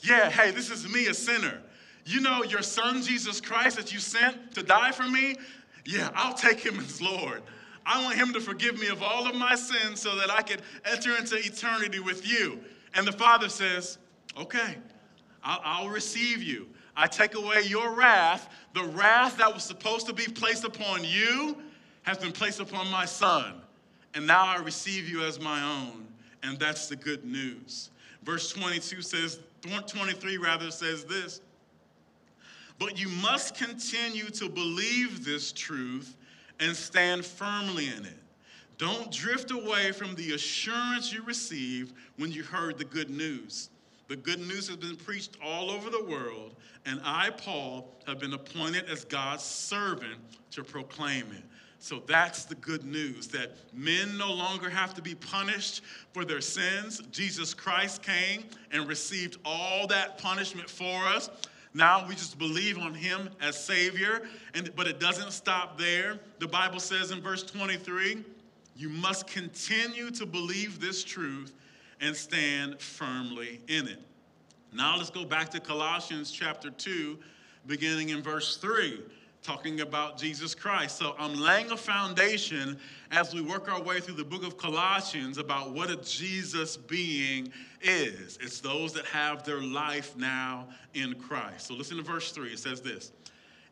yeah, 0.00 0.28
hey, 0.28 0.50
this 0.50 0.70
is 0.70 0.92
me, 0.92 1.06
a 1.06 1.14
sinner. 1.14 1.58
You 2.04 2.20
know 2.20 2.44
your 2.44 2.62
son, 2.62 3.02
Jesus 3.02 3.40
Christ, 3.40 3.76
that 3.78 3.94
you 3.94 3.98
sent 3.98 4.54
to 4.56 4.62
die 4.62 4.92
for 4.92 5.08
me? 5.08 5.36
Yeah, 5.86 6.10
I'll 6.14 6.34
take 6.34 6.60
him 6.60 6.78
as 6.80 7.00
Lord. 7.00 7.42
I 7.88 8.04
want 8.04 8.16
him 8.16 8.34
to 8.34 8.40
forgive 8.40 8.78
me 8.78 8.88
of 8.88 9.02
all 9.02 9.26
of 9.26 9.34
my 9.34 9.54
sins 9.54 10.02
so 10.02 10.14
that 10.16 10.30
I 10.30 10.42
could 10.42 10.60
enter 10.84 11.16
into 11.16 11.36
eternity 11.36 12.00
with 12.00 12.28
you. 12.28 12.60
And 12.94 13.06
the 13.06 13.12
Father 13.12 13.48
says, 13.48 13.96
Okay, 14.36 14.76
I'll, 15.42 15.60
I'll 15.64 15.88
receive 15.88 16.42
you. 16.42 16.68
I 16.94 17.06
take 17.06 17.34
away 17.34 17.62
your 17.62 17.94
wrath. 17.94 18.50
The 18.74 18.84
wrath 18.84 19.38
that 19.38 19.52
was 19.52 19.62
supposed 19.64 20.06
to 20.06 20.12
be 20.12 20.26
placed 20.26 20.64
upon 20.64 21.02
you 21.02 21.56
has 22.02 22.18
been 22.18 22.30
placed 22.30 22.60
upon 22.60 22.90
my 22.90 23.06
son. 23.06 23.54
And 24.14 24.26
now 24.26 24.44
I 24.44 24.56
receive 24.58 25.08
you 25.08 25.24
as 25.24 25.40
my 25.40 25.62
own. 25.62 26.06
And 26.42 26.58
that's 26.58 26.88
the 26.88 26.96
good 26.96 27.24
news. 27.24 27.90
Verse 28.22 28.52
22 28.52 29.00
says, 29.00 29.40
23 29.62 30.36
rather 30.36 30.70
says 30.70 31.04
this 31.04 31.40
But 32.78 33.00
you 33.00 33.08
must 33.08 33.54
continue 33.54 34.28
to 34.30 34.50
believe 34.50 35.24
this 35.24 35.52
truth 35.52 36.17
and 36.60 36.76
stand 36.76 37.24
firmly 37.24 37.86
in 37.86 38.04
it. 38.04 38.18
Don't 38.78 39.10
drift 39.10 39.50
away 39.50 39.92
from 39.92 40.14
the 40.14 40.32
assurance 40.32 41.12
you 41.12 41.22
received 41.22 41.94
when 42.16 42.30
you 42.30 42.44
heard 42.44 42.78
the 42.78 42.84
good 42.84 43.10
news. 43.10 43.70
The 44.06 44.16
good 44.16 44.38
news 44.38 44.68
has 44.68 44.76
been 44.76 44.96
preached 44.96 45.36
all 45.44 45.70
over 45.70 45.90
the 45.90 46.02
world, 46.04 46.54
and 46.86 47.00
I, 47.04 47.30
Paul, 47.30 47.92
have 48.06 48.18
been 48.18 48.32
appointed 48.32 48.88
as 48.88 49.04
God's 49.04 49.42
servant 49.42 50.18
to 50.52 50.64
proclaim 50.64 51.26
it. 51.32 51.42
So 51.80 52.02
that's 52.06 52.44
the 52.44 52.54
good 52.56 52.84
news 52.84 53.28
that 53.28 53.52
men 53.72 54.16
no 54.16 54.32
longer 54.32 54.70
have 54.70 54.94
to 54.94 55.02
be 55.02 55.14
punished 55.14 55.82
for 56.12 56.24
their 56.24 56.40
sins. 56.40 57.00
Jesus 57.12 57.54
Christ 57.54 58.02
came 58.02 58.44
and 58.72 58.88
received 58.88 59.36
all 59.44 59.86
that 59.88 60.18
punishment 60.18 60.68
for 60.68 61.04
us. 61.04 61.30
Now 61.74 62.06
we 62.06 62.14
just 62.14 62.38
believe 62.38 62.78
on 62.78 62.94
him 62.94 63.28
as 63.40 63.62
Savior, 63.62 64.22
and, 64.54 64.74
but 64.74 64.86
it 64.86 64.98
doesn't 64.98 65.32
stop 65.32 65.78
there. 65.78 66.18
The 66.38 66.48
Bible 66.48 66.80
says 66.80 67.10
in 67.10 67.20
verse 67.20 67.42
23 67.42 68.24
you 68.76 68.88
must 68.88 69.26
continue 69.26 70.10
to 70.12 70.24
believe 70.24 70.80
this 70.80 71.02
truth 71.02 71.52
and 72.00 72.14
stand 72.14 72.80
firmly 72.80 73.60
in 73.68 73.88
it. 73.88 73.98
Now 74.72 74.96
let's 74.96 75.10
go 75.10 75.24
back 75.24 75.50
to 75.50 75.60
Colossians 75.60 76.30
chapter 76.30 76.70
2, 76.70 77.18
beginning 77.66 78.10
in 78.10 78.22
verse 78.22 78.56
3 78.56 79.00
talking 79.42 79.80
about 79.80 80.18
Jesus 80.18 80.54
Christ. 80.54 80.98
So 80.98 81.14
I'm 81.18 81.34
laying 81.34 81.70
a 81.70 81.76
foundation 81.76 82.78
as 83.10 83.34
we 83.34 83.40
work 83.40 83.70
our 83.70 83.82
way 83.82 84.00
through 84.00 84.16
the 84.16 84.24
book 84.24 84.44
of 84.44 84.58
Colossians 84.58 85.38
about 85.38 85.72
what 85.72 85.90
a 85.90 85.96
Jesus 85.96 86.76
being 86.76 87.50
is. 87.80 88.38
It's 88.40 88.60
those 88.60 88.92
that 88.94 89.06
have 89.06 89.44
their 89.44 89.62
life 89.62 90.16
now 90.16 90.68
in 90.94 91.14
Christ. 91.14 91.68
So 91.68 91.74
listen 91.74 91.96
to 91.96 92.02
verse 92.02 92.32
3. 92.32 92.52
It 92.52 92.58
says 92.58 92.80
this 92.80 93.12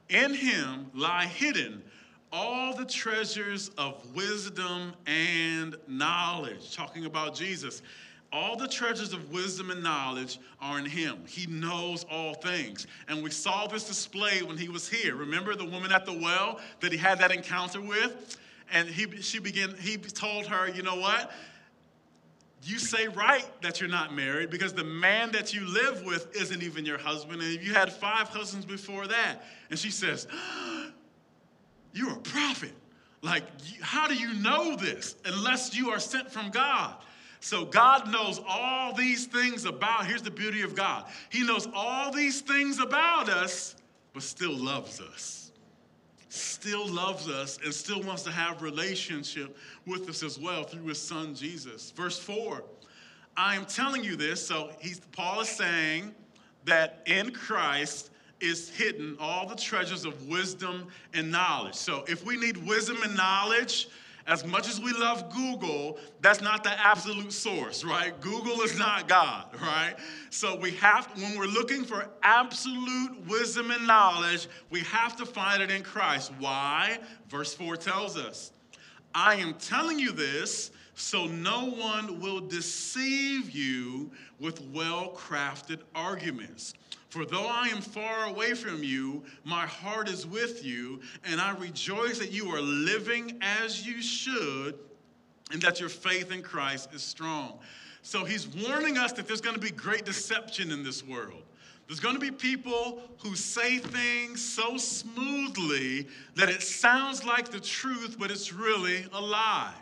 In 0.08 0.32
him 0.34 0.90
lie 0.94 1.26
hidden 1.26 1.82
all 2.32 2.74
the 2.74 2.84
treasures 2.84 3.70
of 3.78 4.14
wisdom 4.14 4.92
and 5.06 5.76
knowledge, 5.86 6.74
talking 6.74 7.06
about 7.06 7.34
Jesus. 7.34 7.82
All 8.36 8.54
the 8.54 8.68
treasures 8.68 9.14
of 9.14 9.32
wisdom 9.32 9.70
and 9.70 9.82
knowledge 9.82 10.38
are 10.60 10.78
in 10.78 10.84
him. 10.84 11.24
He 11.26 11.46
knows 11.46 12.04
all 12.10 12.34
things. 12.34 12.86
And 13.08 13.22
we 13.22 13.30
saw 13.30 13.66
this 13.66 13.84
display 13.84 14.42
when 14.42 14.58
he 14.58 14.68
was 14.68 14.86
here. 14.86 15.16
Remember 15.16 15.54
the 15.54 15.64
woman 15.64 15.90
at 15.90 16.04
the 16.04 16.12
well 16.12 16.60
that 16.80 16.92
he 16.92 16.98
had 16.98 17.18
that 17.20 17.32
encounter 17.32 17.80
with? 17.80 18.36
And 18.70 18.90
he, 18.90 19.22
she 19.22 19.38
began, 19.38 19.74
he 19.78 19.96
told 19.96 20.44
her, 20.48 20.68
you 20.68 20.82
know 20.82 20.96
what? 20.96 21.32
You 22.62 22.78
say 22.78 23.08
right 23.08 23.48
that 23.62 23.80
you're 23.80 23.88
not 23.88 24.14
married 24.14 24.50
because 24.50 24.74
the 24.74 24.84
man 24.84 25.32
that 25.32 25.54
you 25.54 25.66
live 25.66 26.04
with 26.04 26.36
isn't 26.36 26.62
even 26.62 26.84
your 26.84 26.98
husband. 26.98 27.40
And 27.40 27.62
you 27.62 27.72
had 27.72 27.90
five 27.90 28.28
husbands 28.28 28.66
before 28.66 29.06
that. 29.06 29.46
And 29.70 29.78
she 29.78 29.90
says, 29.90 30.26
You're 31.94 32.12
a 32.12 32.20
prophet. 32.20 32.72
Like, 33.22 33.44
how 33.80 34.06
do 34.06 34.14
you 34.14 34.34
know 34.34 34.76
this 34.76 35.16
unless 35.24 35.74
you 35.74 35.88
are 35.88 35.98
sent 35.98 36.30
from 36.30 36.50
God? 36.50 36.96
So 37.40 37.64
God 37.64 38.10
knows 38.10 38.40
all 38.46 38.92
these 38.92 39.26
things 39.26 39.64
about, 39.64 40.06
here's 40.06 40.22
the 40.22 40.30
beauty 40.30 40.62
of 40.62 40.74
God. 40.74 41.04
He 41.30 41.42
knows 41.42 41.68
all 41.74 42.12
these 42.12 42.40
things 42.40 42.80
about 42.80 43.28
us, 43.28 43.76
but 44.12 44.22
still 44.22 44.56
loves 44.56 45.00
us. 45.00 45.52
Still 46.28 46.86
loves 46.86 47.28
us 47.28 47.58
and 47.64 47.72
still 47.72 48.02
wants 48.02 48.22
to 48.24 48.30
have 48.30 48.62
relationship 48.62 49.56
with 49.86 50.08
us 50.08 50.22
as 50.22 50.38
well 50.38 50.64
through 50.64 50.86
his 50.86 51.00
son 51.00 51.34
Jesus. 51.34 51.92
Verse 51.92 52.18
4. 52.18 52.64
I 53.36 53.54
am 53.54 53.66
telling 53.66 54.02
you 54.02 54.16
this, 54.16 54.46
so 54.46 54.70
he's 54.80 55.00
Paul 55.12 55.40
is 55.42 55.48
saying 55.48 56.14
that 56.64 57.02
in 57.06 57.30
Christ 57.30 58.10
is 58.40 58.68
hidden 58.70 59.16
all 59.20 59.46
the 59.46 59.54
treasures 59.54 60.04
of 60.04 60.28
wisdom 60.28 60.88
and 61.14 61.30
knowledge. 61.30 61.74
So 61.74 62.04
if 62.08 62.24
we 62.24 62.36
need 62.36 62.56
wisdom 62.66 62.98
and 63.02 63.16
knowledge, 63.16 63.88
as 64.26 64.44
much 64.44 64.68
as 64.68 64.80
we 64.80 64.92
love 64.92 65.32
Google, 65.32 65.98
that's 66.20 66.40
not 66.40 66.64
the 66.64 66.70
absolute 66.70 67.32
source, 67.32 67.84
right? 67.84 68.18
Google 68.20 68.60
is 68.62 68.78
not 68.78 69.08
God, 69.08 69.46
right? 69.60 69.94
So 70.30 70.56
we 70.56 70.72
have, 70.72 71.08
when 71.20 71.38
we're 71.38 71.46
looking 71.46 71.84
for 71.84 72.08
absolute 72.22 73.24
wisdom 73.26 73.70
and 73.70 73.86
knowledge, 73.86 74.48
we 74.70 74.80
have 74.80 75.16
to 75.16 75.26
find 75.26 75.62
it 75.62 75.70
in 75.70 75.82
Christ. 75.82 76.32
Why? 76.40 76.98
Verse 77.28 77.54
4 77.54 77.76
tells 77.76 78.16
us, 78.16 78.50
I 79.14 79.36
am 79.36 79.54
telling 79.54 79.98
you 79.98 80.12
this 80.12 80.72
so 80.94 81.26
no 81.26 81.66
one 81.66 82.20
will 82.20 82.40
deceive 82.40 83.50
you 83.50 84.10
with 84.40 84.62
well 84.72 85.12
crafted 85.14 85.80
arguments. 85.94 86.74
For 87.08 87.24
though 87.24 87.46
I 87.46 87.68
am 87.68 87.80
far 87.80 88.26
away 88.26 88.54
from 88.54 88.82
you, 88.82 89.22
my 89.44 89.66
heart 89.66 90.08
is 90.08 90.26
with 90.26 90.64
you, 90.64 91.00
and 91.24 91.40
I 91.40 91.54
rejoice 91.56 92.18
that 92.18 92.32
you 92.32 92.48
are 92.50 92.60
living 92.60 93.38
as 93.40 93.86
you 93.86 94.02
should, 94.02 94.78
and 95.52 95.62
that 95.62 95.78
your 95.78 95.88
faith 95.88 96.32
in 96.32 96.42
Christ 96.42 96.92
is 96.92 97.02
strong. 97.02 97.58
So 98.02 98.24
he's 98.24 98.48
warning 98.48 98.98
us 98.98 99.12
that 99.12 99.26
there's 99.26 99.40
going 99.40 99.54
to 99.54 99.60
be 99.60 99.70
great 99.70 100.04
deception 100.04 100.70
in 100.70 100.82
this 100.82 101.04
world. 101.04 101.42
There's 101.86 102.00
going 102.00 102.14
to 102.14 102.20
be 102.20 102.32
people 102.32 103.00
who 103.18 103.36
say 103.36 103.78
things 103.78 104.42
so 104.42 104.76
smoothly 104.76 106.08
that 106.34 106.48
it 106.48 106.62
sounds 106.62 107.24
like 107.24 107.50
the 107.50 107.60
truth, 107.60 108.16
but 108.18 108.30
it's 108.30 108.52
really 108.52 109.06
a 109.12 109.20
lie. 109.20 109.74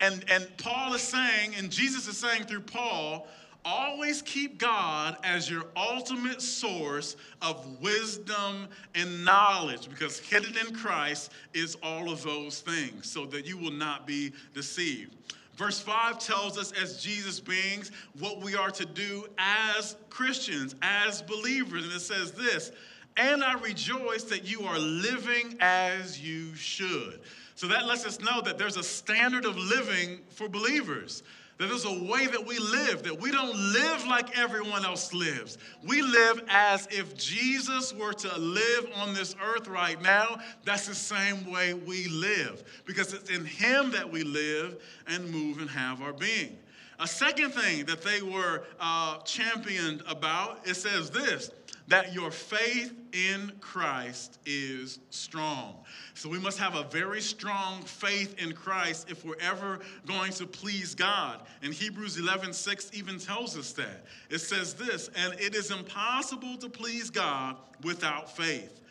And, 0.00 0.24
and 0.30 0.48
Paul 0.58 0.94
is 0.94 1.02
saying, 1.02 1.56
and 1.56 1.70
Jesus 1.70 2.06
is 2.06 2.16
saying 2.16 2.44
through 2.44 2.60
Paul, 2.60 3.26
Always 3.70 4.22
keep 4.22 4.56
God 4.56 5.18
as 5.22 5.50
your 5.50 5.64
ultimate 5.76 6.40
source 6.40 7.16
of 7.42 7.82
wisdom 7.82 8.66
and 8.94 9.26
knowledge 9.26 9.90
because 9.90 10.18
hidden 10.18 10.56
in 10.56 10.74
Christ 10.74 11.32
is 11.52 11.76
all 11.82 12.10
of 12.10 12.22
those 12.22 12.62
things 12.62 13.10
so 13.10 13.26
that 13.26 13.44
you 13.44 13.58
will 13.58 13.70
not 13.70 14.06
be 14.06 14.32
deceived. 14.54 15.14
Verse 15.54 15.78
5 15.80 16.18
tells 16.18 16.56
us, 16.56 16.72
as 16.80 17.02
Jesus 17.02 17.40
beings, 17.40 17.92
what 18.18 18.40
we 18.40 18.54
are 18.54 18.70
to 18.70 18.86
do 18.86 19.26
as 19.36 19.96
Christians, 20.08 20.74
as 20.80 21.20
believers. 21.20 21.84
And 21.84 21.92
it 21.92 22.00
says 22.00 22.32
this, 22.32 22.72
and 23.18 23.44
I 23.44 23.52
rejoice 23.52 24.22
that 24.24 24.50
you 24.50 24.62
are 24.62 24.78
living 24.78 25.58
as 25.60 26.18
you 26.18 26.54
should. 26.54 27.20
So 27.54 27.66
that 27.66 27.84
lets 27.84 28.06
us 28.06 28.18
know 28.18 28.40
that 28.40 28.56
there's 28.56 28.78
a 28.78 28.82
standard 28.82 29.44
of 29.44 29.58
living 29.58 30.20
for 30.30 30.48
believers. 30.48 31.22
That 31.58 31.68
there's 31.68 31.84
a 31.84 32.04
way 32.04 32.26
that 32.28 32.46
we 32.46 32.58
live, 32.58 33.02
that 33.02 33.20
we 33.20 33.32
don't 33.32 33.56
live 33.72 34.06
like 34.06 34.38
everyone 34.38 34.84
else 34.84 35.12
lives. 35.12 35.58
We 35.84 36.02
live 36.02 36.44
as 36.48 36.86
if 36.90 37.16
Jesus 37.16 37.92
were 37.92 38.12
to 38.12 38.38
live 38.38 38.88
on 38.94 39.12
this 39.12 39.34
earth 39.42 39.66
right 39.66 40.00
now. 40.00 40.38
That's 40.64 40.86
the 40.86 40.94
same 40.94 41.50
way 41.50 41.74
we 41.74 42.06
live, 42.06 42.62
because 42.84 43.12
it's 43.12 43.28
in 43.28 43.44
Him 43.44 43.90
that 43.90 44.08
we 44.08 44.22
live 44.22 44.80
and 45.08 45.28
move 45.30 45.58
and 45.58 45.68
have 45.68 46.00
our 46.00 46.12
being. 46.12 46.56
A 47.00 47.06
second 47.06 47.52
thing 47.52 47.86
that 47.86 48.02
they 48.02 48.22
were 48.22 48.64
uh, 48.80 49.18
championed 49.18 50.02
about, 50.08 50.60
it 50.64 50.74
says 50.74 51.10
this 51.10 51.50
that 51.88 52.12
your 52.12 52.30
faith 52.30 52.94
in 53.12 53.50
Christ 53.60 54.38
is 54.44 54.98
strong. 55.10 55.74
So 56.14 56.28
we 56.28 56.38
must 56.38 56.58
have 56.58 56.76
a 56.76 56.84
very 56.84 57.20
strong 57.20 57.82
faith 57.82 58.38
in 58.38 58.52
Christ 58.52 59.10
if 59.10 59.24
we're 59.24 59.40
ever 59.40 59.80
going 60.06 60.32
to 60.32 60.46
please 60.46 60.94
God. 60.94 61.42
And 61.62 61.72
Hebrews 61.72 62.18
11 62.18 62.52
6 62.52 62.90
even 62.92 63.18
tells 63.18 63.56
us 63.56 63.72
that. 63.72 64.04
It 64.28 64.38
says 64.38 64.74
this, 64.74 65.08
and 65.16 65.34
it 65.40 65.54
is 65.54 65.70
impossible 65.70 66.58
to 66.58 66.68
please 66.68 67.08
God 67.08 67.56
without 67.82 68.36
faith. 68.36 68.82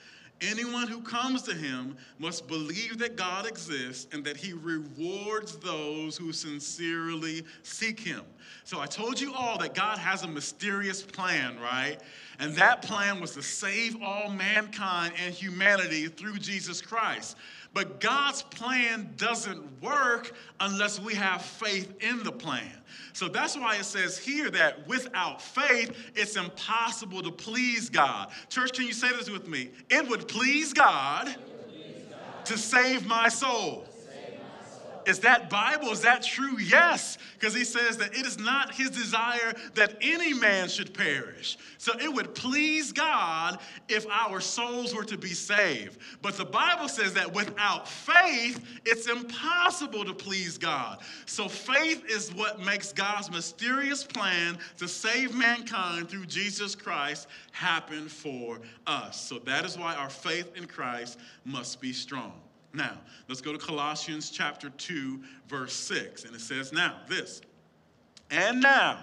Anyone 0.42 0.88
who 0.88 1.02
comes 1.02 1.42
to 1.44 1.54
him 1.54 1.98
must 2.20 2.48
believe 2.48 3.00
that 3.00 3.16
God 3.16 3.48
exists 3.48 4.08
and 4.14 4.24
that 4.26 4.38
he 4.38 4.54
rewards 4.54 5.58
those 5.58 6.16
who 6.16 6.32
sincerely 6.32 7.44
seek 7.64 8.00
him. 8.00 8.22
So 8.64 8.80
I 8.80 8.86
told 8.86 9.20
you 9.20 9.34
all 9.34 9.58
that 9.60 9.74
God 9.74 9.98
has 9.98 10.24
a 10.24 10.28
mysterious 10.28 11.02
plan, 11.02 11.60
right? 11.60 11.98
And 12.40 12.54
that 12.56 12.82
plan 12.82 13.20
was 13.20 13.32
to 13.32 13.42
save 13.42 14.02
all 14.02 14.30
mankind 14.30 15.14
and 15.24 15.34
humanity 15.34 16.08
through 16.08 16.38
Jesus 16.38 16.82
Christ. 16.82 17.36
But 17.74 18.00
God's 18.00 18.44
plan 18.44 19.10
doesn't 19.18 19.82
work 19.82 20.34
unless 20.60 21.00
we 21.00 21.14
have 21.16 21.42
faith 21.42 21.94
in 22.02 22.24
the 22.24 22.32
plan. 22.32 22.72
So 23.14 23.28
that's 23.28 23.58
why 23.58 23.78
it 23.78 23.86
says 23.86 24.18
here 24.18 24.50
that 24.52 24.88
without 24.88 25.42
faith, 25.42 25.96
it's 26.16 26.36
impossible 26.36 27.22
to 27.24 27.32
please 27.32 27.90
God. 27.90 28.30
Church, 28.50 28.74
can 28.74 28.86
you 28.86 28.94
say 28.94 29.10
this 29.10 29.30
with 29.30 29.48
me? 29.48 29.70
It 29.90 30.08
would 30.08 30.28
please 30.28 30.74
God, 30.74 31.36
please 31.68 32.04
God. 32.10 32.46
to 32.46 32.58
save 32.58 33.08
my 33.08 33.28
soul. 33.30 33.87
Is 35.08 35.20
that 35.20 35.50
Bible? 35.50 35.88
Is 35.92 36.02
that 36.02 36.22
true? 36.22 36.60
Yes, 36.60 37.18
because 37.40 37.56
he 37.56 37.64
says 37.64 37.96
that 37.98 38.14
it 38.14 38.26
is 38.26 38.38
not 38.38 38.76
his 38.76 38.90
desire 38.90 39.54
that 39.76 39.96
any 40.02 40.34
man 40.34 40.68
should 40.68 40.94
perish. 40.94 41.58
So 41.78 41.94
it 41.98 42.14
would 42.14 42.36
please 42.36 42.92
God 42.92 43.60
if 43.88 44.06
our 44.10 44.42
souls 44.42 44.94
were 44.94 45.06
to 45.06 45.18
be 45.18 45.30
saved. 45.30 45.98
But 46.22 46.36
the 46.36 46.44
Bible 46.44 46.90
says 46.90 47.14
that 47.14 47.34
without 47.34 47.88
faith, 47.88 48.62
it's 48.86 49.08
impossible 49.08 50.04
to 50.04 50.14
please 50.14 50.58
God. 50.58 51.00
So 51.26 51.48
faith 51.48 52.04
is 52.10 52.34
what 52.34 52.60
makes 52.60 52.92
God's 52.92 53.32
mysterious 53.32 54.04
plan 54.04 54.58
to 54.78 54.90
save 54.90 55.34
mankind 55.34 56.10
through 56.10 56.26
Jesus 56.26 56.76
Christ 56.76 57.28
happen 57.54 58.10
for 58.10 58.60
us. 58.86 59.22
So 59.22 59.40
that 59.40 59.64
is 59.64 59.78
why 59.78 59.96
our 59.96 60.10
faith 60.10 60.52
in 60.58 60.66
Christ 60.66 61.18
must 61.46 61.80
be 61.80 61.94
strong. 61.94 62.34
Now, 62.78 62.98
let's 63.28 63.42
go 63.42 63.52
to 63.52 63.58
Colossians 63.58 64.30
chapter 64.30 64.70
2, 64.70 65.20
verse 65.48 65.74
6. 65.74 66.26
And 66.26 66.36
it 66.36 66.42
says, 66.42 66.72
Now, 66.72 66.98
this. 67.10 67.42
And 68.30 68.62
now, 68.62 69.00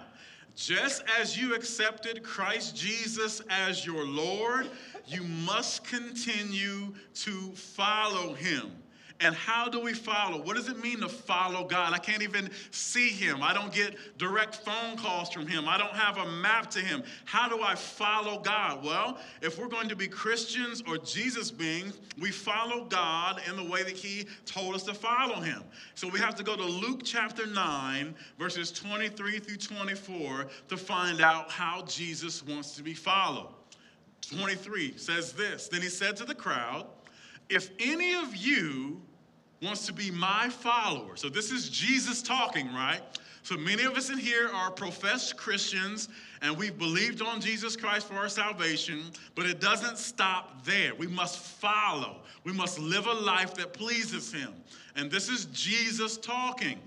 just 0.55 1.03
as 1.19 1.37
you 1.37 1.53
accepted 1.53 2.23
Christ 2.23 2.75
Jesus 2.75 3.41
as 3.49 3.85
your 3.85 4.05
Lord, 4.05 4.69
you 5.05 5.23
must 5.23 5.83
continue 5.83 6.93
to 7.15 7.51
follow 7.51 8.33
him 8.33 8.71
and 9.21 9.33
how 9.33 9.69
do 9.69 9.79
we 9.79 9.93
follow? 9.93 10.41
What 10.41 10.57
does 10.57 10.67
it 10.67 10.81
mean 10.83 10.99
to 10.99 11.07
follow 11.07 11.63
God? 11.63 11.93
I 11.93 11.99
can't 11.99 12.21
even 12.21 12.49
see 12.71 13.07
him. 13.09 13.41
I 13.41 13.53
don't 13.53 13.71
get 13.71 13.95
direct 14.17 14.55
phone 14.55 14.97
calls 14.97 15.31
from 15.31 15.47
him. 15.47 15.69
I 15.69 15.77
don't 15.77 15.93
have 15.93 16.17
a 16.17 16.29
map 16.29 16.69
to 16.71 16.79
him. 16.79 17.01
How 17.23 17.47
do 17.47 17.61
I 17.61 17.75
follow 17.75 18.39
God? 18.39 18.83
Well, 18.83 19.17
if 19.41 19.57
we're 19.57 19.69
going 19.69 19.87
to 19.87 19.95
be 19.95 20.07
Christians 20.07 20.83
or 20.85 20.97
Jesus 20.97 21.49
beings, 21.49 21.97
we 22.19 22.29
follow 22.29 22.85
God 22.85 23.41
in 23.49 23.55
the 23.55 23.63
way 23.63 23.83
that 23.83 23.95
he 23.95 24.27
told 24.45 24.75
us 24.75 24.83
to 24.83 24.93
follow 24.93 25.35
him. 25.35 25.63
So 25.95 26.09
we 26.09 26.19
have 26.19 26.35
to 26.35 26.43
go 26.43 26.57
to 26.57 26.65
Luke 26.65 27.01
chapter 27.05 27.45
9, 27.45 28.13
verses 28.37 28.69
23 28.73 29.39
through 29.39 29.57
24 29.57 30.47
to 30.67 30.77
find 30.77 31.21
out 31.21 31.49
how 31.49 31.83
Jesus 31.83 32.45
wants 32.45 32.75
to 32.75 32.83
be 32.83 32.93
followed. 32.93 33.53
23 34.29 34.97
says 34.97 35.31
this 35.31 35.69
Then 35.69 35.81
he 35.81 35.89
said 35.89 36.17
to 36.17 36.25
the 36.25 36.35
crowd, 36.35 36.87
if 37.49 37.69
any 37.79 38.13
of 38.13 38.35
you 38.35 39.01
wants 39.61 39.85
to 39.87 39.93
be 39.93 40.11
my 40.11 40.49
follower, 40.49 41.15
so 41.15 41.29
this 41.29 41.51
is 41.51 41.69
Jesus 41.69 42.21
talking, 42.21 42.67
right? 42.73 43.01
So 43.43 43.55
many 43.55 43.83
of 43.83 43.95
us 43.95 44.09
in 44.09 44.17
here 44.17 44.49
are 44.51 44.71
professed 44.71 45.37
Christians 45.37 46.09
and 46.41 46.57
we've 46.57 46.77
believed 46.77 47.21
on 47.21 47.39
Jesus 47.39 47.75
Christ 47.75 48.07
for 48.07 48.15
our 48.15 48.29
salvation, 48.29 49.03
but 49.35 49.45
it 49.45 49.59
doesn't 49.59 49.97
stop 49.97 50.65
there. 50.65 50.95
We 50.95 51.07
must 51.07 51.39
follow, 51.39 52.21
we 52.43 52.53
must 52.53 52.79
live 52.79 53.05
a 53.05 53.13
life 53.13 53.53
that 53.55 53.73
pleases 53.73 54.33
Him. 54.33 54.51
And 54.95 55.11
this 55.11 55.29
is 55.29 55.45
Jesus 55.45 56.17
talking. 56.17 56.79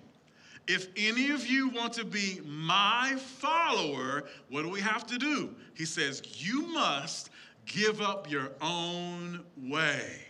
If 0.66 0.88
any 0.97 1.31
of 1.31 1.47
you 1.47 1.71
want 1.71 1.94
to 1.94 2.05
be 2.05 2.40
my 2.44 3.14
follower, 3.16 4.25
what 4.51 4.62
do 4.62 4.68
we 4.68 4.81
have 4.81 5.07
to 5.07 5.16
do? 5.16 5.55
He 5.75 5.85
says, 5.85 6.23
You 6.42 6.66
must 6.66 7.31
give 7.66 8.01
up 8.01 8.31
your 8.31 8.51
own 8.61 9.44
way. 9.57 10.28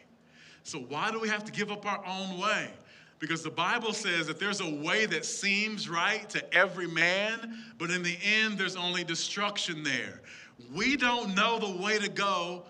So, 0.69 0.81
why 0.81 1.11
do 1.11 1.19
we 1.19 1.31
have 1.31 1.45
to 1.45 1.53
give 1.53 1.73
up 1.73 1.87
our 1.87 2.05
own 2.05 2.39
way? 2.39 2.69
Because 3.21 3.43
the 3.43 3.51
Bible 3.51 3.95
says 3.95 4.27
that 4.27 4.39
there's 4.39 4.61
a 4.61 4.69
way 4.69 5.07
that 5.07 5.25
seems 5.25 5.89
right 5.89 6.29
to 6.29 6.55
every 6.55 6.87
man, 6.87 7.65
but 7.79 7.91
in 7.91 8.03
the 8.03 8.19
end, 8.23 8.59
there's 8.59 8.77
only 8.77 9.03
destruction 9.03 9.83
there. 9.83 10.21
We 10.75 10.99
don't 10.99 11.35
know 11.35 11.59
the 11.59 11.83
way 11.83 11.99
to 11.99 12.11
go 12.11 12.65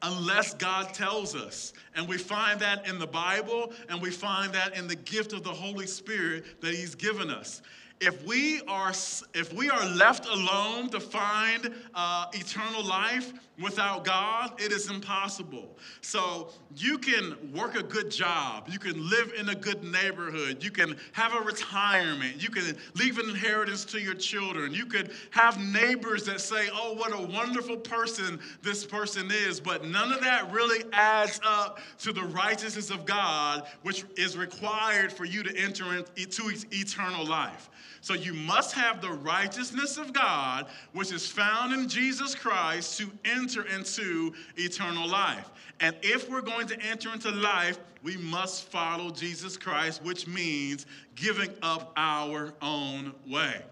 unless 0.00 0.54
God 0.54 0.94
tells 0.94 1.36
us. 1.36 1.74
And 1.94 2.08
we 2.08 2.16
find 2.16 2.58
that 2.60 2.88
in 2.88 2.98
the 2.98 3.06
Bible, 3.06 3.74
and 3.90 4.00
we 4.00 4.10
find 4.10 4.54
that 4.54 4.74
in 4.74 4.88
the 4.88 4.96
gift 4.96 5.34
of 5.34 5.44
the 5.44 5.52
Holy 5.52 5.86
Spirit 5.86 6.62
that 6.62 6.74
He's 6.74 6.94
given 6.94 7.28
us 7.28 7.60
if 8.02 8.26
we 8.26 8.60
are 8.66 8.90
if 9.32 9.52
we 9.52 9.70
are 9.70 9.86
left 9.94 10.26
alone 10.26 10.88
to 10.88 10.98
find 10.98 11.72
uh, 11.94 12.26
eternal 12.32 12.84
life 12.84 13.32
without 13.60 14.04
god 14.04 14.60
it 14.60 14.72
is 14.72 14.90
impossible. 14.90 15.76
So 16.00 16.48
you 16.74 16.98
can 16.98 17.36
work 17.54 17.76
a 17.76 17.82
good 17.82 18.10
job 18.10 18.68
you 18.68 18.80
can 18.80 19.08
live 19.08 19.32
in 19.38 19.50
a 19.50 19.54
good 19.54 19.84
neighborhood 19.84 20.62
you 20.64 20.72
can 20.72 20.96
have 21.12 21.32
a 21.34 21.40
retirement 21.40 22.42
you 22.42 22.48
can 22.48 22.76
leave 22.94 23.18
an 23.18 23.30
inheritance 23.30 23.84
to 23.86 24.00
your 24.00 24.14
children 24.14 24.74
you 24.74 24.86
could 24.86 25.12
have 25.30 25.60
neighbors 25.60 26.24
that 26.24 26.40
say 26.40 26.68
oh 26.72 26.94
what 26.94 27.12
a 27.12 27.22
wonderful 27.32 27.76
person 27.76 28.40
this 28.62 28.84
person 28.84 29.30
is 29.30 29.60
but 29.60 29.84
none 29.84 30.12
of 30.12 30.20
that 30.20 30.50
really 30.50 30.84
adds 30.92 31.40
up 31.44 31.78
to 31.98 32.12
the 32.12 32.22
righteousness 32.22 32.90
of 32.90 33.06
god 33.06 33.66
which 33.82 34.04
is 34.16 34.36
required 34.36 35.12
for 35.12 35.24
you 35.24 35.44
to 35.44 35.56
enter 35.56 35.84
into 35.94 36.50
eternal 36.72 37.24
life 37.24 37.68
so 38.00 38.14
you 38.14 38.34
must 38.34 38.74
have 38.74 39.00
the 39.00 39.10
righteousness 39.10 39.98
of 39.98 40.12
God, 40.12 40.66
which 40.92 41.12
is 41.12 41.26
found 41.26 41.72
in 41.72 41.88
Jesus 41.88 42.34
Christ, 42.34 42.98
to 42.98 43.10
enter 43.24 43.66
into 43.66 44.32
eternal 44.56 45.08
life. 45.08 45.50
And 45.80 45.96
if 46.02 46.30
we're 46.30 46.42
going 46.42 46.66
to 46.68 46.80
enter 46.80 47.12
into 47.12 47.30
life, 47.30 47.78
we 48.02 48.16
must 48.16 48.64
follow 48.64 49.10
Jesus 49.10 49.56
Christ, 49.56 50.02
which 50.02 50.26
means 50.26 50.86
giving 51.14 51.50
up 51.62 51.92
our 51.96 52.52
own 52.60 53.12
way. 53.28 53.62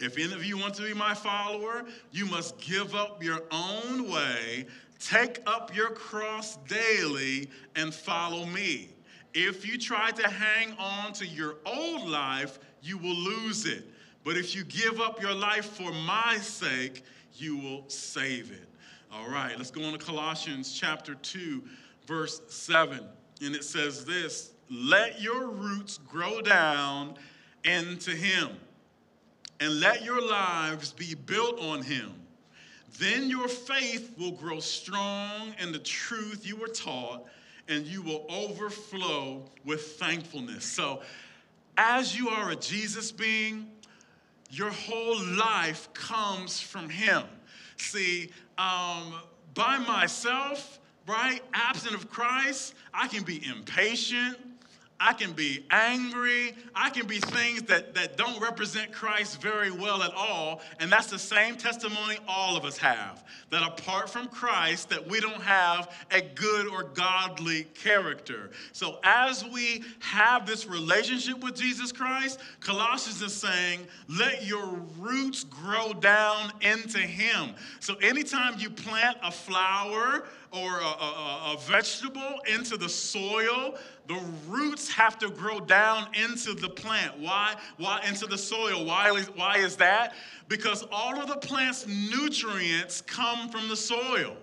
If 0.00 0.18
any 0.18 0.32
of 0.32 0.44
you 0.44 0.58
want 0.58 0.74
to 0.74 0.82
be 0.82 0.94
my 0.94 1.14
follower, 1.14 1.84
you 2.10 2.26
must 2.26 2.58
give 2.58 2.94
up 2.94 3.22
your 3.22 3.42
own 3.52 4.10
way, 4.10 4.66
take 4.98 5.40
up 5.46 5.74
your 5.74 5.90
cross 5.90 6.56
daily, 6.68 7.48
and 7.76 7.94
follow 7.94 8.44
me. 8.46 8.88
If 9.34 9.66
you 9.66 9.78
try 9.78 10.10
to 10.10 10.28
hang 10.28 10.72
on 10.78 11.12
to 11.14 11.26
your 11.26 11.56
old 11.64 12.08
life, 12.08 12.58
you 12.82 12.98
will 12.98 13.14
lose 13.14 13.66
it. 13.66 13.84
But 14.24 14.36
if 14.36 14.54
you 14.54 14.64
give 14.64 15.00
up 15.00 15.20
your 15.20 15.34
life 15.34 15.66
for 15.66 15.92
my 15.92 16.38
sake, 16.38 17.04
you 17.34 17.56
will 17.56 17.84
save 17.88 18.50
it. 18.50 18.68
All 19.12 19.28
right, 19.28 19.56
let's 19.56 19.70
go 19.70 19.84
on 19.84 19.92
to 19.92 19.98
Colossians 19.98 20.72
chapter 20.72 21.14
2, 21.14 21.62
verse 22.06 22.40
7. 22.48 23.00
And 23.44 23.54
it 23.54 23.64
says 23.64 24.04
this 24.04 24.52
Let 24.70 25.20
your 25.20 25.48
roots 25.48 25.98
grow 25.98 26.40
down 26.40 27.14
into 27.64 28.12
him, 28.12 28.50
and 29.60 29.80
let 29.80 30.02
your 30.04 30.26
lives 30.26 30.92
be 30.92 31.14
built 31.14 31.60
on 31.60 31.82
him. 31.82 32.12
Then 32.98 33.28
your 33.28 33.48
faith 33.48 34.14
will 34.18 34.32
grow 34.32 34.60
strong 34.60 35.54
in 35.58 35.72
the 35.72 35.78
truth 35.78 36.46
you 36.46 36.56
were 36.56 36.68
taught, 36.68 37.26
and 37.68 37.86
you 37.86 38.02
will 38.02 38.26
overflow 38.28 39.44
with 39.64 39.82
thankfulness. 39.98 40.64
So, 40.64 41.02
as 41.76 42.16
you 42.16 42.28
are 42.28 42.50
a 42.50 42.56
Jesus 42.56 43.12
being, 43.12 43.70
your 44.50 44.70
whole 44.70 45.22
life 45.24 45.92
comes 45.94 46.60
from 46.60 46.88
Him. 46.90 47.22
See, 47.76 48.30
um, 48.58 49.14
by 49.54 49.78
myself, 49.78 50.78
right, 51.06 51.40
absent 51.52 51.94
of 51.94 52.10
Christ, 52.10 52.74
I 52.92 53.08
can 53.08 53.22
be 53.22 53.44
impatient. 53.46 54.36
I 55.04 55.14
can 55.14 55.32
be 55.32 55.64
angry. 55.68 56.54
I 56.76 56.88
can 56.90 57.08
be 57.08 57.18
things 57.18 57.62
that, 57.64 57.92
that 57.94 58.16
don't 58.16 58.40
represent 58.40 58.92
Christ 58.92 59.42
very 59.42 59.72
well 59.72 60.00
at 60.00 60.14
all. 60.14 60.60
And 60.78 60.92
that's 60.92 61.10
the 61.10 61.18
same 61.18 61.56
testimony 61.56 62.18
all 62.28 62.56
of 62.56 62.64
us 62.64 62.78
have. 62.78 63.24
That 63.50 63.64
apart 63.64 64.08
from 64.08 64.28
Christ, 64.28 64.90
that 64.90 65.08
we 65.08 65.18
don't 65.18 65.42
have 65.42 65.92
a 66.12 66.20
good 66.20 66.68
or 66.68 66.84
godly 66.84 67.64
character. 67.74 68.52
So 68.70 69.00
as 69.02 69.44
we 69.44 69.82
have 69.98 70.46
this 70.46 70.66
relationship 70.66 71.42
with 71.42 71.56
Jesus 71.56 71.90
Christ, 71.90 72.38
Colossians 72.60 73.22
is 73.22 73.34
saying, 73.34 73.80
let 74.08 74.46
your 74.46 74.80
roots 75.00 75.42
grow 75.42 75.94
down 75.94 76.52
into 76.60 76.98
him. 76.98 77.56
So 77.80 77.96
anytime 77.96 78.54
you 78.60 78.70
plant 78.70 79.16
a 79.20 79.32
flower 79.32 80.28
or 80.52 80.80
a, 80.80 80.84
a, 80.84 81.54
a 81.54 81.56
vegetable 81.60 82.40
into 82.52 82.76
the 82.76 82.88
soil, 82.88 83.76
the 84.06 84.20
roots 84.46 84.90
have 84.90 85.18
to 85.18 85.30
grow 85.30 85.60
down 85.60 86.08
into 86.14 86.54
the 86.54 86.68
plant. 86.68 87.18
Why? 87.18 87.54
Why 87.78 88.02
into 88.06 88.26
the 88.26 88.38
soil? 88.38 88.84
Why 88.84 89.10
is, 89.12 89.26
why 89.28 89.58
is 89.58 89.76
that? 89.76 90.14
Because 90.48 90.84
all 90.92 91.18
of 91.18 91.28
the 91.28 91.36
plant's 91.36 91.86
nutrients 91.86 93.00
come 93.00 93.48
from 93.48 93.68
the 93.68 93.76
soil. 93.76 94.36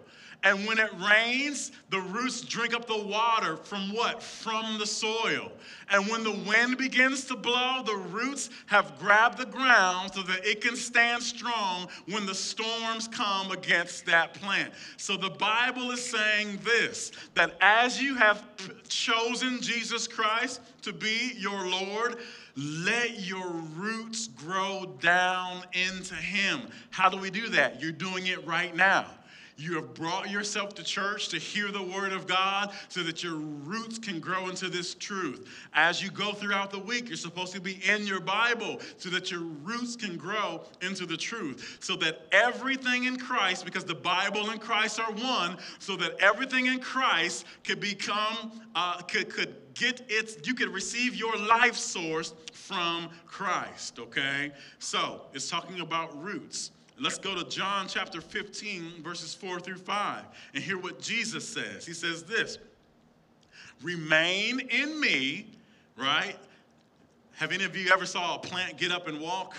And 0.43 0.65
when 0.65 0.79
it 0.79 0.89
rains, 0.97 1.73
the 1.89 1.99
roots 1.99 2.39
drink 2.39 2.73
up 2.73 2.87
the 2.87 2.97
water 2.97 3.57
from 3.57 3.93
what? 3.93 4.23
From 4.23 4.77
the 4.79 4.85
soil. 4.85 5.51
And 5.91 6.07
when 6.07 6.23
the 6.23 6.31
wind 6.31 6.77
begins 6.77 7.25
to 7.25 7.35
blow, 7.35 7.83
the 7.85 7.97
roots 7.97 8.49
have 8.67 8.97
grabbed 8.99 9.37
the 9.37 9.45
ground 9.45 10.11
so 10.13 10.21
that 10.23 10.45
it 10.45 10.61
can 10.61 10.77
stand 10.77 11.21
strong 11.21 11.89
when 12.07 12.25
the 12.25 12.35
storms 12.35 13.09
come 13.09 13.51
against 13.51 14.05
that 14.05 14.33
plant. 14.33 14.71
So 14.95 15.17
the 15.17 15.31
Bible 15.31 15.91
is 15.91 16.03
saying 16.05 16.59
this 16.63 17.11
that 17.33 17.57
as 17.59 18.01
you 18.01 18.15
have 18.15 18.45
chosen 18.87 19.59
Jesus 19.61 20.07
Christ 20.07 20.61
to 20.83 20.93
be 20.93 21.33
your 21.37 21.67
Lord, 21.67 22.15
let 22.55 23.19
your 23.21 23.49
roots 23.49 24.27
grow 24.27 24.95
down 25.01 25.63
into 25.73 26.15
Him. 26.15 26.61
How 26.91 27.09
do 27.09 27.17
we 27.17 27.29
do 27.29 27.49
that? 27.49 27.81
You're 27.81 27.91
doing 27.91 28.27
it 28.27 28.45
right 28.47 28.73
now. 28.73 29.05
You 29.59 29.75
have 29.75 29.93
brought 29.93 30.29
yourself 30.29 30.73
to 30.75 30.83
church 30.83 31.27
to 31.29 31.37
hear 31.37 31.69
the 31.69 31.83
word 31.83 32.13
of 32.13 32.25
God 32.25 32.71
so 32.87 33.03
that 33.03 33.21
your 33.21 33.35
roots 33.35 33.99
can 33.99 34.21
grow 34.21 34.47
into 34.47 34.69
this 34.69 34.95
truth. 34.95 35.49
As 35.73 36.01
you 36.01 36.09
go 36.09 36.31
throughout 36.31 36.71
the 36.71 36.79
week, 36.79 37.09
you're 37.09 37.17
supposed 37.17 37.51
to 37.55 37.59
be 37.59 37.81
in 37.85 38.07
your 38.07 38.21
Bible 38.21 38.79
so 38.95 39.09
that 39.09 39.31
your 39.31 39.41
roots 39.41 39.97
can 39.97 40.15
grow 40.15 40.63
into 40.81 41.05
the 41.05 41.17
truth. 41.17 41.77
So 41.81 41.97
that 41.97 42.21
everything 42.31 43.03
in 43.03 43.17
Christ, 43.17 43.65
because 43.65 43.83
the 43.83 43.95
Bible 43.95 44.49
and 44.49 44.61
Christ 44.61 44.97
are 44.97 45.11
one, 45.11 45.57
so 45.79 45.97
that 45.97 46.13
everything 46.21 46.67
in 46.67 46.79
Christ 46.79 47.45
could 47.65 47.81
become, 47.81 48.61
uh, 48.75 49.01
could, 49.01 49.29
could 49.29 49.57
get 49.73 50.01
its, 50.07 50.37
you 50.47 50.53
could 50.53 50.69
receive 50.69 51.15
your 51.15 51.35
life 51.35 51.75
source 51.75 52.33
from 52.53 53.09
Christ, 53.25 53.99
okay? 53.99 54.53
So 54.79 55.23
it's 55.33 55.49
talking 55.49 55.81
about 55.81 56.17
roots. 56.23 56.71
Let's 57.01 57.17
go 57.17 57.33
to 57.33 57.47
John 57.49 57.87
chapter 57.87 58.19
15, 58.19 59.01
verses 59.01 59.33
4 59.33 59.61
through 59.61 59.77
5, 59.77 60.23
and 60.53 60.63
hear 60.63 60.77
what 60.77 60.99
Jesus 60.99 61.47
says. 61.47 61.85
He 61.85 61.93
says 61.93 62.23
this 62.23 62.57
Remain 63.81 64.59
in 64.59 64.99
me, 64.99 65.47
right? 65.95 66.35
Have 67.37 67.53
any 67.53 67.63
of 67.63 67.75
you 67.77 67.89
ever 67.91 68.05
saw 68.05 68.35
a 68.35 68.39
plant 68.39 68.77
get 68.77 68.91
up 68.91 69.07
and 69.07 69.21
walk? 69.21 69.55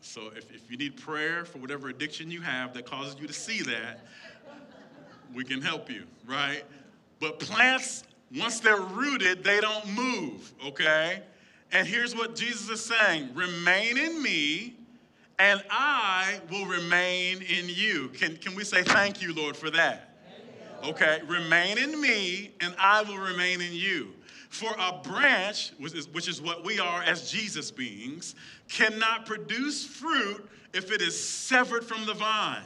So 0.00 0.30
if, 0.34 0.50
if 0.54 0.70
you 0.70 0.78
need 0.78 0.96
prayer 0.96 1.44
for 1.44 1.58
whatever 1.58 1.88
addiction 1.88 2.30
you 2.30 2.40
have 2.40 2.72
that 2.72 2.86
causes 2.86 3.16
you 3.20 3.26
to 3.26 3.32
see 3.34 3.60
that, 3.62 4.06
we 5.34 5.44
can 5.44 5.60
help 5.60 5.90
you, 5.90 6.04
right? 6.26 6.64
But 7.20 7.40
plants, 7.40 8.04
once 8.34 8.60
they're 8.60 8.80
rooted, 8.80 9.44
they 9.44 9.60
don't 9.60 9.86
move, 9.92 10.54
okay? 10.64 11.22
And 11.72 11.86
here's 11.86 12.14
what 12.14 12.36
Jesus 12.36 12.70
is 12.70 12.84
saying 12.84 13.34
Remain 13.34 13.98
in 13.98 14.22
me 14.22 14.76
and 15.38 15.62
I 15.70 16.40
will 16.50 16.66
remain 16.66 17.42
in 17.42 17.68
you. 17.68 18.08
Can, 18.08 18.36
can 18.36 18.54
we 18.54 18.64
say 18.64 18.82
thank 18.82 19.20
you, 19.20 19.34
Lord, 19.34 19.56
for 19.56 19.70
that? 19.70 20.10
Okay, 20.84 21.20
remain 21.26 21.78
in 21.78 22.00
me, 22.00 22.52
and 22.60 22.74
I 22.78 23.02
will 23.02 23.18
remain 23.18 23.60
in 23.60 23.72
you. 23.72 24.12
For 24.50 24.70
a 24.78 25.00
branch, 25.02 25.72
which 25.78 25.94
is, 25.94 26.08
which 26.08 26.28
is 26.28 26.40
what 26.40 26.64
we 26.64 26.78
are 26.78 27.02
as 27.02 27.30
Jesus 27.30 27.70
beings, 27.70 28.34
cannot 28.68 29.26
produce 29.26 29.84
fruit 29.84 30.48
if 30.72 30.92
it 30.92 31.02
is 31.02 31.18
severed 31.18 31.84
from 31.84 32.06
the 32.06 32.14
vine. 32.14 32.62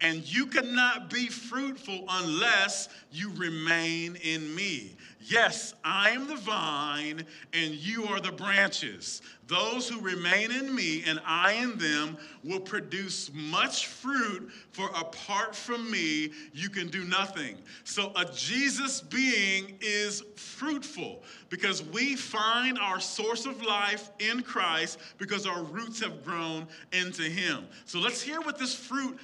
And 0.00 0.22
you 0.32 0.46
cannot 0.46 1.10
be 1.10 1.26
fruitful 1.26 2.04
unless 2.08 2.88
you 3.10 3.32
remain 3.34 4.16
in 4.16 4.54
me. 4.54 4.96
Yes, 5.20 5.74
I 5.84 6.10
am 6.10 6.28
the 6.28 6.36
vine, 6.36 7.24
and 7.52 7.74
you 7.74 8.04
are 8.04 8.20
the 8.20 8.32
branches. 8.32 9.20
Those 9.46 9.88
who 9.88 10.00
remain 10.00 10.52
in 10.52 10.74
me 10.74 11.02
and 11.06 11.20
I 11.26 11.52
in 11.54 11.76
them 11.78 12.16
will 12.44 12.60
produce 12.60 13.30
much 13.34 13.86
fruit, 13.86 14.50
for 14.70 14.88
apart 14.90 15.56
from 15.56 15.90
me, 15.90 16.30
you 16.52 16.68
can 16.68 16.88
do 16.88 17.04
nothing. 17.04 17.56
So, 17.84 18.12
a 18.14 18.26
Jesus 18.26 19.00
being 19.00 19.76
is 19.80 20.22
fruitful 20.36 21.22
because 21.48 21.82
we 21.82 22.14
find 22.14 22.78
our 22.78 23.00
source 23.00 23.46
of 23.46 23.62
life 23.62 24.10
in 24.18 24.42
Christ 24.42 24.98
because 25.18 25.46
our 25.46 25.62
roots 25.62 26.00
have 26.00 26.24
grown 26.24 26.66
into 26.92 27.22
Him. 27.22 27.66
So, 27.86 27.98
let's 27.98 28.22
hear 28.22 28.40
what 28.40 28.58
this 28.58 28.74
fruit 28.74 29.18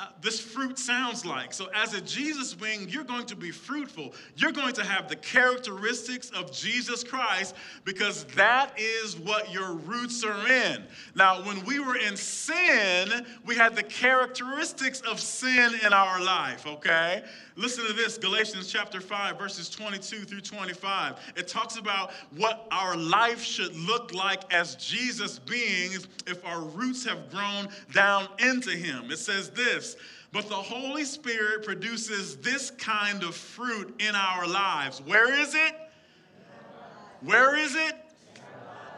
uh, 0.00 0.06
this 0.22 0.40
fruit 0.40 0.78
sounds 0.78 1.26
like. 1.26 1.52
So, 1.52 1.66
as 1.74 1.92
a 1.92 2.00
Jesus 2.00 2.54
being, 2.54 2.88
you're 2.88 3.04
going 3.04 3.26
to 3.26 3.36
be 3.36 3.50
fruitful. 3.50 4.14
You're 4.34 4.52
going 4.52 4.72
to 4.74 4.84
have 4.84 5.08
the 5.08 5.16
characteristics 5.16 6.30
of 6.30 6.50
Jesus 6.50 7.04
Christ 7.04 7.54
because 7.84 8.24
that 8.36 8.72
is 8.78 9.18
what 9.18 9.52
your 9.52 9.74
roots 9.74 10.24
are 10.24 10.48
in. 10.48 10.84
Now, 11.14 11.44
when 11.44 11.62
we 11.66 11.80
were 11.80 11.96
in 11.96 12.16
sin, 12.16 13.26
we 13.44 13.56
had 13.56 13.76
the 13.76 13.82
characteristics 13.82 15.02
of 15.02 15.20
sin 15.20 15.74
in 15.84 15.92
our 15.92 16.22
life, 16.22 16.66
okay? 16.66 17.22
Listen 17.60 17.84
to 17.84 17.92
this 17.92 18.16
Galatians 18.16 18.72
chapter 18.72 19.02
5, 19.02 19.38
verses 19.38 19.68
22 19.68 20.24
through 20.24 20.40
25. 20.40 21.34
It 21.36 21.46
talks 21.46 21.76
about 21.76 22.10
what 22.34 22.66
our 22.70 22.96
life 22.96 23.42
should 23.42 23.76
look 23.76 24.14
like 24.14 24.50
as 24.50 24.76
Jesus 24.76 25.38
beings 25.38 26.08
if 26.26 26.42
our 26.46 26.62
roots 26.62 27.04
have 27.04 27.30
grown 27.30 27.68
down 27.92 28.28
into 28.38 28.70
Him. 28.70 29.10
It 29.10 29.18
says 29.18 29.50
this. 29.50 29.96
But 30.32 30.48
the 30.48 30.54
Holy 30.54 31.04
Spirit 31.04 31.62
produces 31.62 32.38
this 32.38 32.70
kind 32.70 33.22
of 33.22 33.34
fruit 33.34 33.94
in 34.00 34.14
our 34.14 34.48
lives. 34.48 35.02
Where 35.02 35.38
is 35.38 35.54
it? 35.54 35.74
Where 37.20 37.56
is 37.56 37.74
it? 37.74 37.94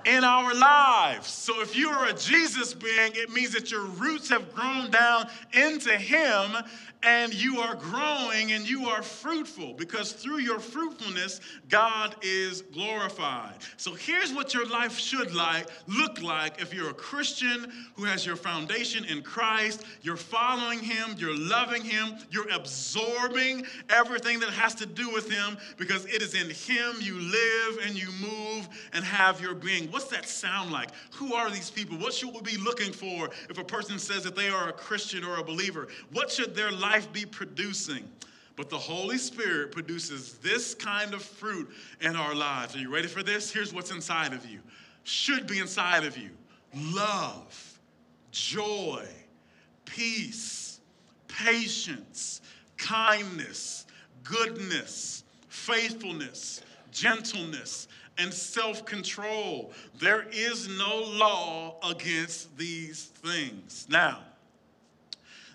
in 0.04 0.24
our 0.24 0.52
lives. 0.52 1.28
So 1.28 1.60
if 1.60 1.76
you 1.76 1.88
are 1.88 2.08
a 2.08 2.12
Jesus 2.12 2.74
being, 2.74 3.12
it 3.14 3.30
means 3.30 3.52
that 3.52 3.70
your 3.70 3.84
roots 3.84 4.28
have 4.30 4.52
grown 4.52 4.90
down 4.90 5.28
into 5.52 5.96
Him 5.96 6.56
and 7.02 7.34
you 7.34 7.60
are 7.60 7.74
growing 7.74 8.52
and 8.52 8.68
you 8.68 8.88
are 8.88 9.02
fruitful 9.02 9.74
because 9.74 10.12
through 10.12 10.38
your 10.38 10.60
fruitfulness, 10.60 11.40
God 11.68 12.14
is 12.22 12.62
glorified. 12.62 13.54
So 13.76 13.94
here's 13.94 14.32
what 14.32 14.54
your 14.54 14.66
life 14.66 14.96
should 14.96 15.34
like 15.34 15.68
look 15.86 16.22
like 16.22 16.60
if 16.60 16.72
you're 16.72 16.90
a 16.90 16.94
Christian 16.94 17.72
who 17.96 18.04
has 18.04 18.24
your 18.24 18.36
foundation 18.36 19.04
in 19.04 19.22
Christ, 19.22 19.84
you're 20.02 20.16
following 20.16 20.78
him, 20.78 21.16
you're 21.18 21.36
loving 21.36 21.82
him, 21.82 22.14
you're 22.30 22.50
absorbing 22.50 23.66
everything 23.90 24.38
that 24.40 24.50
has 24.50 24.74
to 24.76 24.86
do 24.86 25.10
with 25.10 25.30
him 25.30 25.58
because 25.76 26.04
it 26.06 26.22
is 26.22 26.34
in 26.34 26.50
him 26.50 26.96
you 27.00 27.18
live 27.18 27.78
and 27.84 28.00
you 28.00 28.08
move 28.20 28.68
and 28.92 29.04
have 29.04 29.40
your 29.40 29.54
being. 29.54 29.90
What's 29.90 30.06
that 30.06 30.28
sound 30.28 30.70
like? 30.70 30.90
Who 31.14 31.34
are 31.34 31.50
these 31.50 31.70
people? 31.70 31.98
What 31.98 32.14
should 32.14 32.32
we 32.32 32.40
be 32.42 32.56
looking 32.58 32.92
for 32.92 33.30
if 33.50 33.58
a 33.58 33.64
person 33.64 33.98
says 33.98 34.22
that 34.24 34.36
they 34.36 34.48
are 34.48 34.68
a 34.68 34.72
Christian 34.72 35.24
or 35.24 35.38
a 35.38 35.44
believer? 35.44 35.88
What 36.12 36.30
should 36.30 36.54
their 36.54 36.70
life 36.70 36.91
life 36.92 37.12
be 37.12 37.24
producing. 37.24 38.08
But 38.54 38.68
the 38.68 38.78
Holy 38.78 39.16
Spirit 39.16 39.72
produces 39.72 40.34
this 40.34 40.74
kind 40.74 41.14
of 41.14 41.22
fruit 41.22 41.70
in 42.02 42.16
our 42.16 42.34
lives. 42.34 42.76
Are 42.76 42.78
you 42.78 42.92
ready 42.92 43.08
for 43.08 43.22
this? 43.22 43.50
Here's 43.50 43.72
what's 43.72 43.90
inside 43.90 44.34
of 44.34 44.44
you. 44.44 44.60
Should 45.04 45.46
be 45.46 45.58
inside 45.58 46.04
of 46.04 46.18
you 46.18 46.30
love, 46.94 47.78
joy, 48.30 49.06
peace, 49.86 50.80
patience, 51.28 52.42
kindness, 52.76 53.86
goodness, 54.22 55.24
faithfulness, 55.48 56.60
gentleness, 56.90 57.88
and 58.18 58.32
self 58.32 58.84
control. 58.84 59.72
There 59.98 60.26
is 60.30 60.68
no 60.68 60.98
law 60.98 61.78
against 61.88 62.56
these 62.58 63.06
things. 63.06 63.86
Now, 63.88 64.18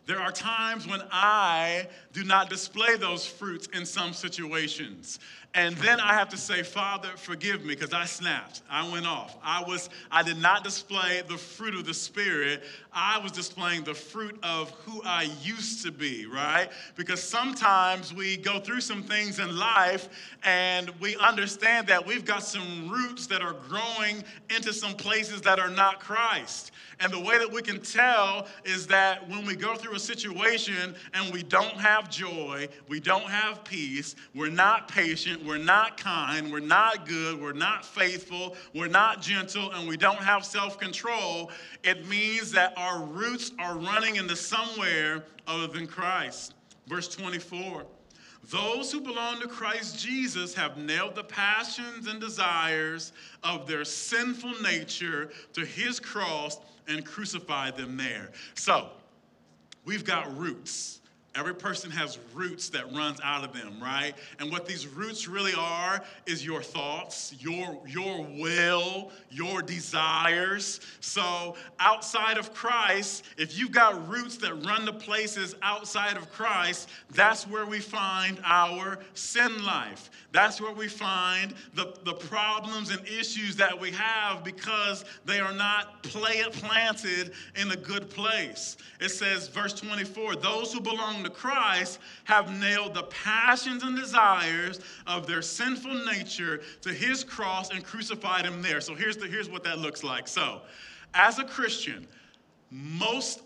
there 0.07 0.19
are 0.21 0.31
times 0.31 0.87
when 0.87 1.01
I 1.11 1.87
do 2.13 2.23
not 2.23 2.49
display 2.49 2.95
those 2.95 3.27
fruits 3.27 3.67
in 3.73 3.85
some 3.85 4.13
situations. 4.13 5.19
And 5.53 5.75
then 5.77 5.99
I 5.99 6.13
have 6.13 6.29
to 6.29 6.37
say, 6.37 6.61
Father, 6.61 7.09
forgive 7.15 7.63
me 7.63 7.73
because 7.73 7.91
I 7.91 8.05
snapped. 8.05 8.61
I 8.69 8.89
went 8.91 9.07
off. 9.07 9.37
I 9.43 9.63
was 9.63 9.89
I 10.11 10.21
did 10.21 10.37
not 10.37 10.63
display 10.63 11.23
the 11.27 11.37
fruit 11.37 11.73
of 11.73 11.85
the 11.85 11.95
spirit. 11.95 12.63
I 12.93 13.19
was 13.19 13.31
displaying 13.31 13.83
the 13.83 13.93
fruit 13.93 14.37
of 14.43 14.69
who 14.85 15.01
I 15.03 15.29
used 15.41 15.83
to 15.85 15.91
be, 15.91 16.25
right? 16.25 16.69
Because 16.95 17.23
sometimes 17.23 18.13
we 18.13 18.37
go 18.37 18.59
through 18.59 18.81
some 18.81 19.03
things 19.03 19.39
in 19.39 19.57
life 19.57 20.09
and 20.43 20.91
we 20.99 21.15
understand 21.17 21.87
that 21.87 22.05
we've 22.05 22.25
got 22.25 22.43
some 22.43 22.89
roots 22.89 23.25
that 23.27 23.41
are 23.41 23.55
growing 23.67 24.23
into 24.55 24.73
some 24.73 24.93
places 24.93 25.41
that 25.41 25.59
are 25.59 25.69
not 25.69 25.99
Christ. 25.99 26.71
And 26.99 27.13
the 27.13 27.19
way 27.19 27.37
that 27.37 27.51
we 27.51 27.61
can 27.61 27.79
tell 27.79 28.47
is 28.65 28.87
that 28.87 29.29
when 29.29 29.45
we 29.45 29.55
go 29.55 29.75
through 29.75 29.95
a 29.95 29.99
situation 29.99 30.95
and 31.13 31.31
we 31.31 31.43
don't 31.43 31.77
have 31.77 32.09
joy, 32.09 32.67
we 32.87 32.99
don't 32.99 33.29
have 33.29 33.63
peace, 33.63 34.15
we're 34.33 34.49
not 34.49 34.87
patient, 34.87 35.36
we're 35.43 35.57
not 35.57 35.97
kind, 35.97 36.51
we're 36.51 36.59
not 36.59 37.07
good, 37.07 37.41
we're 37.41 37.53
not 37.53 37.85
faithful, 37.85 38.55
we're 38.73 38.87
not 38.87 39.21
gentle, 39.21 39.71
and 39.71 39.87
we 39.87 39.97
don't 39.97 40.19
have 40.19 40.45
self 40.45 40.79
control, 40.79 41.51
it 41.83 42.07
means 42.07 42.51
that 42.51 42.73
our 42.77 43.03
roots 43.03 43.51
are 43.59 43.77
running 43.77 44.15
into 44.15 44.35
somewhere 44.35 45.23
other 45.47 45.67
than 45.67 45.87
Christ. 45.87 46.53
Verse 46.87 47.07
24. 47.07 47.85
Those 48.49 48.91
who 48.91 49.01
belong 49.01 49.41
to 49.41 49.47
Christ 49.47 49.99
Jesus 49.99 50.53
have 50.53 50.77
nailed 50.77 51.15
the 51.15 51.23
passions 51.23 52.07
and 52.07 52.19
desires 52.21 53.11
of 53.43 53.67
their 53.67 53.83
sinful 53.83 54.61
nature 54.61 55.31
to 55.53 55.65
his 55.65 55.99
cross 55.99 56.57
and 56.87 57.05
crucified 57.05 57.75
them 57.75 57.97
there. 57.97 58.31
So, 58.53 58.89
we've 59.83 60.05
got 60.05 60.35
roots. 60.37 61.01
Every 61.37 61.53
person 61.53 61.91
has 61.91 62.17
roots 62.33 62.69
that 62.69 62.91
runs 62.95 63.19
out 63.23 63.43
of 63.43 63.53
them, 63.53 63.77
right? 63.81 64.13
And 64.39 64.51
what 64.51 64.65
these 64.65 64.87
roots 64.87 65.27
really 65.27 65.53
are 65.55 66.03
is 66.25 66.43
your 66.43 66.63
thoughts, 66.63 67.35
your 67.39 67.77
your 67.87 68.23
will, 68.23 69.11
your 69.29 69.61
desires. 69.61 70.79
So, 70.99 71.55
outside 71.79 72.39
of 72.39 72.53
Christ, 72.55 73.23
if 73.37 73.57
you've 73.57 73.71
got 73.71 74.09
roots 74.09 74.37
that 74.37 74.65
run 74.65 74.87
to 74.87 74.93
places 74.93 75.55
outside 75.61 76.17
of 76.17 76.31
Christ, 76.31 76.89
that's 77.11 77.47
where 77.47 77.67
we 77.67 77.79
find 77.79 78.39
our 78.43 78.97
sin 79.13 79.63
life. 79.63 80.09
That's 80.31 80.59
where 80.59 80.73
we 80.73 80.87
find 80.87 81.53
the, 81.73 81.95
the 82.03 82.13
problems 82.13 82.91
and 82.91 83.05
issues 83.07 83.55
that 83.55 83.79
we 83.79 83.91
have 83.91 84.43
because 84.43 85.05
they 85.25 85.39
are 85.39 85.53
not 85.53 86.03
planted 86.03 87.31
in 87.55 87.71
a 87.71 87.75
good 87.75 88.09
place. 88.09 88.77
It 88.99 89.09
says, 89.09 89.47
verse 89.47 89.73
24, 89.73 90.35
those 90.37 90.73
who 90.73 90.79
belong 90.79 91.23
to 91.27 91.33
Christ 91.33 91.99
have 92.23 92.57
nailed 92.59 92.93
the 92.93 93.03
passions 93.03 93.83
and 93.83 93.95
desires 93.95 94.79
of 95.05 95.27
their 95.27 95.41
sinful 95.41 96.05
nature 96.05 96.61
to 96.81 96.93
his 96.93 97.23
cross 97.23 97.71
and 97.71 97.83
crucified 97.83 98.45
him 98.45 98.61
there. 98.61 98.81
So 98.81 98.95
here's, 98.95 99.17
the, 99.17 99.27
here's 99.27 99.49
what 99.49 99.63
that 99.65 99.79
looks 99.79 100.03
like. 100.03 100.27
So, 100.27 100.61
as 101.13 101.39
a 101.39 101.43
Christian, 101.43 102.07
most 102.69 103.41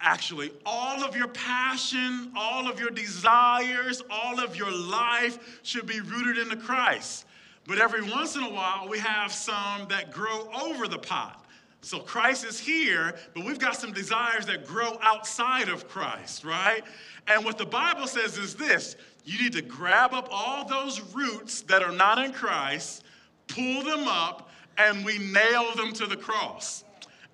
actually 0.00 0.52
all 0.64 1.02
of 1.02 1.16
your 1.16 1.28
passion, 1.28 2.32
all 2.36 2.68
of 2.68 2.78
your 2.78 2.90
desires, 2.90 4.02
all 4.10 4.40
of 4.40 4.56
your 4.56 4.70
life 4.70 5.60
should 5.62 5.86
be 5.86 6.00
rooted 6.00 6.38
into 6.38 6.56
Christ. 6.56 7.24
But 7.66 7.78
every 7.78 8.02
once 8.02 8.36
in 8.36 8.42
a 8.42 8.50
while, 8.50 8.88
we 8.88 8.98
have 8.98 9.32
some 9.32 9.88
that 9.88 10.12
grow 10.12 10.48
over 10.62 10.86
the 10.86 10.98
pot. 10.98 11.45
So 11.86 12.00
Christ 12.00 12.44
is 12.44 12.58
here, 12.58 13.14
but 13.32 13.44
we've 13.44 13.60
got 13.60 13.76
some 13.76 13.92
desires 13.92 14.44
that 14.46 14.66
grow 14.66 14.98
outside 15.02 15.68
of 15.68 15.88
Christ, 15.88 16.44
right? 16.44 16.82
And 17.28 17.44
what 17.44 17.58
the 17.58 17.64
Bible 17.64 18.08
says 18.08 18.38
is 18.38 18.56
this 18.56 18.96
you 19.24 19.40
need 19.40 19.52
to 19.52 19.62
grab 19.62 20.12
up 20.12 20.26
all 20.28 20.66
those 20.66 21.00
roots 21.14 21.62
that 21.62 21.84
are 21.84 21.92
not 21.92 22.18
in 22.18 22.32
Christ, 22.32 23.04
pull 23.46 23.84
them 23.84 24.08
up, 24.08 24.50
and 24.76 25.04
we 25.04 25.18
nail 25.18 25.76
them 25.76 25.92
to 25.92 26.06
the 26.06 26.16
cross 26.16 26.82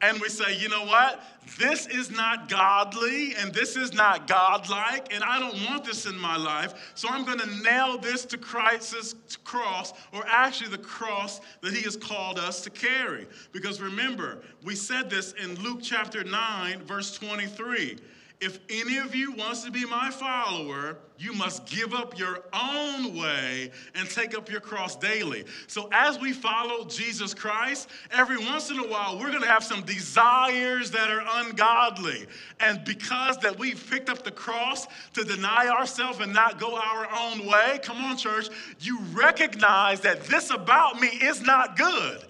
and 0.02 0.20
we 0.20 0.28
say, 0.28 0.56
you 0.56 0.68
know 0.68 0.84
what? 0.84 1.22
This 1.58 1.86
is 1.86 2.10
not 2.10 2.48
godly 2.48 3.34
and 3.36 3.54
this 3.54 3.76
is 3.76 3.92
not 3.94 4.26
godlike, 4.26 5.14
and 5.14 5.22
I 5.22 5.38
don't 5.38 5.64
want 5.64 5.84
this 5.84 6.06
in 6.06 6.18
my 6.18 6.36
life. 6.36 6.92
So 6.94 7.08
I'm 7.08 7.24
going 7.24 7.38
to 7.38 7.62
nail 7.62 7.98
this 7.98 8.24
to 8.26 8.36
Christ's 8.38 9.14
cross, 9.44 9.92
or 10.12 10.24
actually 10.26 10.70
the 10.70 10.78
cross 10.78 11.40
that 11.60 11.72
He 11.72 11.82
has 11.82 11.96
called 11.96 12.38
us 12.38 12.60
to 12.62 12.70
carry. 12.70 13.26
Because 13.52 13.80
remember, 13.80 14.42
we 14.64 14.74
said 14.74 15.08
this 15.08 15.32
in 15.32 15.54
Luke 15.62 15.80
chapter 15.82 16.24
9, 16.24 16.82
verse 16.82 17.16
23. 17.16 17.98
If 18.42 18.58
any 18.68 18.98
of 18.98 19.14
you 19.14 19.30
wants 19.32 19.62
to 19.62 19.70
be 19.70 19.86
my 19.86 20.10
follower, 20.10 20.98
you 21.16 21.32
must 21.32 21.64
give 21.66 21.94
up 21.94 22.18
your 22.18 22.42
own 22.52 23.16
way 23.16 23.70
and 23.94 24.10
take 24.10 24.36
up 24.36 24.50
your 24.50 24.60
cross 24.60 24.96
daily. 24.96 25.44
So, 25.68 25.88
as 25.92 26.18
we 26.18 26.32
follow 26.32 26.84
Jesus 26.84 27.34
Christ, 27.34 27.88
every 28.10 28.38
once 28.38 28.70
in 28.70 28.80
a 28.80 28.86
while, 28.86 29.16
we're 29.16 29.30
going 29.30 29.42
to 29.42 29.48
have 29.48 29.62
some 29.62 29.82
desires 29.82 30.90
that 30.90 31.08
are 31.08 31.22
ungodly. 31.44 32.26
And 32.58 32.84
because 32.84 33.38
that 33.38 33.56
we've 33.56 33.88
picked 33.88 34.10
up 34.10 34.24
the 34.24 34.32
cross 34.32 34.88
to 35.14 35.22
deny 35.22 35.68
ourselves 35.68 36.18
and 36.18 36.32
not 36.32 36.58
go 36.58 36.74
our 36.74 37.08
own 37.16 37.46
way, 37.46 37.78
come 37.80 37.98
on, 37.98 38.16
church, 38.16 38.48
you 38.80 38.98
recognize 39.12 40.00
that 40.00 40.24
this 40.24 40.50
about 40.50 41.00
me 41.00 41.06
is 41.06 41.42
not 41.42 41.76
good 41.76 42.24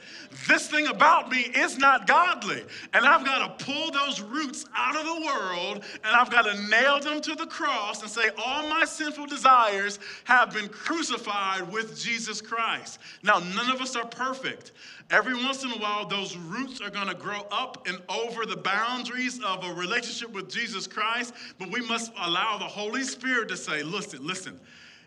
this 0.49 0.69
thing 0.69 0.87
about 0.87 1.31
me 1.31 1.41
is 1.41 1.79
not 1.79 2.07
godly. 2.07 2.63
And 2.93 3.05
I've 3.05 3.25
got 3.25 3.59
to 3.59 3.65
pull 3.65 3.91
those 3.91 4.21
roots 4.21 4.65
out 4.75 4.97
of 4.97 5.05
the 5.05 5.27
world 5.27 5.85
and 6.05 6.17
I've 6.17 6.31
got 6.31 6.43
to 6.43 6.69
nail 6.69 7.01
them 7.01 7.21
to 7.21 7.35
the 7.35 7.47
cross 7.47 8.03
and 8.03 8.11
say, 8.11 8.31
All 8.39 8.69
my 8.69 8.85
sinful 8.85 9.27
desires 9.27 9.99
have 10.25 10.53
been 10.53 10.69
crucified 10.69 11.71
with 11.73 11.99
Jesus 11.99 12.41
Christ. 12.41 12.99
Now, 13.23 13.39
none 13.55 13.71
of 13.71 13.81
us 13.81 13.97
are 13.97 14.07
perfect. 14.07 14.73
Every 15.11 15.35
once 15.35 15.63
in 15.63 15.71
a 15.71 15.79
while, 15.79 16.07
those 16.07 16.37
roots 16.37 16.81
are 16.81 16.91
going 16.91 17.09
to 17.09 17.15
grow 17.15 17.47
up 17.51 17.87
and 17.87 18.01
over 18.09 18.47
the 18.47 18.57
boundaries 18.57 19.41
of 19.45 19.65
a 19.65 19.73
relationship 19.75 20.33
with 20.33 20.51
Jesus 20.51 20.87
Christ, 20.87 21.35
but 21.59 21.71
we 21.71 21.87
must 21.87 22.13
allow 22.19 22.57
the 22.59 22.65
Holy 22.65 23.03
Spirit 23.03 23.49
to 23.51 23.57
say, 23.57 23.83
Listen, 23.83 24.27
listen, 24.27 24.59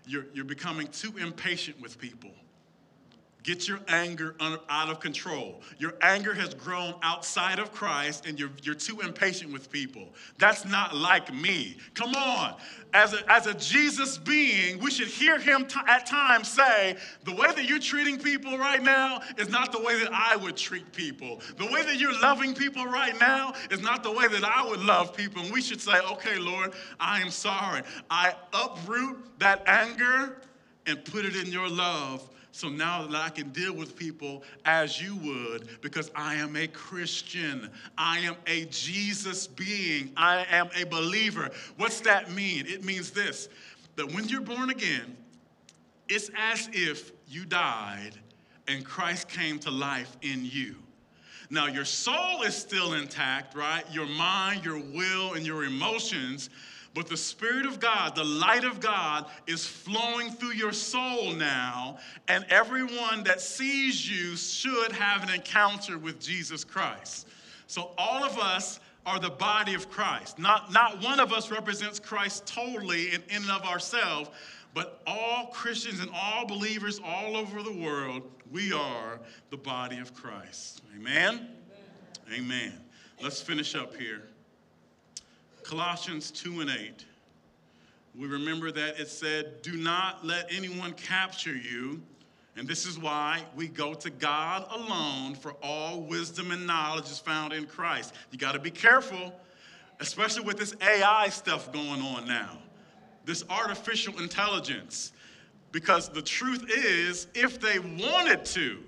you're, 0.08 0.28
you're 0.34 0.46
becoming 0.46 0.88
too 0.88 1.14
impatient 1.18 1.82
with 1.82 1.98
people. 1.98 2.32
Get 3.46 3.68
your 3.68 3.80
anger 3.88 4.36
out 4.42 4.90
of 4.90 5.00
control. 5.00 5.62
Your 5.78 5.94
anger 6.02 6.34
has 6.34 6.56
grown 6.56 6.96
outside 7.04 7.60
of 7.60 7.72
Christ 7.72 8.26
and 8.26 8.40
you're, 8.40 8.50
you're 8.64 8.74
too 8.74 9.02
impatient 9.02 9.54
with 9.54 9.72
people. 9.72 10.10
That's 10.40 10.66
not 10.66 10.96
like 10.96 11.32
me. 11.32 11.78
Come 11.94 12.16
on. 12.16 12.56
As 12.96 13.14
a, 13.14 13.32
as 13.32 13.46
a 13.46 13.54
Jesus 13.54 14.18
being, 14.18 14.80
we 14.80 14.90
should 14.90 15.10
hear 15.10 15.38
him 15.38 15.68
t- 15.68 15.80
at 15.86 16.08
times 16.08 16.48
say, 16.48 16.98
The 17.24 17.36
way 17.36 17.54
that 17.56 17.66
you're 17.70 17.78
treating 17.78 18.18
people 18.18 18.58
right 18.58 18.82
now 18.82 19.22
is 19.38 19.50
not 19.50 19.72
the 19.72 19.80
way 19.80 20.00
that 20.00 20.12
I 20.12 20.36
would 20.36 20.58
treat 20.58 20.92
people. 20.92 21.40
The 21.58 21.68
way 21.68 21.84
that 21.84 21.98
you're 22.00 22.20
loving 22.20 22.56
people 22.56 22.88
right 22.88 23.20
now 23.20 23.54
is 23.70 23.80
not 23.80 24.02
the 24.02 24.12
way 24.12 24.28
that 24.28 24.44
I 24.44 24.68
would 24.68 24.80
love 24.80 25.16
people. 25.16 25.44
And 25.44 25.54
we 25.54 25.62
should 25.62 25.82
say, 25.82 26.00
Okay, 26.14 26.40
Lord, 26.40 26.74
I 27.00 27.22
am 27.22 27.30
sorry. 27.30 27.84
I 28.10 28.34
uproot 28.54 29.38
that 29.38 29.62
anger 29.68 30.42
and 30.88 31.06
put 31.06 31.26
it 31.26 31.36
in 31.36 31.52
your 31.52 31.70
love 31.70 32.28
so 32.56 32.70
now 32.70 33.06
that 33.06 33.22
I 33.22 33.28
can 33.28 33.50
deal 33.50 33.74
with 33.74 33.98
people 33.98 34.42
as 34.64 35.02
you 35.02 35.18
would, 35.18 35.82
because 35.82 36.10
I 36.16 36.36
am 36.36 36.56
a 36.56 36.68
Christian, 36.68 37.70
I 37.98 38.20
am 38.20 38.38
a 38.48 38.64
Jesus 38.68 39.46
being, 39.46 40.14
I 40.16 40.46
am 40.50 40.70
a 40.74 40.86
believer. 40.86 41.50
What's 41.76 42.00
that 42.02 42.32
mean? 42.32 42.66
It 42.66 42.86
means 42.86 43.12
this 43.12 43.50
that 43.98 44.10
when 44.14 44.30
you're 44.30 44.40
born 44.40 44.70
again, 44.70 45.18
it's 46.08 46.32
as 46.38 46.70
if 46.72 47.12
you 47.28 47.44
died 47.44 48.12
and 48.70 48.86
Christ 48.86 49.28
came 49.28 49.60
to 49.60 49.70
life 49.70 50.16
in 50.22 50.46
you. 50.46 50.78
Now, 51.50 51.68
your 51.68 51.84
soul 51.84 52.44
is 52.44 52.56
still 52.56 52.94
intact, 52.94 53.54
right? 53.54 53.84
Your 53.92 54.08
mind, 54.08 54.64
your 54.64 54.80
will, 54.80 55.34
and 55.34 55.46
your 55.46 55.66
emotions 55.66 56.50
but 56.96 57.08
the 57.08 57.18
Spirit 57.18 57.66
of 57.66 57.82
God, 57.82 58.16
the 58.16 58.24
light 58.24 58.64
of 58.64 58.80
God, 58.80 59.26
is 59.48 59.68
flowing 59.68 60.32
through 60.32 60.54
your 60.54 60.72
soul 60.72 61.34
now, 61.34 61.98
and 62.30 62.46
everyone 62.50 63.26
that 63.26 63.42
sees 63.42 64.10
you 64.10 64.38
should 64.38 64.94
have 64.94 65.22
an 65.22 65.30
encounter 65.30 65.98
with 65.98 66.22
Jesus 66.22 66.64
Christ. 66.64 67.28
So 67.68 67.92
all 67.98 68.24
of 68.24 68.40
us 68.40 68.80
are 69.06 69.20
the 69.20 69.30
body 69.30 69.74
of 69.74 69.90
Christ. 69.92 70.40
Not, 70.40 70.72
not 70.72 71.04
one 71.04 71.20
of 71.20 71.34
us 71.34 71.52
represents 71.52 72.00
Christ 72.00 72.48
totally 72.48 73.14
in, 73.14 73.22
in 73.30 73.42
and 73.42 73.52
of 73.52 73.66
ourselves, 73.66 74.30
but 74.74 75.02
all 75.06 75.48
Christians 75.48 76.00
and 76.00 76.10
all 76.14 76.48
believers 76.48 77.02
all 77.04 77.36
over 77.36 77.62
the 77.62 77.74
world, 77.74 78.24
we 78.52 78.72
are 78.72 79.20
the 79.50 79.58
body 79.58 79.98
of 80.00 80.14
Christ. 80.14 80.82
Amen? 80.96 81.50
Amen. 82.30 82.40
Amen. 82.40 82.82
Let's 83.22 83.42
finish 83.42 83.76
up 83.76 83.98
here. 83.98 84.30
Colossians 85.66 86.30
2 86.30 86.62
and 86.62 86.70
8. 86.70 87.06
We 88.18 88.28
remember 88.28 88.72
that 88.72 89.00
it 89.00 89.10
said, 89.10 89.62
Do 89.64 89.76
not 89.76 90.26
let 90.26 90.48
anyone 90.54 90.94
capture 90.94 91.56
you. 91.56 92.02
And 92.56 92.68
this 92.68 92.86
is 92.86 92.98
why 92.98 93.44
we 93.56 93.68
go 93.68 93.94
to 93.96 94.10
God 94.10 94.66
alone 94.72 95.36
for 95.36 95.56
all 95.62 96.02
wisdom 96.02 96.52
and 96.52 96.66
knowledge 96.66 97.06
is 97.06 97.20
found 97.20 97.52
in 97.52 97.66
Christ. 97.66 98.14
You 98.32 98.38
got 98.38 98.54
to 98.54 98.60
be 98.60 98.72
careful, 98.72 99.34
especially 100.00 100.44
with 100.46 100.58
this 100.58 100.74
AI 100.82 101.28
stuff 101.30 101.74
going 101.74 102.02
on 102.02 102.26
now, 102.26 102.58
this 103.26 103.44
artificial 103.50 104.18
intelligence. 104.20 105.12
Because 105.74 106.08
the 106.08 106.22
truth 106.22 106.70
is, 106.70 107.28
if 107.34 107.60
they 107.60 107.80
wanted 107.80 108.46
to, 108.46 108.82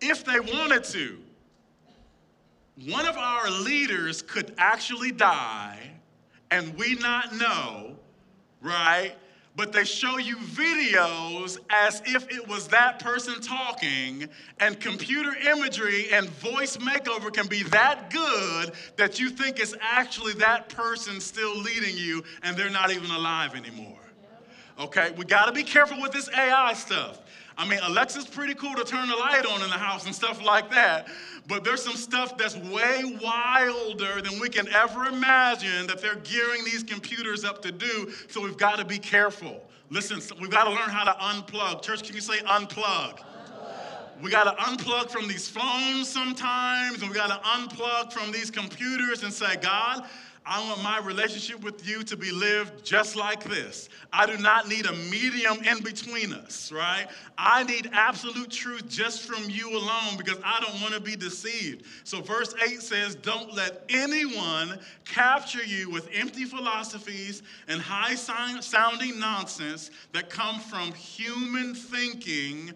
if 0.00 0.24
they 0.24 0.38
wanted 0.38 0.84
to, 0.84 1.18
one 2.86 3.06
of 3.06 3.16
our 3.16 3.50
leaders 3.50 4.22
could 4.22 4.54
actually 4.56 5.12
die 5.12 5.78
and 6.50 6.76
we 6.76 6.94
not 6.96 7.34
know, 7.36 7.96
right? 8.62 9.12
But 9.56 9.72
they 9.72 9.84
show 9.84 10.18
you 10.18 10.36
videos 10.36 11.58
as 11.68 12.02
if 12.06 12.30
it 12.30 12.48
was 12.48 12.68
that 12.68 13.00
person 13.00 13.40
talking, 13.42 14.28
and 14.58 14.80
computer 14.80 15.34
imagery 15.48 16.10
and 16.12 16.28
voice 16.30 16.76
makeover 16.78 17.32
can 17.32 17.46
be 17.46 17.64
that 17.64 18.10
good 18.10 18.72
that 18.96 19.20
you 19.20 19.28
think 19.28 19.60
it's 19.60 19.74
actually 19.80 20.32
that 20.34 20.68
person 20.68 21.20
still 21.20 21.56
leading 21.56 21.96
you 21.96 22.22
and 22.42 22.56
they're 22.56 22.70
not 22.70 22.90
even 22.90 23.10
alive 23.10 23.54
anymore. 23.54 23.98
Okay, 24.78 25.12
we 25.18 25.24
gotta 25.24 25.52
be 25.52 25.62
careful 25.62 26.00
with 26.00 26.12
this 26.12 26.30
AI 26.30 26.72
stuff. 26.72 27.20
I 27.60 27.68
mean, 27.68 27.78
Alexa's 27.82 28.24
pretty 28.24 28.54
cool 28.54 28.74
to 28.74 28.84
turn 28.84 29.06
the 29.06 29.16
light 29.16 29.44
on 29.44 29.60
in 29.62 29.68
the 29.68 29.76
house 29.76 30.06
and 30.06 30.14
stuff 30.14 30.42
like 30.42 30.70
that. 30.70 31.08
But 31.46 31.62
there's 31.62 31.82
some 31.82 31.94
stuff 31.94 32.38
that's 32.38 32.56
way 32.56 33.18
wilder 33.22 34.22
than 34.22 34.40
we 34.40 34.48
can 34.48 34.66
ever 34.68 35.04
imagine 35.04 35.86
that 35.86 36.00
they're 36.00 36.14
gearing 36.14 36.64
these 36.64 36.82
computers 36.82 37.44
up 37.44 37.60
to 37.60 37.70
do. 37.70 38.10
So 38.30 38.40
we've 38.40 38.56
got 38.56 38.78
to 38.78 38.86
be 38.86 38.98
careful. 38.98 39.62
Listen, 39.90 40.22
we've 40.40 40.50
got 40.50 40.64
to 40.64 40.70
learn 40.70 40.88
how 40.88 41.04
to 41.04 41.12
unplug. 41.20 41.82
Church, 41.82 42.02
can 42.02 42.14
you 42.14 42.22
say 42.22 42.38
unplug? 42.38 43.20
We 44.22 44.30
got 44.30 44.44
to 44.44 44.62
unplug 44.62 45.10
from 45.10 45.28
these 45.28 45.46
phones 45.46 46.08
sometimes, 46.08 47.02
and 47.02 47.10
we 47.10 47.14
got 47.14 47.28
to 47.28 47.46
unplug 47.46 48.10
from 48.10 48.32
these 48.32 48.50
computers 48.50 49.22
and 49.22 49.30
say, 49.30 49.56
God, 49.56 50.08
I 50.50 50.66
want 50.66 50.82
my 50.82 50.98
relationship 50.98 51.62
with 51.62 51.86
you 51.86 52.02
to 52.02 52.16
be 52.16 52.32
lived 52.32 52.84
just 52.84 53.14
like 53.14 53.44
this. 53.44 53.88
I 54.12 54.26
do 54.26 54.36
not 54.36 54.66
need 54.66 54.84
a 54.84 54.92
medium 54.92 55.62
in 55.62 55.80
between 55.80 56.32
us, 56.32 56.72
right? 56.72 57.06
I 57.38 57.62
need 57.62 57.88
absolute 57.92 58.50
truth 58.50 58.88
just 58.88 59.28
from 59.28 59.48
you 59.48 59.70
alone 59.70 60.16
because 60.18 60.38
I 60.44 60.58
don't 60.58 60.82
want 60.82 60.94
to 60.94 61.00
be 61.00 61.14
deceived. 61.14 61.84
So, 62.02 62.20
verse 62.20 62.52
8 62.66 62.82
says, 62.82 63.14
Don't 63.14 63.54
let 63.54 63.84
anyone 63.90 64.80
capture 65.04 65.62
you 65.62 65.88
with 65.88 66.08
empty 66.12 66.46
philosophies 66.46 67.44
and 67.68 67.80
high 67.80 68.16
sounding 68.16 69.20
nonsense 69.20 69.92
that 70.10 70.30
come 70.30 70.58
from 70.58 70.90
human 70.94 71.76
thinking 71.76 72.72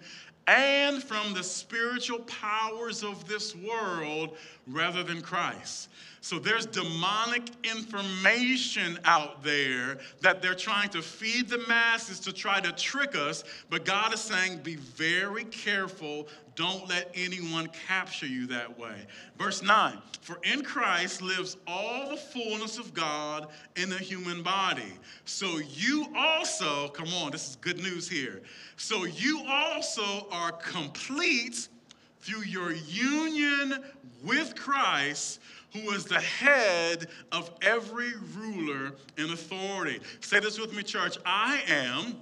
and 0.46 1.02
from 1.02 1.34
the 1.34 1.42
spiritual 1.42 2.20
powers 2.20 3.02
of 3.02 3.26
this 3.26 3.56
world 3.56 4.36
rather 4.68 5.02
than 5.02 5.22
Christ. 5.22 5.88
So 6.24 6.38
there's 6.38 6.64
demonic 6.64 7.50
information 7.64 8.98
out 9.04 9.42
there 9.42 9.98
that 10.22 10.40
they're 10.40 10.54
trying 10.54 10.88
to 10.88 11.02
feed 11.02 11.50
the 11.50 11.58
masses 11.68 12.18
to 12.20 12.32
try 12.32 12.60
to 12.60 12.72
trick 12.72 13.14
us. 13.14 13.44
But 13.68 13.84
God 13.84 14.14
is 14.14 14.20
saying, 14.20 14.60
be 14.62 14.76
very 14.76 15.44
careful. 15.44 16.26
Don't 16.56 16.88
let 16.88 17.10
anyone 17.14 17.68
capture 17.86 18.24
you 18.24 18.46
that 18.46 18.78
way. 18.78 18.96
Verse 19.36 19.62
9 19.62 19.98
For 20.22 20.38
in 20.44 20.62
Christ 20.62 21.20
lives 21.20 21.58
all 21.66 22.08
the 22.08 22.16
fullness 22.16 22.78
of 22.78 22.94
God 22.94 23.48
in 23.76 23.92
a 23.92 23.98
human 23.98 24.42
body. 24.42 24.94
So 25.26 25.58
you 25.58 26.06
also, 26.16 26.88
come 26.88 27.12
on, 27.22 27.32
this 27.32 27.50
is 27.50 27.56
good 27.56 27.80
news 27.82 28.08
here. 28.08 28.40
So 28.78 29.04
you 29.04 29.42
also 29.46 30.26
are 30.32 30.52
complete 30.52 31.68
through 32.20 32.44
your 32.44 32.72
union 32.72 33.84
with 34.22 34.56
Christ 34.56 35.40
who 35.74 35.90
is 35.90 36.04
the 36.04 36.20
head 36.20 37.08
of 37.32 37.50
every 37.60 38.12
ruler 38.36 38.92
and 39.18 39.32
authority. 39.32 40.00
Say 40.20 40.38
this 40.38 40.58
with 40.58 40.72
me, 40.74 40.84
church. 40.84 41.18
I 41.26 41.60
am, 41.66 41.74
I 41.74 42.02
am 42.04 42.16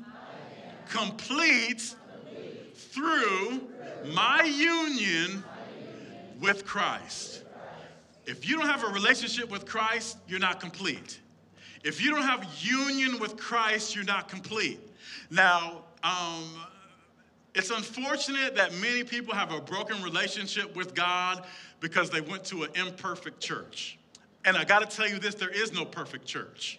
complete, 0.89 1.95
complete 2.25 2.77
through 2.77 3.61
my 4.15 4.43
union 4.43 5.45
with 6.41 6.65
Christ. 6.65 7.43
If 8.25 8.49
you 8.49 8.57
don't 8.57 8.69
have 8.69 8.85
a 8.85 8.93
relationship 8.93 9.51
with 9.51 9.67
Christ, 9.67 10.17
you're 10.27 10.41
not 10.41 10.59
complete. 10.59 11.21
If 11.85 12.03
you 12.03 12.11
don't 12.11 12.23
have 12.23 12.47
union 12.61 13.19
with 13.19 13.37
Christ, 13.37 13.95
you're 13.95 14.05
not 14.05 14.29
complete. 14.29 14.81
Now, 15.31 15.85
um, 16.03 16.45
it's 17.55 17.71
unfortunate 17.71 18.57
that 18.57 18.73
many 18.75 19.05
people 19.05 19.35
have 19.35 19.53
a 19.53 19.61
broken 19.61 20.03
relationship 20.03 20.75
with 20.75 20.95
God 20.95 21.45
because 21.83 22.09
they 22.09 22.23
went 22.23 22.45
to 22.45 22.63
an 22.63 22.71
imperfect 22.75 23.41
church. 23.41 23.99
And 24.47 24.57
I 24.57 24.65
got 24.65 24.89
to 24.89 24.97
tell 24.97 25.09
you 25.09 25.19
this 25.19 25.35
there 25.35 25.51
is 25.51 25.73
no 25.73 25.85
perfect 25.85 26.25
church. 26.25 26.79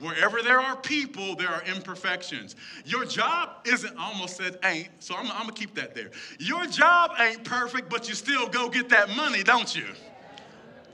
Wherever 0.00 0.42
there 0.42 0.60
are 0.60 0.76
people, 0.76 1.36
there 1.36 1.48
are 1.48 1.62
imperfections. 1.64 2.56
Your 2.84 3.04
job 3.04 3.50
isn't, 3.64 3.96
I 3.98 4.12
almost 4.12 4.36
said 4.36 4.58
ain't, 4.64 4.88
so 4.98 5.14
I'm, 5.14 5.30
I'm 5.32 5.42
gonna 5.42 5.52
keep 5.52 5.74
that 5.74 5.94
there. 5.94 6.10
Your 6.38 6.66
job 6.66 7.12
ain't 7.20 7.44
perfect, 7.44 7.88
but 7.88 8.08
you 8.08 8.14
still 8.14 8.48
go 8.48 8.68
get 8.68 8.88
that 8.88 9.10
money, 9.10 9.44
don't 9.44 9.74
you? 9.74 9.86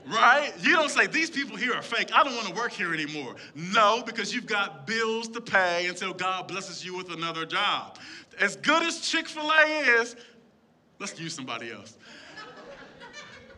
Right? 0.07 0.53
You 0.61 0.75
don't 0.75 0.89
say, 0.89 1.07
these 1.07 1.29
people 1.31 1.57
here 1.57 1.73
are 1.73 1.81
fake. 1.81 2.11
I 2.13 2.23
don't 2.23 2.35
want 2.35 2.47
to 2.47 2.53
work 2.53 2.71
here 2.71 2.93
anymore. 2.93 3.35
No, 3.55 4.03
because 4.05 4.33
you've 4.33 4.47
got 4.47 4.85
bills 4.85 5.27
to 5.29 5.41
pay 5.41 5.87
until 5.87 6.13
God 6.13 6.47
blesses 6.47 6.85
you 6.85 6.95
with 6.95 7.11
another 7.11 7.45
job. 7.45 7.97
As 8.39 8.55
good 8.55 8.83
as 8.83 9.01
Chick 9.01 9.27
fil 9.27 9.51
A 9.51 9.63
is, 9.99 10.15
let's 10.99 11.19
use 11.19 11.33
somebody 11.33 11.71
else. 11.71 11.97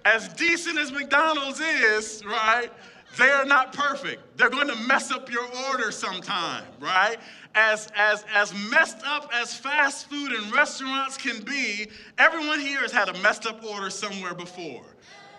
As 0.06 0.28
decent 0.30 0.78
as 0.78 0.92
McDonald's 0.92 1.60
is, 1.60 2.24
right? 2.26 2.70
They 3.18 3.30
are 3.30 3.46
not 3.46 3.74
perfect. 3.74 4.38
They're 4.38 4.50
going 4.50 4.68
to 4.68 4.76
mess 4.76 5.12
up 5.12 5.32
your 5.32 5.46
order 5.70 5.92
sometime, 5.92 6.64
right? 6.80 7.18
As, 7.56 7.90
as, 7.96 8.26
as 8.34 8.54
messed 8.72 9.06
up 9.06 9.30
as 9.34 9.56
fast 9.56 10.10
food 10.10 10.32
and 10.32 10.52
restaurants 10.52 11.18
can 11.18 11.42
be, 11.44 11.90
everyone 12.18 12.60
here 12.60 12.82
has 12.82 12.92
had 12.92 13.10
a 13.10 13.14
messed 13.20 13.46
up 13.46 13.64
order 13.64 13.92
somewhere 13.92 14.34
before. 14.34 14.84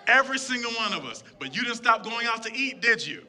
Every 0.06 0.38
single 0.38 0.72
one 0.72 0.92
of 0.92 1.04
us. 1.04 1.24
But 1.38 1.56
you 1.56 1.62
didn't 1.62 1.76
stop 1.76 2.04
going 2.04 2.26
out 2.26 2.42
to 2.44 2.52
eat, 2.54 2.80
did 2.80 3.04
you? 3.04 3.24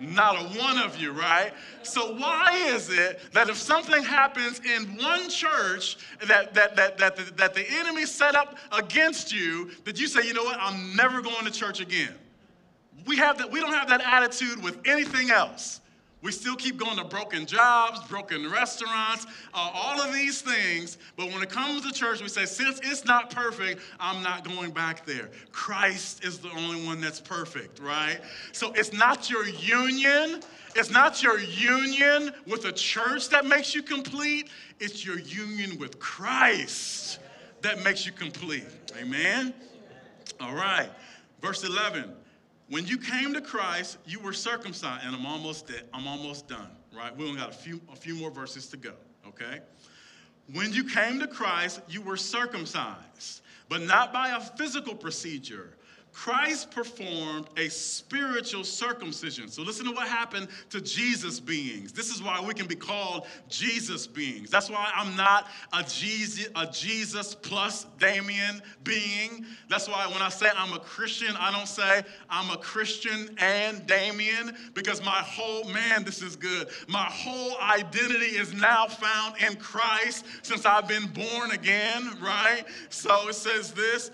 Not 0.00 0.36
a 0.36 0.58
one 0.58 0.78
of 0.78 0.98
you, 0.98 1.12
right? 1.12 1.52
So 1.82 2.14
why 2.14 2.58
is 2.68 2.88
it 2.88 3.20
that 3.34 3.50
if 3.50 3.56
something 3.56 4.02
happens 4.02 4.60
in 4.60 4.96
one 4.96 5.28
church 5.28 5.98
that, 6.26 6.54
that, 6.54 6.74
that, 6.76 6.96
that, 6.96 7.16
the, 7.16 7.30
that 7.34 7.52
the 7.52 7.70
enemy 7.70 8.06
set 8.06 8.34
up 8.34 8.56
against 8.72 9.30
you, 9.30 9.70
that 9.84 10.00
you 10.00 10.06
say, 10.06 10.26
you 10.26 10.32
know 10.32 10.44
what, 10.44 10.56
I'm 10.58 10.96
never 10.96 11.20
going 11.20 11.44
to 11.44 11.50
church 11.50 11.80
again? 11.80 12.14
We, 13.06 13.16
have 13.16 13.36
that, 13.38 13.50
we 13.50 13.60
don't 13.60 13.74
have 13.74 13.88
that 13.88 14.00
attitude 14.00 14.62
with 14.62 14.78
anything 14.86 15.30
else. 15.30 15.79
We 16.22 16.32
still 16.32 16.56
keep 16.56 16.76
going 16.76 16.98
to 16.98 17.04
broken 17.04 17.46
jobs, 17.46 18.06
broken 18.08 18.50
restaurants, 18.50 19.26
uh, 19.54 19.70
all 19.72 20.00
of 20.02 20.12
these 20.12 20.42
things. 20.42 20.98
But 21.16 21.26
when 21.32 21.42
it 21.42 21.48
comes 21.48 21.86
to 21.86 21.92
church, 21.92 22.20
we 22.20 22.28
say, 22.28 22.44
since 22.44 22.78
it's 22.82 23.06
not 23.06 23.30
perfect, 23.30 23.80
I'm 23.98 24.22
not 24.22 24.44
going 24.44 24.70
back 24.70 25.06
there. 25.06 25.30
Christ 25.50 26.22
is 26.24 26.38
the 26.38 26.50
only 26.50 26.84
one 26.84 27.00
that's 27.00 27.20
perfect, 27.20 27.78
right? 27.80 28.20
So 28.52 28.72
it's 28.72 28.92
not 28.92 29.30
your 29.30 29.46
union. 29.48 30.42
It's 30.76 30.90
not 30.90 31.22
your 31.22 31.40
union 31.40 32.32
with 32.46 32.66
a 32.66 32.72
church 32.72 33.30
that 33.30 33.46
makes 33.46 33.74
you 33.74 33.82
complete. 33.82 34.50
It's 34.78 35.04
your 35.04 35.18
union 35.18 35.78
with 35.78 35.98
Christ 35.98 37.18
that 37.62 37.82
makes 37.82 38.04
you 38.04 38.12
complete. 38.12 38.66
Amen? 39.00 39.54
All 40.38 40.54
right. 40.54 40.90
Verse 41.40 41.64
11. 41.64 42.12
When 42.70 42.86
you 42.86 42.98
came 42.98 43.34
to 43.34 43.40
Christ, 43.40 43.98
you 44.06 44.20
were 44.20 44.32
circumcised, 44.32 45.04
and 45.04 45.14
I'm 45.14 45.26
almost 45.26 45.66
dead. 45.66 45.88
I'm 45.92 46.06
almost 46.06 46.46
done, 46.46 46.68
right? 46.96 47.14
We 47.16 47.26
only 47.26 47.40
got 47.40 47.50
a 47.50 47.52
few, 47.52 47.80
a 47.92 47.96
few 47.96 48.14
more 48.14 48.30
verses 48.30 48.68
to 48.68 48.76
go, 48.76 48.92
okay? 49.26 49.58
When 50.52 50.72
you 50.72 50.84
came 50.84 51.18
to 51.18 51.26
Christ, 51.26 51.80
you 51.88 52.00
were 52.00 52.16
circumcised, 52.16 53.42
but 53.68 53.82
not 53.82 54.12
by 54.12 54.30
a 54.30 54.40
physical 54.40 54.94
procedure 54.94 55.74
Christ 56.12 56.70
performed 56.70 57.46
a 57.56 57.68
spiritual 57.68 58.64
circumcision. 58.64 59.48
So 59.48 59.62
listen 59.62 59.86
to 59.86 59.92
what 59.92 60.08
happened 60.08 60.48
to 60.70 60.80
Jesus 60.80 61.40
beings. 61.40 61.92
This 61.92 62.10
is 62.10 62.22
why 62.22 62.40
we 62.40 62.52
can 62.52 62.66
be 62.66 62.74
called 62.74 63.26
Jesus 63.48 64.06
beings. 64.06 64.50
That's 64.50 64.68
why 64.68 64.90
I'm 64.94 65.16
not 65.16 65.48
a 65.72 65.82
Jesus, 65.82 66.48
a 66.56 66.66
Jesus 66.66 67.34
plus 67.34 67.86
Damien 67.98 68.60
being. 68.84 69.46
That's 69.68 69.88
why 69.88 70.06
when 70.08 70.20
I 70.20 70.28
say 70.28 70.48
I'm 70.56 70.72
a 70.72 70.80
Christian, 70.80 71.34
I 71.38 71.52
don't 71.52 71.68
say 71.68 72.02
I'm 72.28 72.50
a 72.50 72.58
Christian 72.58 73.34
and 73.38 73.86
Damien 73.86 74.56
because 74.74 75.02
my 75.04 75.10
whole, 75.10 75.64
man, 75.64 76.04
this 76.04 76.22
is 76.22 76.36
good. 76.36 76.68
My 76.88 77.04
whole 77.04 77.56
identity 77.60 78.36
is 78.36 78.52
now 78.52 78.86
found 78.86 79.36
in 79.46 79.56
Christ 79.56 80.26
since 80.42 80.66
I've 80.66 80.88
been 80.88 81.06
born 81.06 81.52
again, 81.52 82.18
right? 82.20 82.64
So 82.88 83.28
it 83.28 83.34
says 83.34 83.72
this 83.72 84.10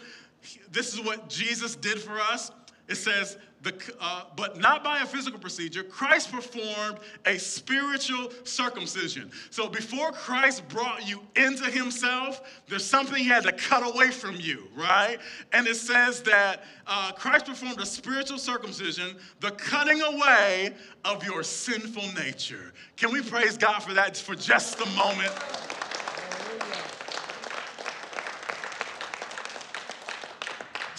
this 0.70 0.92
is 0.94 1.00
what 1.00 1.28
Jesus 1.28 1.76
did 1.76 2.00
for 2.00 2.18
us. 2.20 2.50
It 2.88 2.96
says, 2.96 3.36
the, 3.62 3.74
uh, 4.00 4.24
but 4.36 4.58
not 4.58 4.84
by 4.84 5.00
a 5.00 5.06
physical 5.06 5.40
procedure. 5.40 5.82
Christ 5.82 6.30
performed 6.30 6.98
a 7.24 7.36
spiritual 7.36 8.30
circumcision. 8.44 9.30
So 9.50 9.68
before 9.68 10.12
Christ 10.12 10.68
brought 10.68 11.08
you 11.08 11.20
into 11.34 11.64
himself, 11.64 12.42
there's 12.68 12.84
something 12.84 13.16
he 13.16 13.28
had 13.28 13.42
to 13.42 13.52
cut 13.52 13.82
away 13.82 14.10
from 14.12 14.36
you, 14.36 14.68
right? 14.76 15.18
And 15.52 15.66
it 15.66 15.76
says 15.76 16.22
that 16.22 16.62
uh, 16.86 17.10
Christ 17.12 17.46
performed 17.46 17.80
a 17.80 17.86
spiritual 17.86 18.38
circumcision, 18.38 19.16
the 19.40 19.50
cutting 19.52 20.00
away 20.00 20.74
of 21.04 21.24
your 21.24 21.42
sinful 21.42 22.12
nature. 22.12 22.72
Can 22.96 23.12
we 23.12 23.20
praise 23.20 23.56
God 23.56 23.80
for 23.80 23.94
that 23.94 24.16
for 24.16 24.36
just 24.36 24.80
a 24.80 24.86
moment? 24.90 25.32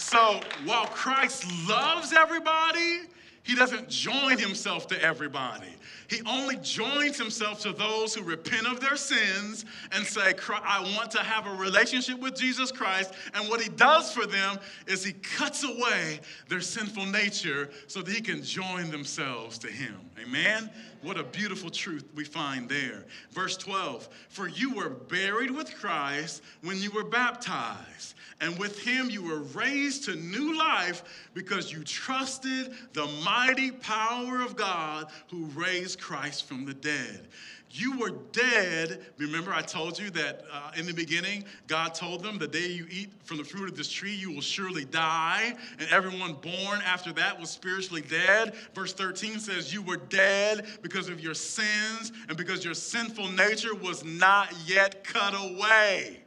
So 0.09 0.39
while 0.63 0.85
Christ 0.85 1.43
loves 1.67 2.13
everybody, 2.13 3.01
he 3.43 3.55
doesn't 3.55 3.89
join 3.89 4.37
himself 4.37 4.87
to 4.87 5.01
everybody. 5.03 5.75
He 6.09 6.21
only 6.25 6.55
joins 6.57 7.17
himself 7.17 7.61
to 7.61 7.73
those 7.73 8.15
who 8.15 8.23
repent 8.23 8.65
of 8.65 8.79
their 8.79 8.95
sins 8.95 9.65
and 9.91 10.05
say, 10.05 10.33
I 10.49 10.81
want 10.95 11.11
to 11.11 11.19
have 11.19 11.47
a 11.47 11.55
relationship 11.55 12.19
with 12.19 12.35
Jesus 12.35 12.71
Christ. 12.71 13.13
And 13.33 13.49
what 13.49 13.61
he 13.61 13.69
does 13.69 14.13
for 14.13 14.25
them 14.25 14.57
is 14.87 15.03
he 15.03 15.13
cuts 15.13 15.63
away 15.63 16.21
their 16.47 16.61
sinful 16.61 17.05
nature 17.05 17.69
so 17.87 18.01
that 18.01 18.13
he 18.13 18.21
can 18.21 18.41
join 18.41 18.89
themselves 18.89 19.57
to 19.59 19.67
him. 19.67 19.95
Amen? 20.21 20.69
What 21.01 21.19
a 21.19 21.23
beautiful 21.23 21.69
truth 21.69 22.05
we 22.15 22.23
find 22.23 22.67
there. 22.69 23.05
Verse 23.31 23.57
12 23.57 24.07
For 24.29 24.47
you 24.47 24.73
were 24.73 24.89
buried 24.89 25.51
with 25.51 25.75
Christ 25.75 26.41
when 26.61 26.81
you 26.81 26.89
were 26.91 27.03
baptized 27.03 28.15
and 28.39 28.57
with 28.59 28.79
him 28.79 29.09
you 29.09 29.23
were 29.23 29.39
raised 29.39 30.05
to 30.05 30.15
new 30.15 30.57
life 30.57 31.29
because 31.33 31.71
you 31.71 31.83
trusted 31.83 32.71
the 32.93 33.07
mighty 33.23 33.71
power 33.71 34.41
of 34.41 34.55
God 34.55 35.07
who 35.29 35.45
raised 35.45 35.96
Christ 35.99 36.47
from 36.47 36.65
the 36.65 36.73
dead. 36.73 37.27
You 37.69 37.99
were 37.99 38.11
dead. 38.31 39.05
Remember, 39.17 39.53
I 39.53 39.61
told 39.61 39.99
you 39.99 40.09
that 40.11 40.45
uh, 40.51 40.71
in 40.77 40.85
the 40.85 40.93
beginning, 40.93 41.43
God 41.67 41.93
told 41.93 42.23
them, 42.23 42.37
The 42.37 42.47
day 42.47 42.67
you 42.67 42.87
eat 42.89 43.09
from 43.23 43.37
the 43.37 43.43
fruit 43.43 43.69
of 43.69 43.75
this 43.75 43.89
tree, 43.89 44.15
you 44.15 44.31
will 44.31 44.41
surely 44.41 44.85
die. 44.85 45.53
And 45.77 45.89
everyone 45.89 46.33
born 46.35 46.81
after 46.85 47.11
that 47.13 47.37
was 47.39 47.49
spiritually 47.49 48.01
dead. 48.01 48.55
Verse 48.73 48.93
13 48.93 49.39
says, 49.39 49.73
You 49.73 49.81
were 49.81 49.97
dead 49.97 50.65
because 50.81 51.09
of 51.09 51.19
your 51.19 51.33
sins 51.33 52.13
and 52.29 52.37
because 52.37 52.63
your 52.63 52.73
sinful 52.73 53.29
nature 53.29 53.75
was 53.75 54.03
not 54.05 54.53
yet 54.65 55.03
cut 55.03 55.33
away. 55.33 56.21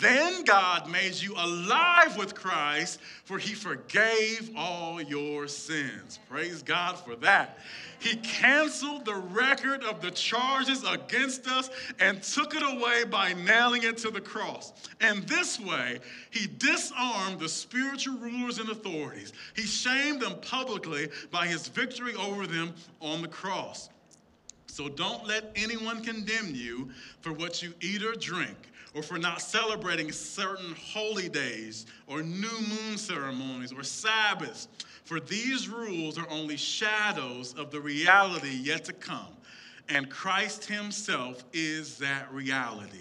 Then 0.00 0.44
God 0.44 0.90
made 0.90 1.14
you 1.14 1.32
alive 1.34 2.18
with 2.18 2.34
Christ, 2.34 3.00
for 3.24 3.38
he 3.38 3.54
forgave 3.54 4.50
all 4.54 5.00
your 5.00 5.48
sins. 5.48 6.18
Praise 6.28 6.62
God 6.62 6.98
for 6.98 7.16
that. 7.16 7.58
He 7.98 8.16
canceled 8.16 9.06
the 9.06 9.14
record 9.14 9.82
of 9.82 10.02
the 10.02 10.10
charges 10.10 10.84
against 10.84 11.48
us 11.48 11.70
and 11.98 12.22
took 12.22 12.54
it 12.54 12.62
away 12.62 13.04
by 13.04 13.32
nailing 13.32 13.82
it 13.82 13.96
to 13.98 14.10
the 14.10 14.20
cross. 14.20 14.74
And 15.00 15.26
this 15.26 15.58
way, 15.58 16.00
he 16.30 16.46
disarmed 16.46 17.40
the 17.40 17.48
spiritual 17.48 18.18
rulers 18.18 18.58
and 18.58 18.68
authorities. 18.68 19.32
He 19.56 19.62
shamed 19.62 20.20
them 20.20 20.34
publicly 20.42 21.08
by 21.30 21.46
his 21.46 21.66
victory 21.66 22.14
over 22.14 22.46
them 22.46 22.74
on 23.00 23.22
the 23.22 23.28
cross. 23.28 23.88
So 24.66 24.90
don't 24.90 25.26
let 25.26 25.50
anyone 25.56 26.04
condemn 26.04 26.54
you 26.54 26.90
for 27.22 27.32
what 27.32 27.62
you 27.62 27.72
eat 27.80 28.02
or 28.02 28.12
drink 28.12 28.68
or 28.98 29.02
for 29.02 29.16
not 29.16 29.40
celebrating 29.40 30.10
certain 30.10 30.74
holy 30.74 31.28
days 31.28 31.86
or 32.08 32.20
new 32.20 32.60
moon 32.68 32.98
ceremonies 32.98 33.72
or 33.72 33.84
Sabbaths. 33.84 34.66
For 35.04 35.20
these 35.20 35.68
rules 35.68 36.18
are 36.18 36.28
only 36.28 36.56
shadows 36.56 37.54
of 37.54 37.70
the 37.70 37.80
reality 37.80 38.50
yet 38.60 38.84
to 38.86 38.92
come. 38.92 39.36
And 39.88 40.10
Christ 40.10 40.64
Himself 40.64 41.44
is 41.52 41.96
that 41.98 42.30
reality. 42.32 42.98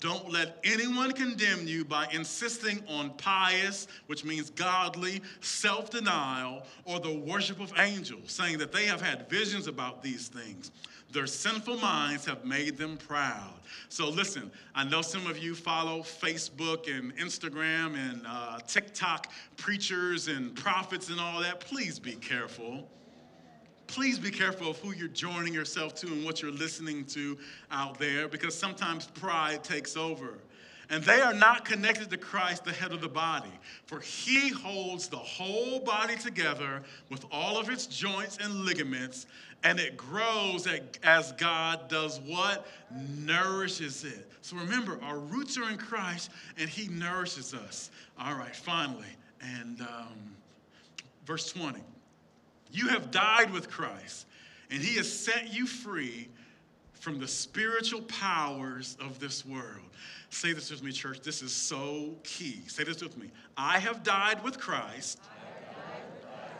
Don't 0.00 0.30
let 0.30 0.58
anyone 0.64 1.12
condemn 1.12 1.66
you 1.66 1.84
by 1.84 2.08
insisting 2.12 2.82
on 2.88 3.10
pious, 3.10 3.86
which 4.08 4.24
means 4.24 4.50
godly, 4.50 5.22
self 5.40 5.90
denial, 5.90 6.64
or 6.84 6.98
the 6.98 7.14
worship 7.14 7.60
of 7.60 7.72
angels, 7.78 8.32
saying 8.32 8.58
that 8.58 8.72
they 8.72 8.84
have 8.86 9.00
had 9.00 9.30
visions 9.30 9.68
about 9.68 10.02
these 10.02 10.26
things. 10.26 10.72
Their 11.16 11.26
sinful 11.26 11.78
minds 11.78 12.26
have 12.26 12.44
made 12.44 12.76
them 12.76 12.98
proud. 12.98 13.54
So, 13.88 14.10
listen, 14.10 14.50
I 14.74 14.84
know 14.84 15.00
some 15.00 15.26
of 15.26 15.38
you 15.38 15.54
follow 15.54 16.00
Facebook 16.00 16.94
and 16.94 17.16
Instagram 17.16 17.96
and 17.96 18.20
uh, 18.28 18.58
TikTok 18.66 19.32
preachers 19.56 20.28
and 20.28 20.54
prophets 20.54 21.08
and 21.08 21.18
all 21.18 21.40
that. 21.40 21.60
Please 21.60 21.98
be 21.98 22.16
careful. 22.16 22.86
Please 23.86 24.18
be 24.18 24.30
careful 24.30 24.68
of 24.68 24.78
who 24.80 24.92
you're 24.92 25.08
joining 25.08 25.54
yourself 25.54 25.94
to 25.94 26.06
and 26.08 26.22
what 26.22 26.42
you're 26.42 26.50
listening 26.52 27.06
to 27.06 27.38
out 27.70 27.98
there 27.98 28.28
because 28.28 28.54
sometimes 28.54 29.06
pride 29.06 29.64
takes 29.64 29.96
over. 29.96 30.34
and 30.90 31.02
they 31.02 31.20
are 31.20 31.34
not 31.34 31.64
connected 31.64 32.10
to 32.10 32.16
Christ, 32.16 32.64
the 32.64 32.72
head 32.72 32.92
of 32.92 33.00
the 33.00 33.08
body. 33.08 33.50
For 33.86 34.00
he 34.00 34.50
holds 34.50 35.08
the 35.08 35.16
whole 35.16 35.80
body 35.80 36.16
together 36.16 36.82
with 37.10 37.24
all 37.32 37.58
of 37.58 37.68
its 37.70 37.86
joints 37.86 38.38
and 38.40 38.64
ligaments, 38.64 39.26
and 39.62 39.80
it 39.80 39.96
grows 39.96 40.68
as 41.02 41.32
God 41.32 41.88
does 41.88 42.20
what? 42.20 42.66
Nourishes 42.90 44.04
it. 44.04 44.30
So 44.42 44.56
remember, 44.56 44.98
our 45.02 45.18
roots 45.18 45.58
are 45.58 45.68
in 45.70 45.76
Christ, 45.76 46.30
and 46.58 46.68
he 46.68 46.88
nourishes 46.88 47.52
us. 47.52 47.90
All 48.18 48.34
right, 48.34 48.54
finally, 48.54 49.06
and 49.40 49.80
um, 49.80 50.36
verse 51.24 51.52
20. 51.52 51.80
You 52.70 52.88
have 52.88 53.10
died 53.10 53.52
with 53.52 53.70
Christ, 53.70 54.26
and 54.70 54.80
he 54.80 54.96
has 54.96 55.12
set 55.12 55.52
you 55.52 55.66
free 55.66 56.28
from 56.92 57.18
the 57.18 57.28
spiritual 57.28 58.02
powers 58.02 58.96
of 59.00 59.18
this 59.18 59.44
world. 59.46 59.86
Say 60.30 60.52
this 60.52 60.70
with 60.70 60.82
me, 60.82 60.92
church. 60.92 61.20
This 61.20 61.42
is 61.42 61.52
so 61.52 62.16
key. 62.24 62.62
Say 62.66 62.84
this 62.84 63.02
with 63.02 63.16
me. 63.16 63.30
I 63.56 63.78
have 63.78 64.02
died 64.02 64.42
with 64.42 64.58
Christ, 64.58 65.20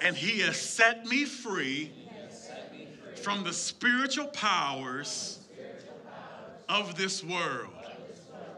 and 0.00 0.16
He 0.16 0.40
has 0.40 0.56
set 0.56 1.04
me 1.06 1.24
free 1.24 1.92
from 3.26 3.42
the 3.42 3.52
spiritual 3.52 4.28
powers 4.28 5.40
of 6.68 6.94
this 6.94 7.24
world. 7.24 7.74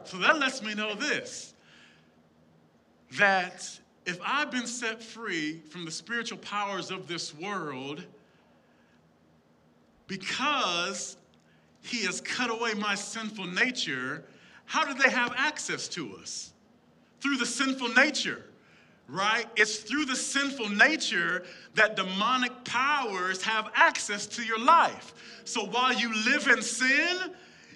So 0.04 0.18
that 0.18 0.38
lets 0.38 0.62
me 0.62 0.74
know 0.74 0.94
this 0.94 1.54
that 3.16 3.66
if 4.04 4.18
I've 4.22 4.50
been 4.50 4.66
set 4.66 5.02
free 5.02 5.62
from 5.70 5.86
the 5.86 5.90
spiritual 5.90 6.36
powers 6.36 6.90
of 6.90 7.08
this 7.08 7.34
world, 7.34 8.04
because 10.06 11.16
he 11.80 12.04
has 12.04 12.20
cut 12.20 12.50
away 12.50 12.74
my 12.74 12.94
sinful 12.94 13.46
nature, 13.46 14.22
how 14.66 14.84
do 14.84 15.02
they 15.02 15.08
have 15.08 15.32
access 15.34 15.88
to 15.88 16.14
us? 16.16 16.52
Through 17.22 17.38
the 17.38 17.46
sinful 17.46 17.88
nature, 17.94 18.44
right? 19.08 19.46
It's 19.56 19.78
through 19.78 20.04
the 20.04 20.16
sinful 20.16 20.68
nature 20.68 21.44
that 21.74 21.96
demonic 21.96 22.64
powers 22.64 23.42
have 23.42 23.70
access 23.74 24.26
to 24.26 24.42
your 24.42 24.58
life. 24.58 25.14
So 25.44 25.64
while 25.64 25.94
you 25.94 26.14
live 26.24 26.46
in 26.46 26.62
sin, 26.62 27.16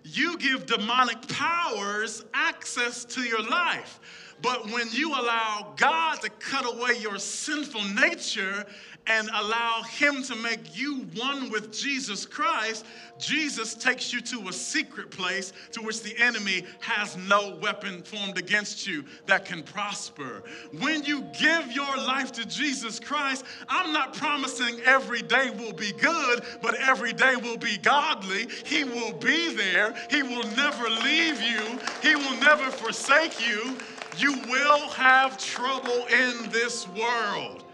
you 0.05 0.37
give 0.37 0.67
demonic 0.67 1.27
powers 1.29 2.25
access 2.35 3.05
to 3.07 3.23
your 3.23 3.43
life. 3.43 4.01
But 4.43 4.71
when 4.71 4.89
you 4.91 5.11
allow 5.11 5.73
God 5.77 6.21
to 6.23 6.29
cut 6.29 6.67
away 6.67 6.99
your 7.01 7.19
sinful 7.19 7.85
nature 7.85 8.67
and 9.07 9.29
allow 9.35 9.83
Him 9.83 10.23
to 10.25 10.37
make 10.37 10.77
you 10.79 11.07
one 11.15 11.51
with 11.51 11.73
Jesus 11.73 12.25
Christ, 12.25 12.85
Jesus 13.19 13.75
takes 13.75 14.13
you 14.13 14.21
to 14.21 14.49
a 14.49 14.53
secret 14.53 15.11
place 15.11 15.53
to 15.73 15.83
which 15.83 16.03
the 16.03 16.17
enemy 16.19 16.65
has 16.81 17.17
no 17.17 17.57
weapon 17.61 18.03
formed 18.03 18.39
against 18.39 18.87
you 18.87 19.05
that 19.27 19.45
can 19.45 19.63
prosper. 19.63 20.43
When 20.81 21.05
you 21.05 21.23
give 21.39 21.73
your 21.73 21.97
life 21.97 22.33
to 22.33 22.47
Jesus 22.47 22.99
Christ, 22.99 23.45
I'm 23.69 23.93
not 23.93 24.15
promising 24.15 24.81
every 24.85 25.23
day 25.23 25.51
will 25.51 25.73
be 25.73 25.93
good, 25.93 26.43
but 26.61 26.75
every 26.75 27.13
day 27.13 27.37
will 27.37 27.59
be 27.59 27.79
godly. 27.79 28.49
He 28.65 28.85
will 28.85 29.13
be 29.15 29.55
there, 29.55 29.95
He 30.11 30.23
will 30.23 30.47
never 30.57 30.89
leave 30.89 31.41
you, 31.41 31.79
He 32.03 32.17
will 32.17 32.37
never 32.41 32.71
forsake 32.71 33.47
you. 33.47 33.77
You 34.19 34.39
will 34.43 34.89
have 34.91 35.39
trouble 35.39 36.07
in 36.07 36.51
this 36.51 36.87
world. 36.89 37.65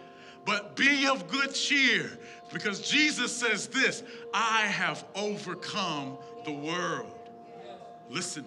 But 0.48 0.76
be 0.76 1.06
of 1.06 1.28
good 1.28 1.52
cheer 1.52 2.10
because 2.50 2.80
Jesus 2.80 3.36
says 3.36 3.66
this 3.66 4.02
I 4.32 4.62
have 4.62 5.04
overcome 5.14 6.16
the 6.46 6.52
world. 6.52 7.12
Listen, 8.08 8.46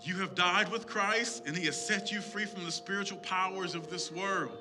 you 0.00 0.20
have 0.20 0.36
died 0.36 0.70
with 0.70 0.86
Christ 0.86 1.42
and 1.48 1.56
he 1.56 1.66
has 1.66 1.74
set 1.74 2.12
you 2.12 2.20
free 2.20 2.44
from 2.44 2.64
the 2.64 2.70
spiritual 2.70 3.18
powers 3.18 3.74
of 3.74 3.90
this 3.90 4.12
world. 4.12 4.56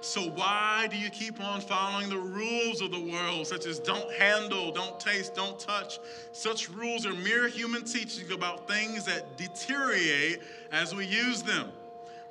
So, 0.00 0.30
why 0.30 0.88
do 0.90 0.96
you 0.96 1.10
keep 1.10 1.40
on 1.40 1.60
following 1.60 2.08
the 2.08 2.18
rules 2.18 2.80
of 2.80 2.90
the 2.90 2.98
world, 2.98 3.46
such 3.46 3.66
as 3.66 3.78
don't 3.78 4.12
handle, 4.14 4.72
don't 4.72 4.98
taste, 4.98 5.36
don't 5.36 5.60
touch? 5.60 6.00
Such 6.32 6.68
rules 6.70 7.06
are 7.06 7.14
mere 7.14 7.46
human 7.46 7.84
teachings 7.84 8.32
about 8.32 8.66
things 8.66 9.04
that 9.04 9.36
deteriorate 9.36 10.42
as 10.72 10.92
we 10.92 11.06
use 11.06 11.44
them. 11.44 11.70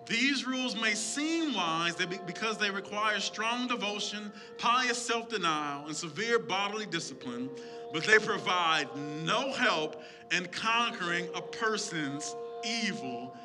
These 0.06 0.45
rules 0.45 0.76
may 0.76 0.93
seem 0.95 1.54
wise 1.54 1.95
because 2.26 2.58
they 2.58 2.70
require 2.70 3.20
strong 3.20 3.68
devotion, 3.68 4.32
pious 4.58 4.97
self 4.97 5.30
denial, 5.30 5.88
and 5.88 5.95
severe 5.95 6.39
bodily 6.39 6.86
discipline, 6.86 7.49
but 7.93 8.04
they 8.04 8.20
provide 8.20 8.88
no 9.24 9.54
help 9.54 10.01
in 10.32 10.45
conquering 10.47 11.28
a 11.36 11.41
person's 11.41 12.36
evil 12.66 13.36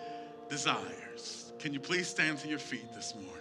desires. 0.49 1.53
Can 1.59 1.73
you 1.73 1.81
please 1.81 2.09
stand 2.09 2.39
to 2.39 2.49
your 2.49 2.59
feet 2.59 2.93
this 2.95 3.15
morning? 3.15 3.35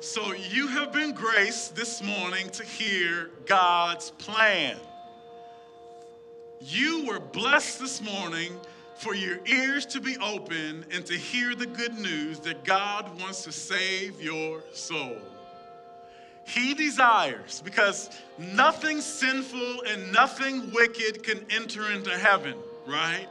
So, 0.00 0.32
you 0.32 0.68
have 0.68 0.92
been 0.92 1.12
graced 1.12 1.74
this 1.74 2.02
morning 2.02 2.48
to 2.50 2.64
hear 2.64 3.30
God's 3.46 4.10
plan. 4.12 4.76
You 6.60 7.06
were 7.06 7.20
blessed 7.20 7.80
this 7.80 8.00
morning 8.00 8.52
for 8.98 9.14
your 9.14 9.38
ears 9.46 9.86
to 9.86 10.00
be 10.00 10.16
open 10.18 10.84
and 10.92 11.06
to 11.06 11.14
hear 11.14 11.54
the 11.54 11.66
good 11.66 11.98
news 11.98 12.40
that 12.40 12.64
God 12.64 13.18
wants 13.20 13.44
to 13.44 13.52
save 13.52 14.20
your 14.20 14.62
soul. 14.72 15.16
He 16.44 16.74
desires, 16.74 17.62
because 17.64 18.10
nothing 18.38 19.00
sinful 19.00 19.82
and 19.86 20.12
nothing 20.12 20.72
wicked 20.72 21.22
can 21.22 21.44
enter 21.50 21.92
into 21.92 22.10
heaven, 22.10 22.54
right? 22.86 23.28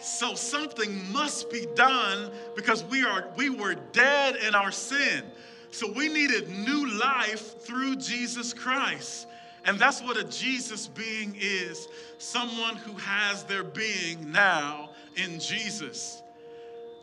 So 0.00 0.34
something 0.34 1.12
must 1.12 1.50
be 1.50 1.66
done 1.76 2.30
because 2.56 2.82
we 2.84 3.04
are 3.04 3.28
we 3.36 3.50
were 3.50 3.74
dead 3.92 4.36
in 4.36 4.54
our 4.54 4.72
sin. 4.72 5.22
So 5.70 5.92
we 5.92 6.08
needed 6.08 6.48
new 6.48 6.98
life 6.98 7.60
through 7.60 7.96
Jesus 7.96 8.52
Christ. 8.52 9.28
And 9.64 9.78
that's 9.78 10.02
what 10.02 10.16
a 10.16 10.24
Jesus 10.24 10.88
being 10.88 11.36
is 11.40 11.88
someone 12.18 12.76
who 12.76 12.92
has 12.94 13.44
their 13.44 13.64
being 13.64 14.30
now 14.30 14.90
in 15.16 15.38
Jesus. 15.38 16.22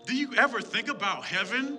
Do 0.05 0.15
you 0.15 0.29
ever 0.37 0.61
think 0.61 0.89
about 0.89 1.23
heaven? 1.23 1.77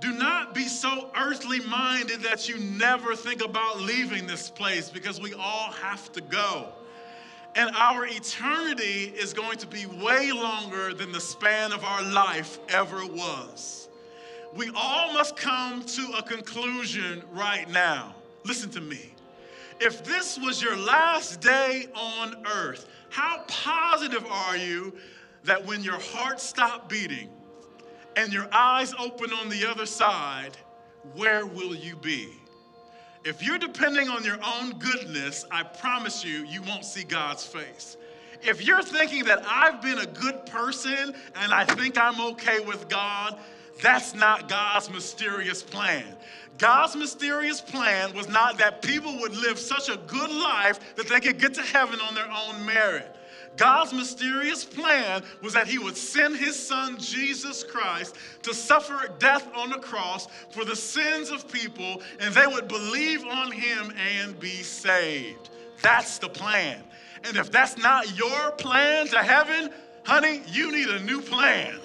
Do 0.00 0.12
not 0.12 0.54
be 0.54 0.64
so 0.64 1.10
earthly 1.16 1.60
minded 1.60 2.20
that 2.22 2.48
you 2.48 2.58
never 2.58 3.16
think 3.16 3.42
about 3.42 3.80
leaving 3.80 4.26
this 4.26 4.50
place 4.50 4.90
because 4.90 5.20
we 5.20 5.32
all 5.34 5.72
have 5.72 6.12
to 6.12 6.20
go. 6.20 6.68
And 7.54 7.74
our 7.74 8.06
eternity 8.06 9.12
is 9.16 9.32
going 9.32 9.56
to 9.58 9.66
be 9.66 9.86
way 9.86 10.30
longer 10.32 10.92
than 10.92 11.12
the 11.12 11.20
span 11.20 11.72
of 11.72 11.82
our 11.82 12.02
life 12.02 12.58
ever 12.68 13.06
was. 13.06 13.88
We 14.54 14.70
all 14.74 15.14
must 15.14 15.36
come 15.36 15.82
to 15.82 16.12
a 16.18 16.22
conclusion 16.22 17.22
right 17.32 17.68
now. 17.70 18.14
Listen 18.44 18.70
to 18.70 18.80
me. 18.80 19.14
If 19.80 20.04
this 20.04 20.38
was 20.38 20.62
your 20.62 20.76
last 20.76 21.40
day 21.40 21.86
on 21.94 22.46
earth, 22.46 22.86
how 23.08 23.44
positive 23.48 24.24
are 24.26 24.56
you 24.56 24.94
that 25.46 25.64
when 25.64 25.82
your 25.82 25.98
heart 25.98 26.40
stops 26.40 26.84
beating 26.88 27.28
and 28.16 28.32
your 28.32 28.48
eyes 28.52 28.94
open 28.98 29.32
on 29.32 29.48
the 29.48 29.68
other 29.68 29.86
side, 29.86 30.56
where 31.14 31.46
will 31.46 31.74
you 31.74 31.96
be? 31.96 32.28
If 33.24 33.42
you're 33.42 33.58
depending 33.58 34.08
on 34.08 34.22
your 34.24 34.38
own 34.44 34.78
goodness, 34.78 35.44
I 35.50 35.62
promise 35.62 36.24
you, 36.24 36.44
you 36.46 36.62
won't 36.62 36.84
see 36.84 37.02
God's 37.02 37.44
face. 37.44 37.96
If 38.42 38.64
you're 38.64 38.82
thinking 38.82 39.24
that 39.24 39.44
I've 39.48 39.80
been 39.82 39.98
a 39.98 40.06
good 40.06 40.46
person 40.46 41.14
and 41.34 41.52
I 41.52 41.64
think 41.64 41.98
I'm 41.98 42.20
okay 42.32 42.60
with 42.60 42.88
God, 42.88 43.38
that's 43.82 44.14
not 44.14 44.48
God's 44.48 44.90
mysterious 44.90 45.62
plan. 45.62 46.04
God's 46.58 46.96
mysterious 46.96 47.60
plan 47.60 48.14
was 48.14 48.28
not 48.28 48.58
that 48.58 48.80
people 48.80 49.18
would 49.20 49.36
live 49.36 49.58
such 49.58 49.88
a 49.88 49.96
good 49.96 50.30
life 50.30 50.96
that 50.96 51.08
they 51.08 51.20
could 51.20 51.38
get 51.38 51.54
to 51.54 51.62
heaven 51.62 52.00
on 52.00 52.14
their 52.14 52.30
own 52.30 52.64
merit. 52.64 53.15
God's 53.56 53.92
mysterious 53.92 54.64
plan 54.64 55.22
was 55.42 55.54
that 55.54 55.66
he 55.66 55.78
would 55.78 55.96
send 55.96 56.36
his 56.36 56.56
son 56.56 56.98
Jesus 56.98 57.64
Christ 57.64 58.16
to 58.42 58.54
suffer 58.54 59.08
death 59.18 59.48
on 59.54 59.70
the 59.70 59.78
cross 59.78 60.28
for 60.50 60.64
the 60.64 60.76
sins 60.76 61.30
of 61.30 61.50
people, 61.50 62.02
and 62.20 62.34
they 62.34 62.46
would 62.46 62.68
believe 62.68 63.24
on 63.24 63.50
him 63.50 63.92
and 63.96 64.38
be 64.38 64.62
saved. 64.62 65.50
That's 65.82 66.18
the 66.18 66.28
plan. 66.28 66.82
And 67.24 67.36
if 67.36 67.50
that's 67.50 67.76
not 67.78 68.16
your 68.16 68.52
plan 68.52 69.08
to 69.08 69.22
heaven, 69.22 69.70
honey, 70.04 70.42
you 70.46 70.70
need 70.70 70.88
a 70.88 71.00
new 71.00 71.20
plan. 71.20 71.78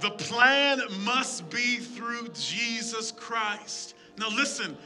The 0.00 0.10
plan 0.12 0.80
must 1.04 1.50
be 1.50 1.76
through 1.76 2.28
Jesus 2.28 3.12
Christ. 3.12 3.94
Now, 4.16 4.28
listen, 4.30 4.76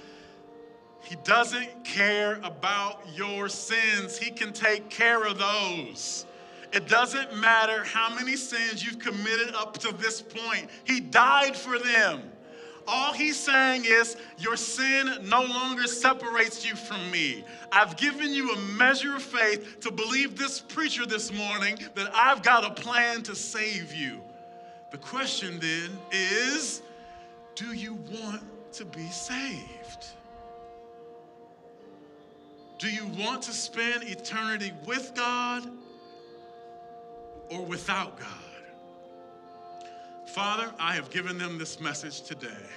he 1.05 1.17
doesn't 1.17 1.85
care 1.85 2.41
about 2.43 3.03
your 3.15 3.49
sins. 3.49 4.17
He 4.17 4.31
can 4.31 4.53
take 4.53 4.89
care 4.89 5.25
of 5.25 5.39
those. 5.39 6.25
It 6.73 6.89
doesn't 6.89 7.37
matter 7.37 7.85
how 7.85 8.13
many 8.15 8.37
sins 8.37 8.85
you've 8.85 8.99
committed 8.99 9.55
up 9.55 9.79
to 9.79 9.93
this 9.93 10.23
point, 10.23 10.69
He 10.85 11.01
died 11.01 11.57
for 11.57 11.79
them. 11.79 12.23
All 12.87 13.13
he's 13.13 13.39
saying 13.39 13.85
is, 13.87 14.17
Your 14.39 14.57
sin 14.57 15.11
no 15.25 15.43
longer 15.43 15.87
separates 15.87 16.67
you 16.67 16.75
from 16.75 17.11
me. 17.11 17.45
I've 17.71 17.97
given 17.97 18.33
you 18.33 18.53
a 18.53 18.59
measure 18.59 19.15
of 19.15 19.23
faith 19.23 19.81
to 19.81 19.91
believe 19.91 20.37
this 20.37 20.61
preacher 20.61 21.07
this 21.07 21.33
morning 21.33 21.79
that 21.95 22.11
I've 22.15 22.43
got 22.43 22.65
a 22.65 22.83
plan 22.83 23.23
to 23.23 23.35
save 23.35 23.95
you. 23.95 24.21
The 24.91 24.99
question 24.99 25.59
then 25.61 25.97
is 26.11 26.83
Do 27.55 27.73
you 27.73 27.95
want 28.11 28.43
to 28.73 28.85
be 28.85 29.09
saved? 29.09 30.09
Do 32.85 32.91
you 32.91 33.07
want 33.19 33.41
to 33.45 33.53
spend 33.53 34.03
eternity 34.03 34.71
with 34.85 35.15
God 35.15 35.67
or 37.49 37.65
without 37.65 38.21
God? 38.21 38.29
Father, 40.27 40.71
I 40.79 40.95
have 40.95 41.09
given 41.09 41.39
them 41.39 41.57
this 41.57 41.81
message 41.81 42.21
today. 42.21 42.69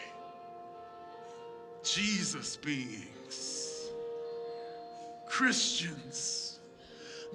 Jesus 1.83 2.55
beings, 2.55 3.89
Christians, 5.25 6.59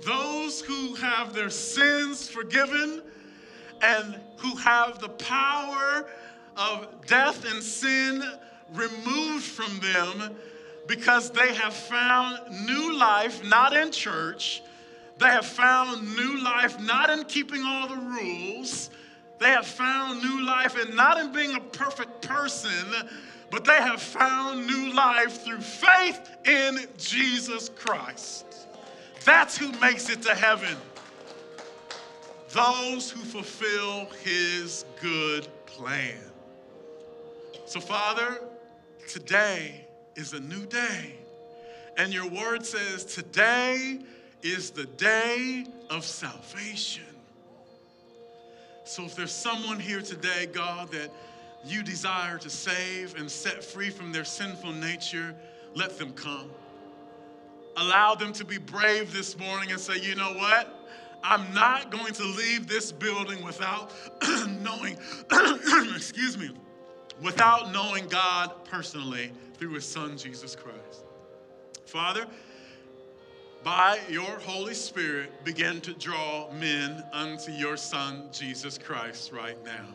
those 0.07 0.62
who 0.62 0.95
have 0.95 1.35
their 1.35 1.51
sins 1.51 2.27
forgiven 2.27 3.03
and 3.83 4.18
who 4.39 4.57
have 4.57 4.99
the 4.99 5.11
power 5.11 6.07
of 6.57 7.05
death 7.07 7.45
and 7.53 7.62
sin 7.62 8.25
removed 8.73 9.45
from 9.45 9.79
them 9.81 10.35
because 10.87 11.30
they 11.30 11.55
have 11.55 11.74
found 11.74 12.66
new 12.66 12.97
life 12.97 13.45
not 13.45 13.76
in 13.76 13.93
church. 13.93 14.62
They 15.18 15.28
have 15.28 15.47
found 15.47 16.16
new 16.16 16.43
life 16.43 16.80
not 16.80 17.11
in 17.11 17.24
keeping 17.24 17.62
all 17.64 17.89
the 17.89 17.97
rules. 17.97 18.91
They 19.39 19.49
have 19.49 19.66
found 19.66 20.22
new 20.22 20.45
life 20.45 20.76
and 20.76 20.95
not 20.97 21.18
in 21.18 21.33
being 21.33 21.55
a 21.57 21.61
perfect 21.61 22.22
person, 22.22 23.09
but 23.51 23.64
they 23.64 23.76
have 23.76 24.01
found 24.01 24.66
new 24.66 24.93
life 24.93 25.45
through 25.45 25.61
faith 25.61 26.30
in 26.45 26.87
Jesus 26.97 27.68
Christ. 27.68 28.68
That's 29.24 29.57
who 29.57 29.70
makes 29.80 30.09
it 30.11 30.22
to 30.22 30.35
heaven. 30.35 30.76
Those 32.51 33.11
who 33.11 33.20
fulfill 33.20 34.07
his 34.22 34.85
good 35.01 35.49
plan. 35.66 36.18
So, 37.66 37.80
Father, 37.80 38.43
today 39.09 39.87
is 40.16 40.32
a 40.32 40.40
new 40.40 40.66
day. 40.66 41.16
And 41.96 42.12
your 42.12 42.28
word 42.28 42.64
says, 42.64 43.04
Today 43.04 44.00
is 44.42 44.70
the 44.70 44.84
day 44.84 45.66
of 45.90 46.04
salvation. 46.04 47.04
So 48.84 49.04
if 49.04 49.14
there's 49.14 49.32
someone 49.32 49.78
here 49.78 50.02
today, 50.02 50.46
God, 50.46 50.90
that 50.92 51.10
you 51.64 51.82
desire 51.82 52.38
to 52.38 52.50
save 52.50 53.16
and 53.16 53.30
set 53.30 53.62
free 53.62 53.90
from 53.90 54.12
their 54.12 54.24
sinful 54.24 54.72
nature, 54.72 55.34
let 55.74 55.98
them 55.98 56.12
come. 56.12 56.50
Allow 57.76 58.16
them 58.16 58.32
to 58.34 58.44
be 58.44 58.58
brave 58.58 59.12
this 59.12 59.38
morning 59.38 59.70
and 59.70 59.80
say, 59.80 59.98
you 59.98 60.14
know 60.14 60.34
what? 60.34 60.78
I'm 61.24 61.54
not 61.54 61.90
going 61.90 62.12
to 62.14 62.24
leave 62.24 62.66
this 62.66 62.90
building 62.90 63.44
without 63.44 63.92
knowing, 64.60 64.98
excuse 65.94 66.36
me, 66.36 66.50
without 67.22 67.72
knowing 67.72 68.08
God 68.08 68.52
personally 68.64 69.30
through 69.62 69.74
his 69.74 69.86
son, 69.86 70.18
Jesus 70.18 70.56
Christ. 70.56 71.04
Father, 71.84 72.26
by 73.62 74.00
your 74.10 74.40
Holy 74.40 74.74
Spirit, 74.74 75.44
begin 75.44 75.80
to 75.82 75.92
draw 75.92 76.52
men 76.54 77.04
unto 77.12 77.52
your 77.52 77.76
Son, 77.76 78.24
Jesus 78.32 78.76
Christ, 78.76 79.30
right 79.30 79.56
now. 79.64 79.86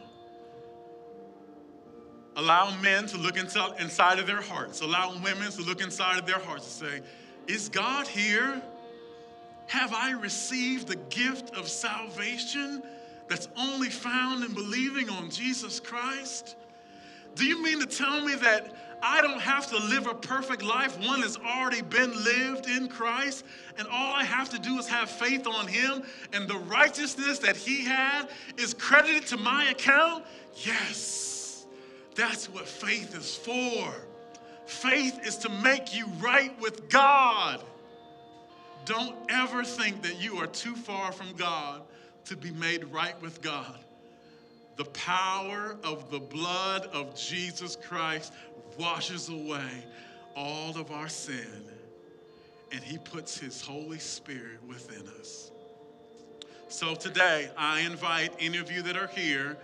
Allow 2.37 2.79
men 2.79 3.07
to 3.07 3.17
look 3.17 3.35
inside 3.35 4.19
of 4.19 4.25
their 4.25 4.41
hearts. 4.41 4.79
Allow 4.79 5.19
women 5.21 5.51
to 5.51 5.61
look 5.63 5.81
inside 5.81 6.17
of 6.17 6.25
their 6.25 6.39
hearts 6.39 6.81
and 6.81 6.89
say, 6.89 7.53
Is 7.53 7.67
God 7.67 8.07
here? 8.07 8.61
Have 9.65 9.93
I 9.93 10.11
received 10.11 10.87
the 10.87 10.95
gift 11.09 11.53
of 11.57 11.67
salvation 11.67 12.81
that's 13.27 13.49
only 13.57 13.89
found 13.89 14.45
in 14.45 14.53
believing 14.53 15.09
on 15.09 15.29
Jesus 15.29 15.81
Christ? 15.81 16.55
Do 17.35 17.45
you 17.45 17.61
mean 17.61 17.81
to 17.81 17.85
tell 17.85 18.23
me 18.23 18.33
that 18.35 18.73
I 19.01 19.21
don't 19.21 19.39
have 19.39 19.67
to 19.67 19.77
live 19.77 20.07
a 20.07 20.13
perfect 20.13 20.63
life. 20.63 20.97
One 20.99 21.21
has 21.21 21.37
already 21.37 21.81
been 21.81 22.11
lived 22.23 22.67
in 22.67 22.87
Christ, 22.87 23.45
and 23.77 23.87
all 23.87 24.13
I 24.13 24.23
have 24.23 24.49
to 24.49 24.59
do 24.59 24.77
is 24.79 24.87
have 24.87 25.09
faith 25.09 25.45
on 25.47 25.67
Him, 25.67 26.03
and 26.33 26.47
the 26.47 26.57
righteousness 26.57 27.39
that 27.39 27.55
He 27.55 27.83
had 27.83 28.29
is 28.57 28.73
credited 28.73 29.27
to 29.27 29.37
my 29.37 29.65
account? 29.65 30.25
Yes, 30.55 31.65
that's 32.15 32.49
what 32.49 32.67
faith 32.67 33.15
is 33.15 33.35
for. 33.35 33.93
Faith 34.65 35.25
is 35.25 35.37
to 35.37 35.49
make 35.49 35.95
you 35.95 36.07
right 36.19 36.59
with 36.59 36.89
God. 36.89 37.61
Don't 38.85 39.15
ever 39.29 39.63
think 39.63 40.01
that 40.03 40.21
you 40.21 40.37
are 40.37 40.47
too 40.47 40.75
far 40.75 41.11
from 41.11 41.33
God 41.33 41.81
to 42.25 42.35
be 42.35 42.51
made 42.51 42.85
right 42.85 43.19
with 43.21 43.41
God. 43.41 43.77
The 44.77 44.85
power 44.85 45.75
of 45.83 46.11
the 46.11 46.19
blood 46.19 46.85
of 46.93 47.15
Jesus 47.15 47.75
Christ 47.75 48.31
washes 48.77 49.27
away 49.29 49.83
all 50.35 50.77
of 50.77 50.91
our 50.91 51.09
sin, 51.09 51.63
and 52.71 52.83
He 52.83 52.99
puts 52.99 53.39
His 53.39 53.59
Holy 53.59 53.97
Spirit 53.97 54.59
within 54.67 55.07
us. 55.19 55.51
So 56.69 56.93
today, 56.93 57.49
I 57.57 57.81
invite 57.81 58.33
any 58.39 58.59
of 58.59 58.71
you 58.71 58.83
that 58.83 58.95
are 58.95 59.07
here 59.07 59.57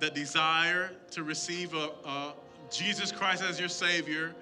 that 0.00 0.14
desire 0.14 0.90
to 1.12 1.22
receive 1.22 1.74
a, 1.74 1.90
a 2.04 2.32
Jesus 2.68 3.12
Christ 3.12 3.44
as 3.44 3.60
your 3.60 3.68
Savior 3.68 4.34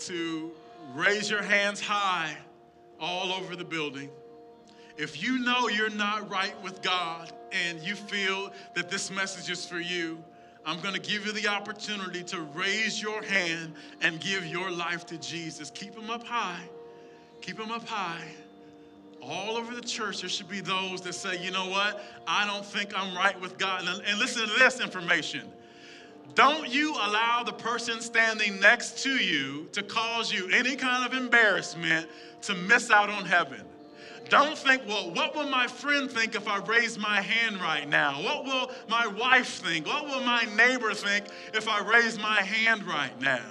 to 0.00 0.50
raise 0.94 1.30
your 1.30 1.42
hands 1.42 1.80
high 1.80 2.36
all 2.98 3.32
over 3.32 3.54
the 3.54 3.64
building. 3.64 4.10
If 4.96 5.22
you 5.22 5.38
know 5.38 5.68
you're 5.68 5.90
not 5.90 6.28
right 6.28 6.60
with 6.64 6.82
God 6.82 7.32
and 7.52 7.80
you 7.80 7.94
feel 7.94 8.52
that 8.74 8.90
this 8.90 9.10
message 9.10 9.50
is 9.50 9.66
for 9.66 9.80
you, 9.80 10.22
I'm 10.64 10.80
going 10.80 10.94
to 10.94 11.00
give 11.00 11.24
you 11.24 11.32
the 11.32 11.48
opportunity 11.48 12.22
to 12.24 12.40
raise 12.40 13.00
your 13.00 13.22
hand 13.22 13.74
and 14.02 14.20
give 14.20 14.44
your 14.44 14.70
life 14.70 15.06
to 15.06 15.18
Jesus. 15.18 15.70
Keep 15.70 15.94
them 15.94 16.10
up 16.10 16.26
high. 16.26 16.62
Keep 17.40 17.56
them 17.56 17.70
up 17.70 17.86
high. 17.88 18.26
All 19.22 19.56
over 19.56 19.74
the 19.74 19.80
church, 19.80 20.20
there 20.20 20.28
should 20.28 20.48
be 20.48 20.60
those 20.60 21.00
that 21.02 21.14
say, 21.14 21.42
you 21.42 21.50
know 21.50 21.68
what? 21.68 22.02
I 22.26 22.46
don't 22.46 22.64
think 22.64 22.92
I'm 22.96 23.16
right 23.16 23.38
with 23.40 23.58
God. 23.58 23.84
And, 23.86 24.02
and 24.04 24.18
listen 24.18 24.46
to 24.46 24.58
this 24.58 24.80
information. 24.80 25.42
Don't 26.34 26.68
you 26.68 26.92
allow 26.92 27.42
the 27.44 27.52
person 27.52 28.00
standing 28.00 28.60
next 28.60 29.02
to 29.04 29.10
you 29.10 29.68
to 29.72 29.82
cause 29.82 30.32
you 30.32 30.48
any 30.52 30.76
kind 30.76 31.04
of 31.04 31.18
embarrassment 31.18 32.08
to 32.42 32.54
miss 32.54 32.90
out 32.90 33.10
on 33.10 33.24
heaven. 33.24 33.62
Don't 34.28 34.58
think, 34.58 34.82
well, 34.86 35.10
what 35.10 35.34
will 35.34 35.48
my 35.48 35.66
friend 35.66 36.10
think 36.10 36.34
if 36.34 36.48
I 36.48 36.58
raise 36.58 36.98
my 36.98 37.20
hand 37.20 37.60
right 37.60 37.88
now? 37.88 38.22
What 38.22 38.44
will 38.44 38.70
my 38.88 39.06
wife 39.06 39.62
think? 39.62 39.86
What 39.86 40.06
will 40.06 40.20
my 40.20 40.44
neighbor 40.56 40.92
think 40.92 41.26
if 41.54 41.68
I 41.68 41.80
raise 41.80 42.18
my 42.18 42.42
hand 42.42 42.84
right 42.84 43.18
now? 43.20 43.44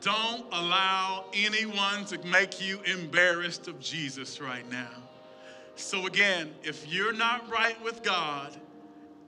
Don't 0.00 0.46
allow 0.52 1.24
anyone 1.34 2.04
to 2.06 2.18
make 2.26 2.60
you 2.60 2.80
embarrassed 2.82 3.66
of 3.66 3.80
Jesus 3.80 4.40
right 4.40 4.70
now. 4.70 4.90
So, 5.74 6.06
again, 6.06 6.54
if 6.62 6.86
you're 6.90 7.12
not 7.12 7.50
right 7.50 7.82
with 7.82 8.02
God 8.02 8.56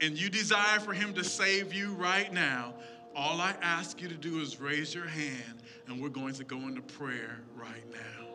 and 0.00 0.16
you 0.16 0.30
desire 0.30 0.78
for 0.78 0.92
Him 0.92 1.12
to 1.14 1.24
save 1.24 1.74
you 1.74 1.94
right 1.94 2.32
now, 2.32 2.74
all 3.16 3.40
I 3.40 3.54
ask 3.60 4.00
you 4.00 4.08
to 4.08 4.14
do 4.14 4.40
is 4.40 4.60
raise 4.60 4.94
your 4.94 5.08
hand 5.08 5.62
and 5.88 6.00
we're 6.00 6.08
going 6.08 6.34
to 6.34 6.44
go 6.44 6.58
into 6.58 6.82
prayer 6.82 7.40
right 7.56 7.84
now. 7.92 8.27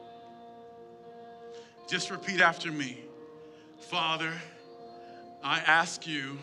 Just 1.87 2.09
repeat 2.11 2.41
after 2.41 2.71
me 2.71 2.97
Father, 3.89 4.31
I 5.43 5.59
ask 5.59 6.07
you 6.07 6.39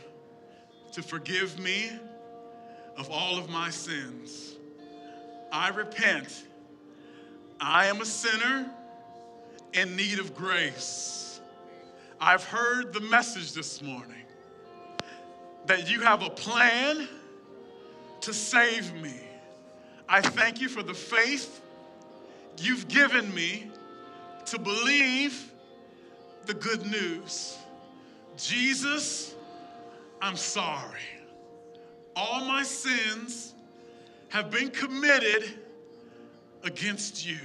to 0.92 1.02
forgive 1.02 1.58
me 1.58 1.90
of 2.96 3.10
all 3.10 3.38
of 3.38 3.48
my 3.48 3.70
sins. 3.70 4.56
I 5.50 5.70
repent. 5.70 6.44
I 7.58 7.86
am 7.86 8.00
a 8.00 8.04
sinner 8.04 8.70
in 9.72 9.96
need 9.96 10.18
of 10.18 10.34
grace. 10.34 11.40
I've 12.20 12.44
heard 12.44 12.92
the 12.92 13.00
message 13.00 13.52
this 13.54 13.80
morning 13.80 14.24
that 15.66 15.90
you 15.90 16.00
have 16.00 16.22
a 16.22 16.30
plan 16.30 17.08
to 18.20 18.34
save 18.34 18.94
me. 19.00 19.14
I 20.08 20.20
thank 20.20 20.60
you 20.60 20.68
for 20.68 20.82
the 20.82 20.94
faith 20.94 21.62
you've 22.58 22.86
given 22.88 23.34
me 23.34 23.69
to 24.50 24.58
believe 24.58 25.52
the 26.46 26.54
good 26.54 26.84
news. 26.84 27.56
Jesus, 28.36 29.36
I'm 30.20 30.34
sorry. 30.34 30.98
All 32.16 32.44
my 32.44 32.64
sins 32.64 33.54
have 34.28 34.50
been 34.50 34.70
committed 34.70 35.54
against 36.64 37.24
you. 37.24 37.38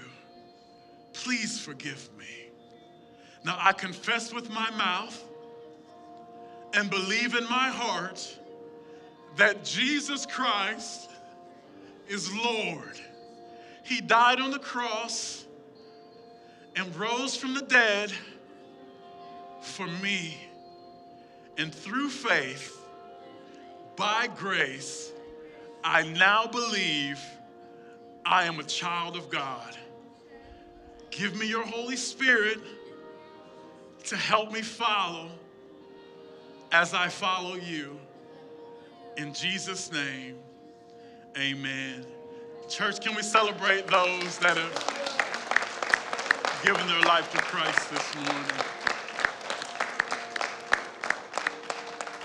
Please 1.14 1.60
forgive 1.60 2.10
me. 2.18 2.50
Now 3.44 3.58
I 3.60 3.72
confess 3.72 4.34
with 4.34 4.50
my 4.50 4.72
mouth 4.72 5.24
and 6.74 6.90
believe 6.90 7.36
in 7.36 7.44
my 7.44 7.70
heart 7.70 8.40
that 9.38 9.64
Jesus 9.64 10.26
Christ 10.26 11.12
is 12.08 12.36
Lord. 12.36 13.00
He 13.84 14.02
died 14.02 14.40
on 14.40 14.50
the 14.50 14.60
cross 14.60 15.45
and 16.76 16.96
rose 16.96 17.36
from 17.36 17.54
the 17.54 17.62
dead 17.62 18.12
for 19.62 19.88
me. 19.88 20.38
And 21.58 21.74
through 21.74 22.10
faith, 22.10 22.78
by 23.96 24.28
grace, 24.36 25.12
I 25.84 26.04
now 26.04 26.48
believe 26.48 27.20
I 28.26 28.46
am 28.46 28.60
a 28.60 28.64
child 28.64 29.16
of 29.16 29.30
God. 29.30 29.78
Give 31.12 31.38
me 31.40 31.48
your 31.48 31.66
Holy 31.66 31.96
Spirit 31.96 32.60
to 34.06 34.18
help 34.18 34.52
me 34.52 34.62
follow 34.62 35.30
as 36.72 36.94
I 36.94 37.08
follow 37.08 37.56
you. 37.56 37.98
In 39.16 39.34
Jesus' 39.34 39.92
name, 39.92 40.36
amen. 41.38 42.06
Church, 42.68 43.00
can 43.00 43.16
we 43.16 43.22
celebrate 43.22 43.88
those 43.88 44.38
that 44.40 44.58
have 44.58 45.15
given 46.66 46.88
their 46.88 47.02
life 47.02 47.32
to 47.32 47.38
Christ 47.38 47.92
this 47.92 48.16
morning? 48.16 48.75